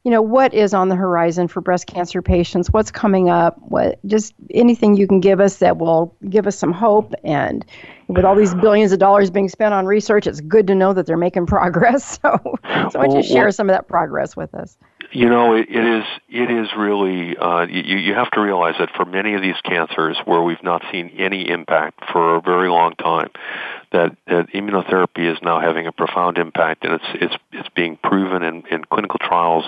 You 0.03 0.11
know, 0.11 0.21
what 0.21 0.53
is 0.53 0.75
on 0.75 0.91
the 0.91 0.97
horizon 0.97 1.49
for 1.49 1.63
breast 1.63 1.87
cancer 1.87 2.21
patients? 2.21 2.71
What's 2.71 2.91
coming 2.91 3.31
up? 3.31 3.57
What 3.63 3.99
just 4.05 4.35
anything 4.51 4.97
you 4.97 5.07
can 5.07 5.21
give 5.21 5.41
us 5.41 5.57
that 5.57 5.79
will 5.79 6.15
give 6.29 6.47
us 6.47 6.59
some 6.59 6.73
hope. 6.73 7.15
And 7.25 7.65
with 8.09 8.27
all 8.27 8.37
these 8.37 8.55
billions 8.55 8.93
of 8.93 8.99
dollars 8.99 9.31
being 9.31 9.49
spent 9.49 9.73
on 9.73 9.87
research, 9.87 10.27
it's 10.27 10.43
good 10.43 10.67
to 10.67 10.75
know 10.75 10.93
that 10.93 11.07
they're 11.07 11.17
making 11.17 11.47
progress. 11.55 12.19
So, 12.23 12.39
so 12.91 12.99
why 12.99 13.07
don't 13.07 13.17
you 13.17 13.23
share 13.23 13.51
some 13.51 13.71
of 13.71 13.75
that 13.75 13.89
progress 13.89 14.37
with 14.37 14.55
us? 14.55 14.77
You 15.13 15.29
know, 15.29 15.55
it, 15.55 15.69
it 15.69 15.85
is 15.85 16.05
it 16.29 16.51
is 16.51 16.69
really 16.77 17.37
uh, 17.37 17.67
you 17.67 17.97
you 17.97 18.15
have 18.15 18.31
to 18.33 18.41
realize 18.41 18.75
that 18.79 18.91
for 18.97 19.05
many 19.05 19.35
of 19.35 19.43
these 19.43 19.61
cancers 19.65 20.17
where 20.25 20.43
we've 20.43 20.63
not 20.63 20.83
seen 20.91 21.11
any 21.19 21.49
impact 21.49 22.01
for 22.13 22.37
a 22.37 22.41
very 22.41 22.69
long 22.69 22.95
time, 22.97 23.31
that, 23.95 24.17
that 24.27 24.49
immunotherapy 24.53 25.33
is 25.33 25.39
now 25.41 25.61
having 25.61 25.87
a 25.87 25.93
profound 25.93 26.37
impact, 26.37 26.85
and 26.85 26.95
it's 26.95 27.05
it's 27.15 27.35
it's 27.53 27.69
being 27.77 27.97
proven 27.97 28.43
in, 28.43 28.65
in 28.69 28.85
clinical 28.85 29.19
trials 29.21 29.65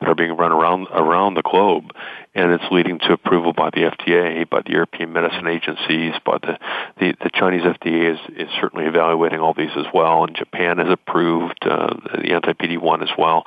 that 0.00 0.08
are 0.08 0.14
being 0.14 0.36
run 0.36 0.52
around 0.52 0.86
around 0.92 1.34
the 1.34 1.42
globe, 1.42 1.90
and 2.36 2.52
it's 2.52 2.64
leading 2.70 3.00
to 3.00 3.12
approval 3.12 3.52
by 3.52 3.70
the 3.70 3.90
FDA, 3.90 4.48
by 4.48 4.62
the 4.62 4.70
European 4.70 5.12
medicine 5.12 5.48
agencies, 5.48 6.14
by 6.24 6.38
the 6.38 6.58
the, 7.00 7.14
the 7.20 7.30
Chinese 7.34 7.62
FDA 7.62 8.14
is, 8.14 8.20
is 8.36 8.48
certainly 8.60 8.86
evaluating 8.86 9.40
all 9.40 9.54
these 9.54 9.74
as 9.76 9.86
well, 9.92 10.22
and 10.22 10.36
Japan 10.36 10.78
has 10.78 10.88
approved 10.90 11.58
uh, 11.62 11.94
the 12.22 12.32
anti-PD-1 12.32 13.02
as 13.02 13.10
well. 13.18 13.42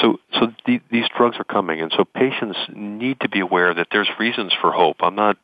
So 0.00 0.20
so 0.32 0.52
the, 0.64 0.80
these 0.90 1.06
drugs 1.14 1.36
are 1.38 1.44
coming, 1.44 1.82
and 1.82 1.92
so 1.94 2.04
patients 2.04 2.56
need 2.74 3.20
to 3.20 3.28
be 3.28 3.40
aware 3.40 3.74
that 3.74 3.88
there's 3.92 4.08
reasons 4.18 4.54
for 4.58 4.72
hope. 4.72 4.96
I'm 5.00 5.16
not 5.16 5.36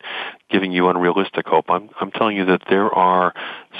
giving 0.50 0.72
you 0.72 0.88
unrealistic 0.88 1.46
hope. 1.46 1.66
I'm 1.68 1.90
I'm 2.00 2.10
telling 2.10 2.36
you 2.36 2.46
that 2.46 2.62
there 2.68 2.92
are 2.92 3.34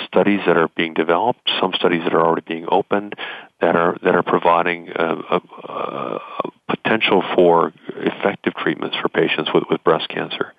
studies 0.06 0.40
that 0.46 0.56
are 0.56 0.68
being 0.76 0.94
developed, 0.94 1.50
some 1.60 1.72
studies 1.74 2.02
that 2.04 2.14
are 2.14 2.24
already 2.24 2.44
being 2.46 2.66
opened, 2.70 3.14
that 3.60 3.76
are 3.76 3.96
that 4.02 4.14
are 4.14 4.22
providing 4.22 4.88
a, 4.94 5.14
a, 5.30 5.40
a 5.68 6.20
potential 6.68 7.22
for 7.34 7.72
effective 7.96 8.54
treatments 8.54 8.96
for 9.00 9.08
patients 9.08 9.50
with, 9.54 9.64
with 9.70 9.82
breast 9.84 10.08
cancer. 10.08 10.52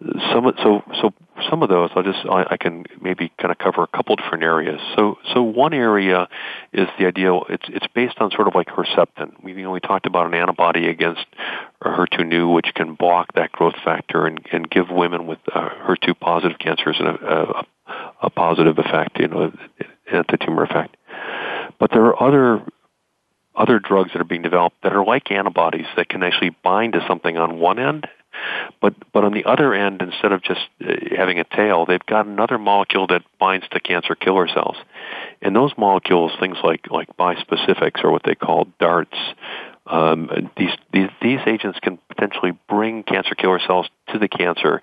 Some 0.00 0.52
so 0.62 0.84
so 1.00 1.12
some 1.50 1.64
of 1.64 1.68
those 1.68 1.90
I'll 1.96 2.04
just 2.04 2.24
I, 2.30 2.46
I 2.52 2.56
can 2.56 2.84
maybe 3.00 3.32
kind 3.36 3.50
of 3.50 3.58
cover 3.58 3.82
a 3.82 3.88
couple 3.88 4.14
different 4.14 4.44
areas. 4.44 4.80
So 4.94 5.18
so 5.34 5.42
one 5.42 5.74
area 5.74 6.28
is 6.72 6.86
the 7.00 7.06
idea 7.06 7.34
It's 7.48 7.64
it's 7.68 7.86
based 7.94 8.18
on 8.18 8.30
sort 8.30 8.46
of 8.46 8.54
like 8.54 8.68
Herceptin. 8.68 9.42
We 9.42 9.54
you 9.54 9.62
know 9.64 9.72
we 9.72 9.80
talked 9.80 10.06
about 10.06 10.26
an 10.26 10.34
antibody 10.34 10.88
against 10.88 11.26
HER2/neu 11.82 12.54
which 12.54 12.72
can 12.76 12.94
block 12.94 13.32
that 13.34 13.50
growth 13.50 13.74
factor 13.84 14.24
and, 14.24 14.40
and 14.52 14.70
give 14.70 14.88
women 14.88 15.26
with 15.26 15.40
uh, 15.52 15.68
HER2 15.88 16.20
positive 16.20 16.60
cancers 16.60 17.00
a, 17.00 17.64
a, 17.88 17.94
a 18.22 18.30
positive 18.30 18.78
effect, 18.78 19.18
you 19.18 19.26
know, 19.26 19.52
anti-tumor 20.12 20.62
effect. 20.62 20.96
But 21.80 21.90
there 21.90 22.04
are 22.04 22.22
other 22.22 22.62
other 23.56 23.80
drugs 23.80 24.12
that 24.12 24.20
are 24.20 24.24
being 24.24 24.42
developed 24.42 24.76
that 24.84 24.92
are 24.92 25.04
like 25.04 25.32
antibodies 25.32 25.86
that 25.96 26.08
can 26.08 26.22
actually 26.22 26.54
bind 26.62 26.92
to 26.92 27.04
something 27.08 27.36
on 27.36 27.58
one 27.58 27.80
end 27.80 28.06
But 28.80 28.94
but 29.12 29.24
on 29.24 29.32
the 29.32 29.44
other 29.44 29.74
end, 29.74 30.02
instead 30.02 30.32
of 30.32 30.42
just 30.42 30.60
uh, 30.84 30.92
having 31.16 31.38
a 31.38 31.44
tail, 31.44 31.86
they've 31.86 32.04
got 32.06 32.26
another 32.26 32.58
molecule 32.58 33.06
that 33.08 33.22
binds 33.38 33.66
to 33.70 33.80
cancer 33.80 34.14
killer 34.14 34.48
cells, 34.48 34.76
and 35.42 35.54
those 35.54 35.72
molecules, 35.76 36.32
things 36.40 36.56
like 36.62 36.90
like 36.90 37.16
bispecifics 37.16 38.04
or 38.04 38.10
what 38.10 38.22
they 38.24 38.34
call 38.34 38.68
DARTs. 38.78 39.18
Um, 39.86 40.50
these, 40.56 40.72
these 40.92 41.08
these 41.22 41.40
agents 41.46 41.78
can 41.80 41.98
potentially 42.08 42.52
bring 42.68 43.02
cancer 43.02 43.34
killer 43.34 43.60
cells 43.66 43.88
to 44.08 44.18
the 44.18 44.28
cancer, 44.28 44.82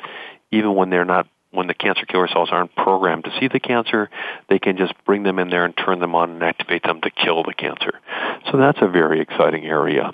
even 0.51 0.73
when 0.73 0.89
they're 0.89 1.05
not 1.05 1.27
when 1.55 1.67
the 1.67 1.73
cancer 1.73 2.05
killer 2.05 2.27
cells 2.27 2.49
aren't 2.51 2.75
programmed 2.75 3.23
to 3.23 3.31
see 3.39 3.47
the 3.47 3.59
cancer, 3.59 4.09
they 4.49 4.59
can 4.59 4.77
just 4.77 4.93
bring 5.05 5.23
them 5.23 5.39
in 5.39 5.49
there 5.49 5.65
and 5.65 5.75
turn 5.75 5.99
them 5.99 6.13
on 6.13 6.31
and 6.31 6.43
activate 6.43 6.83
them 6.83 7.01
to 7.01 7.09
kill 7.09 7.43
the 7.43 7.53
cancer. 7.53 7.99
So 8.51 8.57
that's 8.57 8.79
a 8.81 8.87
very 8.87 9.21
exciting 9.21 9.65
area. 9.65 10.11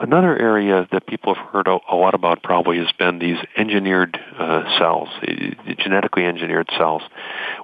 Another 0.00 0.34
area 0.34 0.88
that 0.92 1.06
people 1.06 1.34
have 1.34 1.46
heard 1.48 1.66
a, 1.66 1.78
lot 1.94 2.14
about 2.14 2.42
probably 2.42 2.78
has 2.78 2.90
been 2.98 3.18
these 3.18 3.36
engineered 3.54 4.18
uh, 4.38 4.62
cells, 4.78 5.10
genetically 5.78 6.24
engineered 6.24 6.70
cells. 6.78 7.02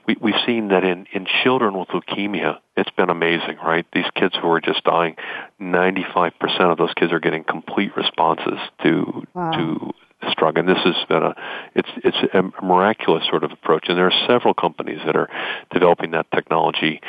We, 0.06 0.16
we've 0.20 0.34
seen 0.44 0.68
that 0.68 0.84
in, 0.84 1.06
in 1.14 1.26
children 1.42 1.78
with 1.78 1.88
leukemia, 1.88 2.58
it's 2.76 2.90
been 2.90 3.08
amazing, 3.08 3.56
right? 3.64 3.86
These 3.94 4.04
kids 4.14 4.34
who 4.40 4.50
are 4.50 4.60
just 4.60 4.84
dying, 4.84 5.16
95% 5.62 6.32
of 6.70 6.76
those 6.76 6.92
kids 6.92 7.10
are 7.10 7.20
getting 7.20 7.42
complete 7.42 7.96
responses 7.96 8.58
to 8.82 9.22
wow. 9.32 9.52
to 9.52 9.92
this 10.22 10.34
and 10.40 10.68
this 10.68 10.78
has 10.84 10.94
been 11.08 11.22
a 11.22 11.34
it's 11.74 11.88
it's 12.04 12.16
a 12.32 12.64
miraculous 12.64 13.24
sort 13.28 13.44
of 13.44 13.52
approach. 13.52 13.86
And 13.88 13.98
there 13.98 14.06
are 14.06 14.26
several 14.26 14.54
companies 14.54 15.00
that 15.04 15.16
are 15.16 15.28
developing 15.72 16.12
that 16.12 16.26
technology, 16.34 17.00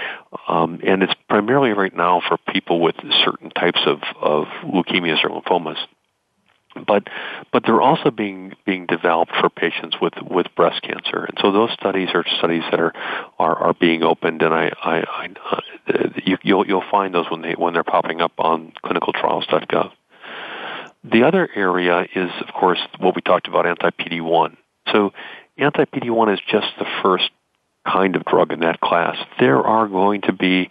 um, 0.48 0.80
and 0.86 1.04
it's 1.04 1.14
primarily 1.30 1.72
right 1.72 1.96
now 1.96 2.22
for 2.28 2.38
people 2.52 2.82
with 2.82 2.96
certain 3.24 3.50
types 3.52 3.80
of 3.86 4.00
of 4.22 4.46
leukemias 4.64 5.24
or 5.24 5.42
lymphomas. 5.42 5.78
But 6.86 7.08
but 7.52 7.64
they're 7.66 7.82
also 7.82 8.12
being 8.12 8.54
being 8.66 8.86
developed 8.86 9.34
for 9.40 9.50
patients 9.50 9.98
with 10.02 10.14
with 10.22 10.48
breast 10.56 10.82
cancer, 10.82 11.24
and 11.24 11.38
so 11.42 11.52
those 11.52 11.72
studies 11.72 12.10
are 12.14 12.26
studies 12.38 12.64
that 12.72 12.80
are 12.80 12.94
are, 13.40 13.56
are 13.56 13.74
being 13.74 14.04
opened, 14.04 14.42
and 14.42 14.54
I, 14.54 14.72
I, 14.84 14.98
I 14.98 15.30
uh, 15.50 16.10
you, 16.24 16.38
you'll 16.44 16.68
you'll 16.68 16.84
find 16.92 17.14
those 17.14 17.30
when 17.32 17.42
they 17.42 17.54
when 17.54 17.74
they're 17.74 17.84
popping 17.84 18.22
up 18.22 18.34
on 18.38 18.74
clinicaltrials.gov. 18.84 19.92
The 21.04 21.24
other 21.24 21.48
area 21.56 22.06
is, 22.16 22.30
of 22.46 22.54
course, 22.54 22.80
what 23.00 23.16
we 23.16 23.22
talked 23.22 23.48
about, 23.48 23.66
anti-PD-1. 23.66 24.58
So 24.92 25.14
anti-PD-1 25.58 26.34
is 26.34 26.40
just 26.50 26.68
the 26.80 26.86
first 27.02 27.30
kind 27.88 28.16
of 28.16 28.26
drug 28.26 28.52
in 28.52 28.60
that 28.62 28.80
class. 28.80 29.18
There 29.40 29.62
are 29.62 29.88
going 29.88 30.22
to 30.22 30.34
be, 30.34 30.70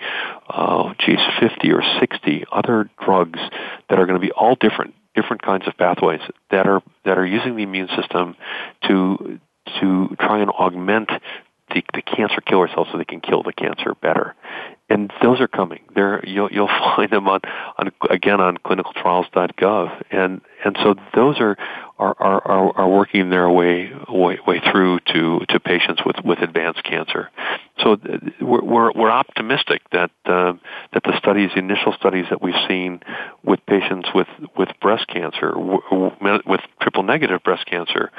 uh, 0.48 0.92
geez, 0.98 1.18
50 1.40 1.72
or 1.72 1.82
60 2.00 2.44
other 2.52 2.90
drugs 3.02 3.40
that 3.88 3.98
are 3.98 4.06
going 4.06 4.20
to 4.20 4.26
be 4.26 4.32
all 4.32 4.56
different, 4.60 4.94
different 5.14 5.42
kinds 5.42 5.66
of 5.66 5.76
pathways 5.76 6.20
that 6.50 6.66
are 6.66 6.82
that 7.04 7.16
are 7.16 7.26
using 7.26 7.56
the 7.56 7.62
immune 7.62 7.88
system 7.96 8.36
to 8.86 9.40
to 9.80 10.14
try 10.20 10.40
and 10.40 10.50
augment 10.50 11.08
the, 11.72 11.82
the 11.94 12.02
cancer 12.02 12.40
killer 12.40 12.68
cells 12.68 12.88
so 12.92 12.98
they 12.98 13.04
can 13.04 13.20
kill 13.20 13.42
the 13.42 13.52
cancer 13.52 13.94
better 14.00 14.34
and 14.88 15.12
those 15.22 15.40
are 15.40 15.48
coming. 15.48 15.80
There, 15.94 16.24
you'll 16.26 16.50
you'll 16.50 16.68
find 16.96 17.10
them 17.10 17.28
on, 17.28 17.40
on 17.78 17.90
again 18.10 18.40
on 18.40 18.58
clinicaltrials.gov, 18.58 20.04
and 20.10 20.40
and 20.64 20.76
so 20.82 20.94
those 21.14 21.40
are 21.40 21.56
are 21.98 22.14
are, 22.20 22.76
are 22.76 22.88
working 22.88 23.30
their 23.30 23.48
way, 23.48 23.90
way 24.08 24.38
way 24.46 24.60
through 24.70 25.00
to 25.12 25.40
to 25.48 25.60
patients 25.60 26.02
with 26.04 26.16
with 26.24 26.40
advanced 26.40 26.84
cancer. 26.84 27.30
So 27.82 27.92
uh, 27.92 27.96
we're 28.40 28.92
we're 28.92 29.10
optimistic 29.10 29.82
that 29.92 30.10
uh, 30.24 30.54
that 30.92 31.02
the 31.04 31.16
studies, 31.18 31.50
the 31.54 31.58
initial 31.58 31.92
studies 31.92 32.26
that 32.30 32.42
we've 32.42 32.54
seen 32.68 33.00
with 33.42 33.64
patients 33.66 34.08
with 34.14 34.28
with 34.56 34.68
breast 34.80 35.06
cancer, 35.08 35.52
with 35.56 36.60
triple 36.80 37.02
negative 37.02 37.42
breast 37.42 37.66
cancer, 37.66 38.10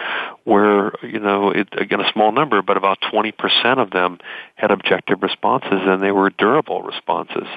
where 0.44 0.94
you 1.04 1.20
know 1.20 1.52
it, 1.52 1.68
again 1.80 2.02
a 2.02 2.12
small 2.14 2.32
number, 2.32 2.62
but 2.62 2.78
about 2.78 3.00
20% 3.02 3.34
of 3.78 3.92
them 3.92 4.20
had 4.56 4.72
objective 4.72 5.22
responses, 5.22 5.82
and 5.86 6.02
they 6.02 6.12
were 6.12 6.30
durable 6.30 6.82
responses. 6.82 7.48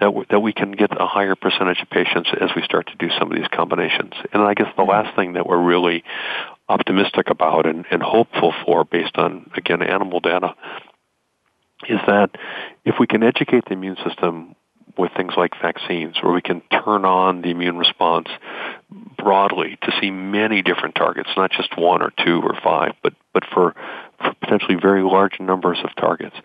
That 0.00 0.12
that 0.30 0.40
we 0.40 0.52
can 0.52 0.72
get 0.72 0.90
a 1.00 1.06
higher 1.06 1.34
percentage 1.34 1.80
of 1.82 1.90
patients 1.90 2.30
as 2.40 2.50
we 2.54 2.62
start 2.62 2.88
to 2.88 2.96
do 2.96 3.12
some 3.18 3.30
of 3.30 3.36
these 3.36 3.48
combinations. 3.48 4.12
And 4.32 4.42
I 4.42 4.54
guess 4.54 4.72
the 4.76 4.82
last 4.82 5.14
thing 5.16 5.34
that 5.34 5.46
we're 5.52 5.62
really 5.62 6.02
optimistic 6.68 7.28
about 7.28 7.66
and, 7.66 7.84
and 7.90 8.02
hopeful 8.02 8.54
for, 8.64 8.84
based 8.84 9.16
on 9.16 9.50
again 9.56 9.82
animal 9.82 10.20
data, 10.20 10.54
is 11.88 12.00
that 12.06 12.30
if 12.84 12.94
we 12.98 13.06
can 13.06 13.22
educate 13.22 13.64
the 13.66 13.72
immune 13.72 13.96
system 14.04 14.54
with 14.96 15.10
things 15.16 15.32
like 15.36 15.52
vaccines, 15.60 16.16
where 16.22 16.32
we 16.32 16.42
can 16.42 16.60
turn 16.70 17.04
on 17.04 17.42
the 17.42 17.50
immune 17.50 17.78
response 17.78 18.28
broadly 19.16 19.78
to 19.82 19.92
see 20.00 20.10
many 20.10 20.62
different 20.62 20.94
targets, 20.94 21.30
not 21.36 21.50
just 21.50 21.76
one 21.78 22.02
or 22.02 22.12
two 22.24 22.40
or 22.42 22.54
five, 22.62 22.92
but, 23.02 23.14
but 23.32 23.44
for, 23.52 23.74
for 24.18 24.34
potentially 24.40 24.76
very 24.80 25.02
large 25.02 25.40
numbers 25.40 25.78
of 25.82 25.94
targets. 25.96 26.36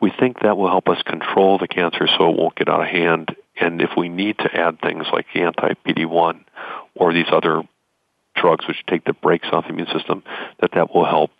We 0.00 0.12
think 0.18 0.40
that 0.40 0.56
will 0.56 0.68
help 0.68 0.88
us 0.88 1.02
control 1.02 1.58
the 1.58 1.66
cancer 1.66 2.06
so 2.06 2.30
it 2.30 2.36
won't 2.36 2.56
get 2.56 2.68
out 2.68 2.82
of 2.82 2.88
hand. 2.88 3.34
And 3.58 3.80
if 3.80 3.90
we 3.96 4.08
need 4.08 4.38
to 4.38 4.54
add 4.54 4.80
things 4.80 5.06
like 5.12 5.26
the 5.34 5.40
anti-PD-1 5.40 6.44
or 6.94 7.12
these 7.12 7.26
other 7.32 7.62
drugs 8.40 8.66
which 8.66 8.84
take 8.88 9.04
the 9.04 9.12
brakes 9.12 9.48
off 9.52 9.64
the 9.64 9.70
immune 9.70 9.88
system, 9.92 10.22
that 10.60 10.70
that 10.74 10.94
will 10.94 11.04
help 11.04 11.30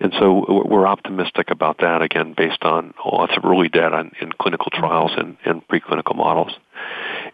and 0.00 0.12
so 0.18 0.44
we're 0.48 0.86
optimistic 0.86 1.50
about 1.50 1.78
that, 1.78 2.02
again, 2.02 2.34
based 2.36 2.62
on 2.62 2.94
lots 3.04 3.32
of 3.36 3.44
early 3.44 3.68
data 3.68 3.98
in, 3.98 4.12
in 4.20 4.32
clinical 4.32 4.70
trials 4.70 5.12
and, 5.16 5.36
and 5.44 5.66
preclinical 5.68 6.14
models. 6.14 6.52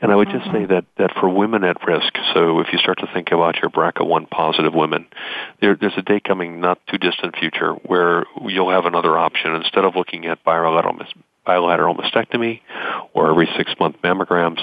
And 0.01 0.11
I 0.11 0.17
would 0.17 0.29
just 0.31 0.47
say 0.47 0.63
mm-hmm. 0.63 0.73
that, 0.73 0.85
that 0.97 1.11
for 1.21 1.29
women 1.29 1.65
at 1.65 1.87
risk, 1.87 2.15
so 2.35 2.61
if 2.61 2.69
you 2.73 2.79
start 2.79 2.99
to 3.01 3.09
think 3.13 3.33
about 3.33 3.57
your 3.57 3.71
BRCA1 3.71 4.31
positive 4.31 4.75
women, 4.75 5.07
there, 5.61 5.77
there's 5.77 5.97
a 5.97 6.03
day 6.03 6.21
coming 6.21 6.61
not 6.61 6.79
too 6.87 6.99
distant 6.99 7.37
future 7.37 7.73
where 7.85 8.25
you'll 8.47 8.71
have 8.71 8.87
another 8.87 9.19
option. 9.19 9.55
Instead 9.55 9.85
of 9.85 9.95
looking 9.97 10.27
at 10.27 10.43
bilateral, 10.45 10.97
bilateral 11.45 11.95
mastectomy 11.95 12.61
or 13.13 13.31
every 13.31 13.49
six 13.57 13.73
month 13.79 13.97
mammograms, 14.03 14.61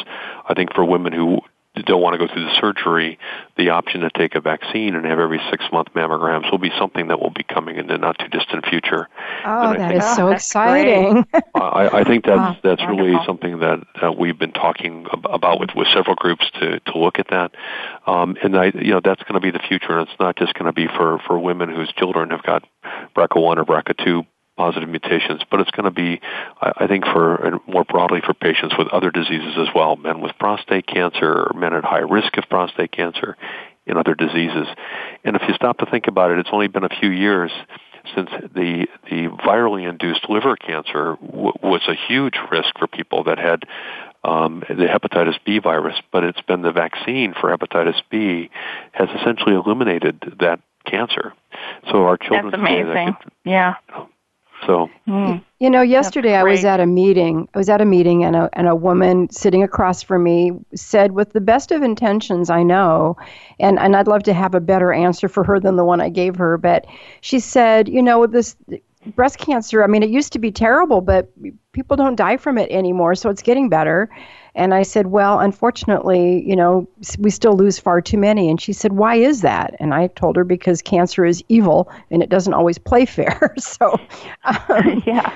I 0.47 0.53
think 0.53 0.73
for 0.73 0.83
women 0.83 1.13
who 1.13 1.41
don't 1.83 2.01
want 2.01 2.19
to 2.19 2.25
go 2.25 2.31
through 2.31 2.45
the 2.45 2.55
surgery, 2.59 3.19
the 3.57 3.69
option 3.69 4.01
to 4.01 4.09
take 4.09 4.35
a 4.35 4.41
vaccine 4.41 4.95
and 4.95 5.05
have 5.05 5.19
every 5.19 5.41
six 5.49 5.65
month 5.71 5.89
mammograms 5.95 6.49
will 6.51 6.59
be 6.59 6.71
something 6.77 7.07
that 7.07 7.19
will 7.19 7.29
be 7.29 7.43
coming 7.43 7.77
in 7.77 7.87
the 7.87 7.97
not 7.97 8.17
too 8.19 8.27
distant 8.27 8.65
future. 8.65 9.07
Oh, 9.45 9.73
that 9.73 9.95
is 9.95 10.15
so 10.15 10.29
exciting! 10.29 11.25
I, 11.55 11.89
I, 11.99 12.03
think 12.03 12.25
that's 12.25 12.57
oh, 12.57 12.59
that's 12.63 12.81
wonderful. 12.81 13.05
really 13.05 13.25
something 13.25 13.59
that, 13.59 13.83
that 14.01 14.17
we've 14.17 14.37
been 14.37 14.53
talking 14.53 15.05
about 15.11 15.59
with, 15.59 15.69
with 15.75 15.87
several 15.93 16.15
groups 16.15 16.45
to, 16.59 16.79
to 16.79 16.97
look 16.97 17.19
at 17.19 17.27
that. 17.29 17.51
Um, 18.07 18.35
and 18.43 18.57
I, 18.57 18.71
you 18.75 18.91
know, 18.91 19.01
that's 19.03 19.23
going 19.23 19.35
to 19.35 19.39
be 19.39 19.51
the 19.51 19.63
future. 19.67 19.99
And 19.99 20.07
it's 20.07 20.19
not 20.19 20.37
just 20.37 20.53
going 20.53 20.65
to 20.65 20.73
be 20.73 20.87
for, 20.87 21.19
for 21.27 21.39
women 21.39 21.69
whose 21.69 21.91
children 21.97 22.31
have 22.31 22.43
got 22.43 22.65
BRCA1 23.15 23.57
or 23.57 23.65
BRCA2 23.65 24.25
positive 24.59 24.89
mutations, 24.89 25.41
but 25.49 25.61
it's 25.61 25.71
going 25.71 25.85
to 25.85 25.91
be, 25.91 26.19
I 26.61 26.85
think, 26.85 27.05
for 27.05 27.61
more 27.65 27.85
broadly 27.85 28.19
for 28.19 28.33
patients 28.33 28.75
with 28.77 28.89
other 28.89 29.09
diseases 29.09 29.55
as 29.57 29.69
well, 29.73 29.95
men 29.95 30.19
with 30.19 30.33
prostate 30.37 30.85
cancer, 30.85 31.49
men 31.55 31.73
at 31.73 31.85
high 31.85 31.99
risk 32.17 32.37
of 32.37 32.43
prostate 32.49 32.91
cancer, 32.91 33.37
in 33.85 33.95
other 33.95 34.15
diseases. 34.15 34.67
And 35.23 35.37
if 35.37 35.43
you 35.47 35.53
stop 35.53 35.77
to 35.77 35.85
think 35.85 36.07
about 36.07 36.31
it, 36.31 36.39
it's 36.39 36.49
only 36.51 36.67
been 36.67 36.83
a 36.83 36.89
few 36.89 37.09
years 37.09 37.51
since 38.15 38.29
the 38.53 38.87
the 39.09 39.27
virally 39.47 39.89
induced 39.89 40.29
liver 40.29 40.57
cancer 40.57 41.15
w- 41.21 41.53
was 41.63 41.81
a 41.87 41.95
huge 42.07 42.35
risk 42.51 42.77
for 42.77 42.87
people 42.87 43.23
that 43.23 43.37
had 43.37 43.63
um, 44.25 44.63
the 44.67 44.87
hepatitis 44.87 45.37
B 45.45 45.59
virus, 45.59 45.95
but 46.11 46.25
it's 46.25 46.41
been 46.41 46.63
the 46.63 46.73
vaccine 46.73 47.33
for 47.39 47.55
hepatitis 47.55 48.01
B 48.09 48.49
has 48.91 49.07
essentially 49.21 49.55
eliminated 49.55 50.35
that 50.41 50.59
cancer. 50.85 51.33
So 51.91 52.03
our 52.05 52.17
children 52.17 52.51
That's 52.51 52.61
amazing. 52.61 52.93
That 52.93 53.21
could, 53.21 53.31
yeah. 53.45 53.75
You 53.87 53.95
know, 53.95 54.09
so, 54.65 54.89
mm. 55.07 55.43
you 55.59 55.69
know, 55.69 55.81
yesterday 55.81 56.35
I 56.35 56.43
was 56.43 56.65
at 56.65 56.79
a 56.79 56.85
meeting. 56.85 57.47
I 57.53 57.57
was 57.57 57.69
at 57.69 57.81
a 57.81 57.85
meeting, 57.85 58.23
and 58.23 58.35
a 58.35 58.49
and 58.53 58.67
a 58.67 58.75
woman 58.75 59.29
sitting 59.29 59.63
across 59.63 60.01
from 60.03 60.23
me 60.23 60.51
said, 60.75 61.13
with 61.13 61.33
the 61.33 61.41
best 61.41 61.71
of 61.71 61.81
intentions, 61.81 62.49
I 62.49 62.63
know, 62.63 63.17
and 63.59 63.79
and 63.79 63.95
I'd 63.95 64.07
love 64.07 64.23
to 64.23 64.33
have 64.33 64.55
a 64.55 64.59
better 64.59 64.91
answer 64.91 65.29
for 65.29 65.43
her 65.43 65.59
than 65.59 65.75
the 65.75 65.85
one 65.85 66.01
I 66.01 66.09
gave 66.09 66.35
her. 66.35 66.57
But 66.57 66.85
she 67.21 67.39
said, 67.39 67.87
you 67.87 68.01
know, 68.01 68.27
this 68.27 68.55
breast 69.15 69.37
cancer. 69.37 69.83
I 69.83 69.87
mean, 69.87 70.03
it 70.03 70.09
used 70.09 70.33
to 70.33 70.39
be 70.39 70.51
terrible, 70.51 71.01
but 71.01 71.31
people 71.71 71.95
don't 71.95 72.15
die 72.15 72.37
from 72.37 72.57
it 72.57 72.69
anymore, 72.71 73.15
so 73.15 73.29
it's 73.29 73.41
getting 73.41 73.69
better. 73.69 74.09
And 74.55 74.73
I 74.73 74.83
said, 74.83 75.07
Well, 75.07 75.39
unfortunately, 75.39 76.43
you 76.47 76.55
know, 76.55 76.87
we 77.19 77.29
still 77.29 77.55
lose 77.55 77.79
far 77.79 78.01
too 78.01 78.17
many. 78.17 78.49
And 78.49 78.59
she 78.59 78.73
said, 78.73 78.93
Why 78.93 79.15
is 79.15 79.41
that? 79.41 79.75
And 79.79 79.93
I 79.93 80.07
told 80.07 80.35
her 80.35 80.43
because 80.43 80.81
cancer 80.81 81.25
is 81.25 81.43
evil 81.49 81.91
and 82.11 82.23
it 82.23 82.29
doesn't 82.29 82.53
always 82.53 82.77
play 82.77 83.05
fair. 83.05 83.53
so, 83.57 83.99
um, 84.43 85.03
yeah. 85.07 85.33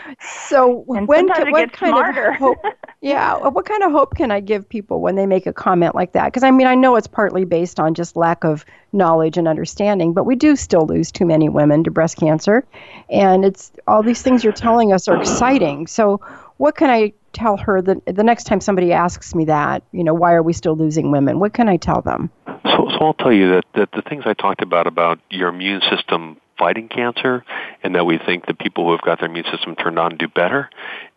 So, 0.47 0.85
and 0.89 1.07
when 1.07 1.29
can, 1.29 1.51
what 1.51 1.71
kind 1.73 1.91
smarter. 1.91 2.29
of 2.29 2.35
hope? 2.35 2.57
Yeah. 3.01 3.35
What 3.49 3.65
kind 3.65 3.83
of 3.83 3.91
hope 3.91 4.15
can 4.15 4.31
I 4.31 4.39
give 4.39 4.69
people 4.69 5.01
when 5.01 5.17
they 5.17 5.25
make 5.25 5.45
a 5.45 5.51
comment 5.51 5.93
like 5.93 6.13
that? 6.13 6.27
Because 6.27 6.43
I 6.43 6.51
mean, 6.51 6.67
I 6.67 6.73
know 6.73 6.95
it's 6.95 7.05
partly 7.05 7.43
based 7.43 7.77
on 7.77 7.95
just 7.95 8.15
lack 8.15 8.45
of 8.45 8.63
knowledge 8.93 9.37
and 9.37 9.45
understanding, 9.45 10.13
but 10.13 10.23
we 10.23 10.37
do 10.37 10.55
still 10.55 10.85
lose 10.85 11.11
too 11.11 11.25
many 11.25 11.49
women 11.49 11.83
to 11.83 11.91
breast 11.91 12.15
cancer. 12.15 12.65
And 13.09 13.43
it's 13.43 13.73
all 13.87 14.03
these 14.03 14.21
things 14.21 14.41
you're 14.41 14.53
telling 14.53 14.93
us 14.93 15.09
are 15.09 15.19
exciting. 15.19 15.85
So, 15.85 16.21
what 16.55 16.77
can 16.77 16.89
I 16.89 17.11
tell 17.33 17.57
her 17.57 17.81
that 17.81 18.05
the 18.05 18.23
next 18.23 18.45
time 18.45 18.61
somebody 18.61 18.93
asks 18.93 19.35
me 19.35 19.45
that, 19.45 19.83
you 19.91 20.03
know, 20.03 20.13
why 20.13 20.33
are 20.33 20.43
we 20.43 20.53
still 20.53 20.75
losing 20.75 21.11
women? 21.11 21.39
What 21.39 21.53
can 21.53 21.67
I 21.67 21.77
tell 21.77 22.01
them? 22.01 22.29
So, 22.63 22.87
so 22.89 23.05
I'll 23.05 23.13
tell 23.13 23.33
you 23.33 23.49
that, 23.51 23.65
that 23.75 23.89
the 23.91 24.01
things 24.01 24.23
I 24.25 24.33
talked 24.33 24.61
about 24.61 24.87
about 24.87 25.19
your 25.29 25.49
immune 25.49 25.81
system 25.89 26.37
fighting 26.57 26.87
cancer 26.87 27.43
and 27.81 27.95
that 27.95 28.05
we 28.05 28.17
think 28.17 28.45
that 28.45 28.59
people 28.59 28.85
who 28.85 28.91
have 28.91 29.01
got 29.01 29.19
their 29.19 29.29
immune 29.29 29.45
system 29.51 29.75
turned 29.75 29.99
on 29.99 30.17
do 30.17 30.27
better. 30.27 30.69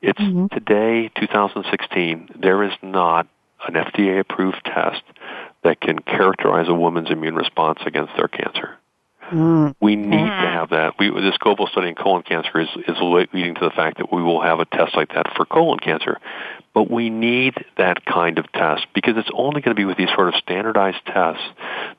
It's 0.03 0.19
mm-hmm. 0.19 0.47
today, 0.47 1.11
2016, 1.21 2.31
there 2.41 2.63
is 2.63 2.73
not 2.83 3.29
an 3.67 3.75
FDA 3.75 4.21
approved 4.21 4.61
test 4.65 5.03
that 5.63 5.81
can 5.81 5.99
characterize 5.99 6.69
a 6.69 6.75
woman's 6.75 7.11
immune 7.11 7.35
response 7.35 7.81
against 7.87 8.13
their 8.17 8.29
cancer. 8.29 8.79
Mm. 9.31 9.75
We 9.81 9.97
need 9.97 10.11
to 10.11 10.51
have 10.51 10.71
that. 10.71 10.95
We, 10.99 11.11
this 11.11 11.37
global 11.39 11.67
study 11.67 11.89
in 11.89 11.95
colon 11.95 12.23
cancer 12.23 12.61
is, 12.61 12.69
is 12.87 12.97
leading 13.01 13.55
to 13.57 13.65
the 13.65 13.71
fact 13.71 13.99
that 13.99 14.13
we 14.13 14.23
will 14.23 14.41
have 14.41 14.61
a 14.61 14.65
test 14.65 14.97
like 14.97 15.15
that 15.15 15.27
for 15.37 15.45
colon 15.45 15.79
cancer. 15.79 16.19
But 16.75 16.91
we 16.91 17.11
need 17.11 17.55
that 17.79 18.05
kind 18.05 18.39
of 18.39 18.51
test 18.53 18.87
because 18.95 19.15
it's 19.17 19.31
only 19.33 19.63
going 19.63 19.75
to 19.75 19.81
be 19.81 19.87
with 19.87 19.97
these 19.97 20.11
sort 20.15 20.29
of 20.29 20.35
standardized 20.35 21.05
tests 21.07 21.43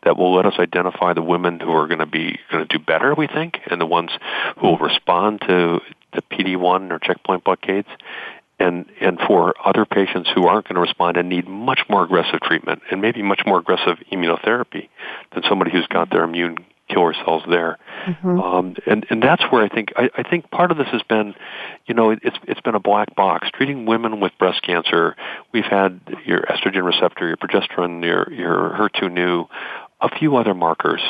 that 0.03 0.17
will 0.17 0.35
let 0.35 0.45
us 0.45 0.53
identify 0.59 1.13
the 1.13 1.21
women 1.21 1.59
who 1.59 1.71
are 1.71 1.87
going 1.87 1.99
to 1.99 2.05
be 2.05 2.39
going 2.51 2.65
to 2.65 2.77
do 2.77 2.83
better, 2.83 3.13
we 3.15 3.27
think, 3.27 3.59
and 3.69 3.81
the 3.81 3.85
ones 3.85 4.11
who 4.57 4.67
will 4.67 4.77
respond 4.77 5.41
to 5.41 5.79
the 6.13 6.21
PD-1 6.31 6.91
or 6.91 6.99
checkpoint 6.99 7.43
blockades, 7.43 7.87
and 8.59 8.85
and 9.01 9.19
for 9.27 9.53
other 9.65 9.85
patients 9.85 10.29
who 10.33 10.45
aren't 10.47 10.67
going 10.67 10.75
to 10.75 10.81
respond 10.81 11.17
and 11.17 11.29
need 11.29 11.47
much 11.47 11.81
more 11.89 12.03
aggressive 12.03 12.39
treatment 12.41 12.81
and 12.89 13.01
maybe 13.01 13.21
much 13.21 13.41
more 13.45 13.59
aggressive 13.59 13.97
immunotherapy 14.11 14.89
than 15.33 15.43
somebody 15.49 15.71
who's 15.71 15.87
got 15.87 16.09
their 16.09 16.23
immune 16.23 16.57
killer 16.87 17.13
cells 17.13 17.43
there. 17.49 17.77
Mm-hmm. 18.05 18.39
Um, 18.39 18.75
and 18.85 19.05
and 19.09 19.21
that's 19.21 19.43
where 19.51 19.63
I 19.63 19.69
think 19.69 19.93
I, 19.95 20.09
I 20.17 20.23
think 20.23 20.49
part 20.51 20.71
of 20.71 20.77
this 20.77 20.87
has 20.91 21.01
been, 21.03 21.35
you 21.85 21.93
know, 21.93 22.11
it's 22.11 22.37
it's 22.47 22.61
been 22.61 22.75
a 22.75 22.79
black 22.79 23.15
box 23.15 23.49
treating 23.53 23.85
women 23.85 24.19
with 24.19 24.31
breast 24.39 24.61
cancer. 24.63 25.15
We've 25.53 25.65
had 25.65 25.99
your 26.25 26.41
estrogen 26.41 26.85
receptor, 26.85 27.27
your 27.27 27.37
progesterone, 27.37 28.03
your 28.03 28.31
your 28.31 28.75
HER2/neu, 28.77 29.47
a 30.01 30.09
few 30.17 30.35
other 30.37 30.53
markers, 30.53 31.01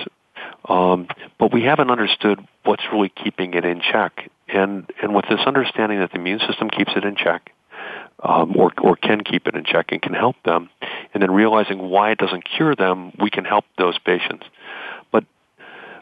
um, 0.67 1.07
but 1.39 1.53
we 1.53 1.63
haven't 1.63 1.91
understood 1.91 2.45
what's 2.63 2.83
really 2.91 3.09
keeping 3.09 3.53
it 3.53 3.65
in 3.65 3.81
check. 3.81 4.29
And 4.47 4.89
and 5.01 5.13
with 5.13 5.25
this 5.29 5.41
understanding 5.45 5.99
that 5.99 6.11
the 6.11 6.17
immune 6.19 6.39
system 6.39 6.69
keeps 6.69 6.93
it 6.95 7.03
in 7.03 7.15
check, 7.15 7.51
um, 8.23 8.55
or, 8.55 8.71
or 8.81 8.95
can 8.95 9.21
keep 9.21 9.47
it 9.47 9.55
in 9.55 9.63
check 9.65 9.91
and 9.91 10.01
can 10.01 10.13
help 10.13 10.37
them, 10.43 10.69
and 11.13 11.21
then 11.21 11.31
realizing 11.31 11.89
why 11.89 12.11
it 12.11 12.17
doesn't 12.17 12.43
cure 12.43 12.75
them, 12.75 13.11
we 13.19 13.29
can 13.29 13.45
help 13.45 13.65
those 13.77 13.99
patients 13.99 14.45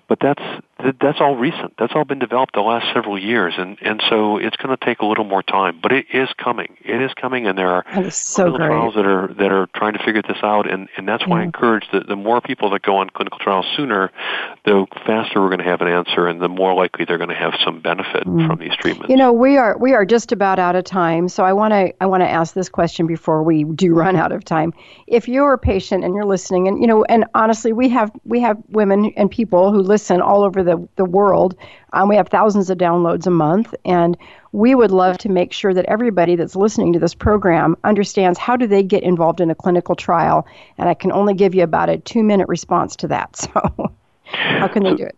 but 0.07 0.19
that's 0.21 0.43
that's 0.77 1.21
all 1.21 1.37
recent. 1.37 1.73
That's 1.77 1.93
all 1.95 2.03
been 2.03 2.19
developed 2.19 2.53
the 2.53 2.61
last 2.61 2.93
several 2.93 3.17
years, 3.17 3.53
and 3.57 3.77
and 3.81 4.03
so 4.09 4.37
it's 4.37 4.57
going 4.57 4.75
to 4.75 4.85
take 4.85 4.99
a 4.99 5.05
little 5.05 5.23
more 5.23 5.41
time. 5.41 5.79
But 5.81 5.93
it 5.93 6.07
is 6.13 6.27
coming. 6.37 6.75
It 6.83 7.01
is 7.01 7.13
coming, 7.13 7.47
and 7.47 7.57
there 7.57 7.69
are 7.69 8.11
so 8.11 8.51
clinical 8.51 8.67
trials 8.67 8.95
that 8.95 9.05
are 9.05 9.33
that 9.35 9.53
are 9.53 9.67
trying 9.73 9.93
to 9.93 10.03
figure 10.03 10.21
this 10.21 10.37
out. 10.43 10.69
And 10.69 10.89
and 10.97 11.07
that's 11.07 11.25
why 11.25 11.37
yeah. 11.37 11.43
I 11.43 11.45
encourage 11.45 11.85
that 11.93 12.07
the 12.07 12.17
more 12.17 12.41
people 12.41 12.69
that 12.71 12.81
go 12.81 12.97
on 12.97 13.09
clinical 13.09 13.39
trials 13.39 13.65
sooner, 13.77 14.11
the 14.65 14.85
faster 15.05 15.41
we're 15.41 15.47
going 15.47 15.59
to 15.59 15.65
have 15.65 15.79
an 15.79 15.87
answer, 15.87 16.27
and 16.27 16.41
the 16.41 16.49
more 16.49 16.73
likely 16.73 17.05
they're 17.05 17.17
going 17.17 17.29
to 17.29 17.35
have 17.35 17.53
some 17.63 17.79
benefit 17.79 18.25
mm. 18.25 18.45
from 18.45 18.59
these 18.59 18.75
treatments. 18.75 19.09
You 19.09 19.15
know, 19.15 19.31
we 19.31 19.55
are 19.55 19.77
we 19.77 19.93
are 19.93 20.05
just 20.05 20.33
about 20.33 20.59
out 20.59 20.75
of 20.75 20.83
time, 20.83 21.29
so 21.29 21.45
I 21.45 21.53
want 21.53 21.71
to 21.71 21.93
I 22.03 22.05
want 22.05 22.21
to 22.21 22.29
ask 22.29 22.53
this 22.53 22.67
question 22.67 23.07
before 23.07 23.43
we 23.43 23.63
do 23.63 23.93
run 23.95 24.17
out 24.17 24.33
of 24.33 24.43
time. 24.43 24.73
If 25.07 25.29
you're 25.29 25.53
a 25.53 25.57
patient 25.57 26.03
and 26.03 26.13
you're 26.13 26.25
listening, 26.25 26.67
and 26.67 26.81
you 26.81 26.87
know, 26.87 27.05
and 27.05 27.23
honestly, 27.33 27.71
we 27.71 27.87
have 27.89 28.11
we 28.25 28.41
have 28.41 28.61
women 28.67 29.13
and 29.15 29.31
people 29.31 29.71
who 29.71 29.79
listen 29.79 30.19
all 30.19 30.43
over 30.43 30.64
the 30.65 30.87
the 30.95 31.05
world. 31.05 31.55
Um, 31.93 32.09
we 32.09 32.15
have 32.17 32.27
thousands 32.27 32.69
of 32.69 32.77
downloads 32.77 33.27
a 33.27 33.31
month, 33.31 33.73
and 33.85 34.17
we 34.51 34.75
would 34.75 34.91
love 34.91 35.17
to 35.19 35.29
make 35.29 35.53
sure 35.53 35.73
that 35.73 35.85
everybody 35.85 36.35
that's 36.35 36.55
listening 36.55 36.93
to 36.93 36.99
this 36.99 37.13
program 37.13 37.77
understands 37.83 38.37
how 38.37 38.57
do 38.57 38.67
they 38.67 38.83
get 38.83 39.03
involved 39.03 39.41
in 39.41 39.49
a 39.49 39.55
clinical 39.55 39.95
trial. 39.95 40.47
And 40.77 40.89
I 40.89 40.93
can 40.93 41.11
only 41.11 41.33
give 41.33 41.55
you 41.55 41.63
about 41.63 41.89
a 41.89 41.97
two 41.97 42.23
minute 42.23 42.47
response 42.47 42.95
to 42.97 43.07
that. 43.09 43.47
So, 44.27 44.41
how 44.59 44.67
can 44.67 44.83
they 44.83 44.95
do 44.95 45.03
it? 45.03 45.15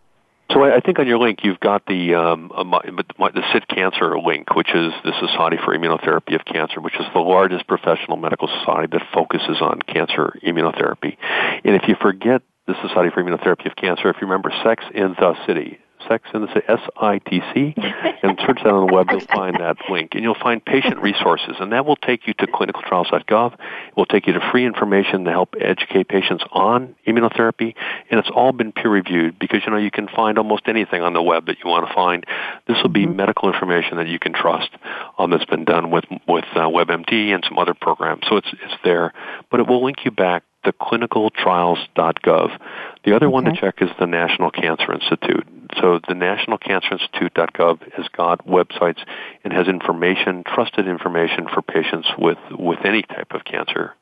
So 0.52 0.64
I 0.64 0.80
think 0.80 0.98
on 0.98 1.06
your 1.06 1.18
link 1.18 1.40
you've 1.42 1.60
got 1.60 1.84
the 1.86 2.14
um, 2.14 2.48
the 2.48 3.42
SIT 3.52 3.68
Cancer 3.68 4.18
link, 4.18 4.54
which 4.54 4.68
is 4.74 4.92
the 5.04 5.12
Society 5.20 5.58
for 5.62 5.76
Immunotherapy 5.76 6.34
of 6.34 6.44
Cancer, 6.46 6.80
which 6.80 6.94
is 6.98 7.04
the 7.12 7.20
largest 7.20 7.66
professional 7.66 8.16
medical 8.16 8.48
society 8.48 8.88
that 8.92 9.02
focuses 9.12 9.60
on 9.60 9.80
cancer 9.82 10.38
immunotherapy. 10.42 11.18
And 11.64 11.74
if 11.74 11.82
you 11.86 11.96
forget 12.00 12.40
the 12.68 12.74
Society 12.86 13.10
for 13.12 13.24
Immunotherapy 13.24 13.66
of 13.66 13.74
Cancer. 13.76 14.10
If 14.10 14.16
you 14.20 14.28
remember 14.28 14.52
Sex 14.62 14.84
in 14.94 15.14
the 15.18 15.34
City, 15.46 15.78
Sex 16.06 16.28
in 16.34 16.42
the 16.42 16.48
City, 16.48 16.66
S-I-T-C, 16.68 17.74
and 18.22 18.38
search 18.46 18.60
that 18.62 18.72
on 18.72 18.86
the 18.86 18.92
web, 18.92 19.08
you'll 19.10 19.20
find 19.20 19.56
that 19.56 19.76
link. 19.90 20.10
And 20.12 20.22
you'll 20.22 20.36
find 20.40 20.64
patient 20.64 21.00
resources, 21.00 21.56
and 21.58 21.72
that 21.72 21.86
will 21.86 21.96
take 21.96 22.26
you 22.26 22.34
to 22.34 22.46
clinicaltrials.gov. 22.46 23.54
It 23.54 23.96
will 23.96 24.06
take 24.06 24.26
you 24.26 24.34
to 24.34 24.50
free 24.52 24.66
information 24.66 25.24
to 25.24 25.30
help 25.30 25.54
educate 25.60 26.08
patients 26.08 26.44
on 26.52 26.94
immunotherapy, 27.06 27.74
and 28.10 28.20
it's 28.20 28.30
all 28.32 28.52
been 28.52 28.72
peer-reviewed 28.72 29.38
because, 29.38 29.62
you 29.64 29.72
know, 29.72 29.78
you 29.78 29.90
can 29.90 30.08
find 30.08 30.38
almost 30.38 30.64
anything 30.66 31.02
on 31.02 31.14
the 31.14 31.22
web 31.22 31.46
that 31.46 31.56
you 31.64 31.70
want 31.70 31.88
to 31.88 31.94
find. 31.94 32.24
This 32.66 32.76
will 32.82 32.90
be 32.90 33.06
mm-hmm. 33.06 33.16
medical 33.16 33.52
information 33.52 33.96
that 33.96 34.08
you 34.08 34.18
can 34.18 34.34
trust 34.34 34.70
um, 35.18 35.30
that's 35.30 35.46
been 35.46 35.64
done 35.64 35.90
with, 35.90 36.04
with 36.28 36.44
uh, 36.54 36.68
WebMD 36.68 37.34
and 37.34 37.42
some 37.48 37.58
other 37.58 37.74
programs. 37.74 38.22
So 38.28 38.36
it's, 38.36 38.48
it's 38.52 38.74
there, 38.84 39.14
but 39.50 39.60
it 39.60 39.66
will 39.66 39.82
link 39.82 40.04
you 40.04 40.10
back 40.10 40.44
to 40.68 40.72
clinicaltrials.gov. 40.72 42.58
The 43.04 43.16
other 43.16 43.26
okay. 43.26 43.32
one 43.32 43.44
to 43.44 43.52
check 43.58 43.80
is 43.80 43.90
the 43.98 44.06
National 44.06 44.50
Cancer 44.50 44.92
Institute. 44.92 45.46
So 45.80 46.00
the 46.06 46.14
National 46.14 46.58
Cancer 46.58 46.92
Institute.gov 46.92 47.92
has 47.92 48.06
got 48.08 48.46
websites 48.46 49.00
and 49.44 49.52
has 49.52 49.68
information, 49.68 50.44
trusted 50.44 50.86
information 50.86 51.46
for 51.52 51.62
patients 51.62 52.08
with, 52.18 52.38
with 52.50 52.84
any 52.84 53.02
type 53.02 53.32
of 53.32 53.44
cancer. 53.44 53.94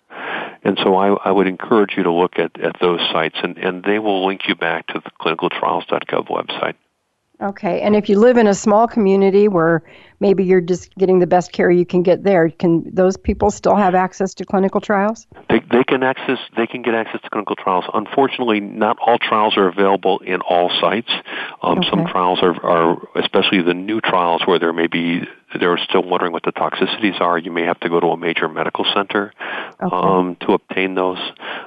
And 0.64 0.78
so 0.82 0.96
I, 0.96 1.14
I 1.28 1.30
would 1.30 1.46
encourage 1.46 1.94
you 1.96 2.04
to 2.04 2.12
look 2.12 2.38
at, 2.38 2.58
at 2.60 2.80
those 2.80 3.00
sites 3.12 3.36
and, 3.42 3.58
and 3.58 3.84
they 3.84 3.98
will 3.98 4.26
link 4.26 4.42
you 4.48 4.54
back 4.54 4.86
to 4.88 5.00
the 5.04 5.10
clinicaltrials.gov 5.20 6.28
website. 6.28 6.74
Okay, 7.40 7.82
and 7.82 7.94
if 7.94 8.08
you 8.08 8.18
live 8.18 8.38
in 8.38 8.46
a 8.46 8.54
small 8.54 8.88
community 8.88 9.46
where 9.46 9.82
maybe 10.20 10.42
you're 10.44 10.62
just 10.62 10.94
getting 10.94 11.18
the 11.18 11.26
best 11.26 11.52
care 11.52 11.70
you 11.70 11.84
can 11.84 12.02
get 12.02 12.22
there, 12.22 12.48
can 12.48 12.88
those 12.94 13.18
people 13.18 13.50
still 13.50 13.76
have 13.76 13.94
access 13.94 14.32
to 14.34 14.46
clinical 14.46 14.80
trials? 14.80 15.26
They, 15.50 15.60
they 15.70 15.84
can 15.84 16.02
access 16.02 16.38
they 16.56 16.66
can 16.66 16.80
get 16.80 16.94
access 16.94 17.20
to 17.20 17.28
clinical 17.30 17.54
trials. 17.54 17.84
Unfortunately, 17.92 18.60
not 18.60 18.96
all 19.04 19.18
trials 19.18 19.58
are 19.58 19.68
available 19.68 20.20
in 20.20 20.40
all 20.40 20.70
sites. 20.80 21.10
Um, 21.62 21.78
okay. 21.78 21.90
Some 21.90 22.06
trials 22.06 22.38
are, 22.42 22.54
are, 22.64 23.08
especially 23.16 23.60
the 23.60 23.74
new 23.74 24.00
trials 24.00 24.42
where 24.46 24.58
there 24.58 24.72
may 24.72 24.86
be 24.86 25.20
they're 25.60 25.78
still 25.78 26.02
wondering 26.02 26.32
what 26.32 26.42
the 26.42 26.52
toxicities 26.52 27.20
are. 27.20 27.38
You 27.38 27.52
may 27.52 27.64
have 27.64 27.78
to 27.80 27.90
go 27.90 28.00
to 28.00 28.08
a 28.08 28.16
major 28.16 28.48
medical 28.48 28.86
center 28.94 29.32
okay. 29.82 29.94
um, 29.94 30.36
to 30.40 30.52
obtain 30.52 30.94
those. 30.94 31.18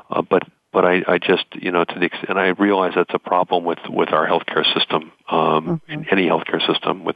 Uh, 0.09 0.23
but 0.23 0.43
but 0.71 0.85
I, 0.85 1.03
I 1.07 1.17
just, 1.17 1.45
you 1.53 1.71
know, 1.71 1.83
to 1.83 1.99
the 1.99 2.05
extent, 2.05 2.29
and 2.29 2.39
I 2.39 2.49
realize 2.49 2.93
that's 2.95 3.13
a 3.13 3.19
problem 3.19 3.63
with, 3.63 3.79
with 3.89 4.13
our 4.13 4.27
healthcare 4.27 4.65
system, 4.73 5.11
um, 5.29 5.81
mm-hmm. 5.87 5.91
in 5.91 6.07
any 6.11 6.27
healthcare 6.27 6.65
system 6.65 7.03
with 7.03 7.15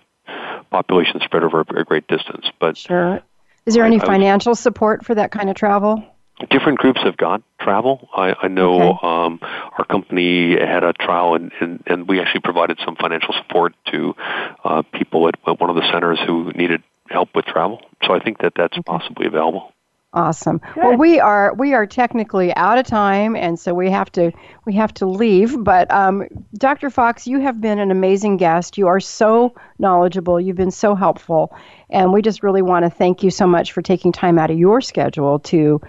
population 0.72 1.22
spread 1.24 1.43
over 1.43 1.62
a 1.62 1.84
great 1.84 2.08
distance. 2.08 2.45
But 2.60 2.78
sure. 2.78 3.22
Is 3.66 3.76
there 3.76 3.84
I, 3.84 3.88
any 3.88 3.99
financial 3.99 4.56
support 4.56 5.06
for 5.06 5.16
that 5.16 5.32
kind 5.32 5.49
of 5.49 5.56
travel? 5.56 6.04
Different 6.49 6.80
groups 6.80 6.99
have 7.04 7.16
got 7.16 7.43
travel. 7.62 8.10
I, 8.16 8.34
I 8.41 8.47
know 8.47 8.95
okay. 8.95 9.08
um, 9.08 9.39
our 9.78 9.86
company 9.86 10.58
had 10.60 10.84
a 10.84 10.91
trial, 10.91 11.36
and, 11.36 11.51
and, 11.62 11.84
and 11.86 12.08
we 12.08 12.20
actually 12.20 12.41
provided 12.41 12.80
some 12.84 12.95
financial 12.95 13.34
support 13.34 13.76
to 13.91 14.16
uh, 14.64 14.82
people 14.93 15.28
at, 15.28 15.36
at 15.47 15.60
one 15.62 15.70
of 15.70 15.76
the 15.76 15.88
centers 15.91 16.20
who 16.26 16.51
needed 16.54 16.82
help 17.08 17.30
with 17.36 17.45
travel. 17.45 17.82
So 18.06 18.14
I 18.14 18.20
think 18.20 18.39
that 18.39 18.54
that's 18.56 18.74
okay. 18.74 18.84
possibly 18.84 19.28
available. 19.28 19.74
Awesome. 20.14 20.59
Good. 20.76 20.84
Well, 20.84 20.97
we 20.97 21.20
are 21.20 21.55
we 21.55 21.74
are 21.74 21.88
technically 21.88 22.55
out 22.55 22.78
of 22.78 22.86
time, 22.86 23.36
and 23.36 23.59
so 23.59 23.74
we 23.74 23.89
have 23.89 24.11
to 24.11 24.32
we 24.66 24.74
have 24.76 24.93
to 24.95 25.07
leave. 25.07 25.64
But 25.64 25.89
um, 25.91 26.28
Dr. 26.55 26.91
Fox, 26.91 27.26
you 27.26 27.39
have 27.39 27.59
been 27.59 27.80
an 27.80 27.89
amazing 27.89 28.38
guest. 28.38 28.78
You 28.78 28.88
are 28.88 28.99
so 28.99 29.55
knowledgeable. 29.80 30.39
You've 30.39 30.55
been 30.55 30.70
so 30.70 30.93
helpful, 30.93 31.51
and 31.94 32.12
we 32.12 32.22
just 32.22 32.44
really 32.44 32.64
want 32.64 32.84
to 32.84 32.89
thank 32.89 33.24
you 33.24 33.30
so 33.30 33.46
much 33.46 33.72
for 33.72 33.82
taking 33.82 34.12
time 34.12 34.39
out 34.39 34.50
of 34.50 34.58
your 34.58 34.82
schedule 34.82 35.39
to 35.39 35.80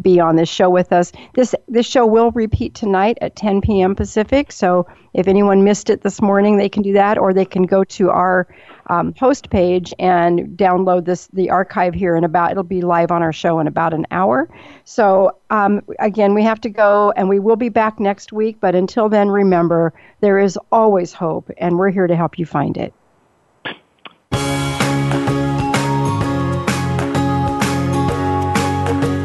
be 0.00 0.20
on 0.20 0.36
this 0.36 0.48
show 0.48 0.68
with 0.70 0.92
us. 0.92 1.10
This 1.34 1.54
this 1.68 1.86
show 1.86 2.06
will 2.06 2.30
repeat 2.32 2.74
tonight 2.74 3.18
at 3.20 3.34
10 3.34 3.62
p.m. 3.62 3.94
Pacific. 3.94 4.52
So 4.52 4.86
if 5.14 5.26
anyone 5.26 5.64
missed 5.64 5.90
it 5.90 6.02
this 6.02 6.20
morning, 6.20 6.58
they 6.58 6.68
can 6.68 6.82
do 6.82 6.92
that, 6.92 7.18
or 7.18 7.32
they 7.32 7.44
can 7.44 7.64
go 7.64 7.82
to 7.84 8.10
our 8.10 8.46
um, 8.88 9.14
host 9.18 9.48
page 9.48 9.94
and 9.98 10.58
download 10.58 11.06
this 11.06 11.28
the 11.28 11.50
archive 11.50 11.94
here 11.94 12.14
in 12.14 12.24
about. 12.24 12.50
It'll 12.50 12.62
be 12.62 12.82
live 12.82 13.10
on 13.10 13.22
our 13.22 13.32
show 13.32 13.58
in 13.58 13.66
about 13.66 13.94
an 13.94 14.06
hour. 14.10 14.48
So 14.84 15.38
um, 15.48 15.82
again, 15.98 16.34
we 16.34 16.42
have 16.42 16.60
to 16.62 16.68
go, 16.68 17.12
and 17.16 17.28
we 17.28 17.40
will 17.40 17.56
be 17.56 17.70
back 17.70 17.98
next 17.98 18.32
week. 18.32 18.58
But 18.60 18.74
until 18.74 19.08
then, 19.08 19.28
remember 19.28 19.94
there 20.20 20.38
is 20.38 20.58
always 20.70 21.14
hope, 21.14 21.50
and 21.56 21.78
we're 21.78 21.90
here 21.90 22.06
to 22.06 22.16
help 22.16 22.38
you 22.38 22.44
find 22.44 22.76
it. 22.76 22.92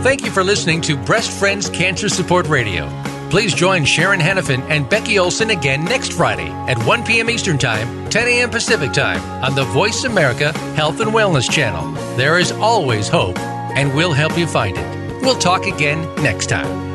Thank 0.02 0.24
you 0.24 0.32
for 0.32 0.46
listening 0.46 0.80
to 0.84 0.96
Breast 0.96 1.30
Friends 1.30 1.70
Cancer 1.70 2.08
Support 2.08 2.48
Radio. 2.48 2.88
Please 3.30 3.54
join 3.54 3.84
Sharon 3.84 4.22
Henifin 4.22 4.62
and 4.70 4.90
Becky 4.90 5.20
Olson 5.20 5.50
again 5.50 5.84
next 5.84 6.14
Friday 6.14 6.48
at 6.70 6.82
1 6.86 7.04
p.m. 7.04 7.30
Eastern 7.30 7.58
Time, 7.58 8.10
10 8.10 8.28
a.m. 8.28 8.50
Pacific 8.50 8.94
Time 8.94 9.22
on 9.44 9.56
the 9.56 9.66
Voice 9.66 10.06
America 10.06 10.58
Health 10.74 11.02
and 11.02 11.12
Wellness 11.12 11.52
Channel. 11.52 11.92
There 12.16 12.40
is 12.40 12.54
always 12.54 13.10
hope, 13.10 13.38
and 13.38 13.94
we'll 13.94 14.14
help 14.14 14.38
you 14.38 14.48
find 14.48 14.78
it. 14.78 15.22
We'll 15.22 15.38
talk 15.38 15.66
again 15.66 16.02
next 16.24 16.48
time. 16.48 16.89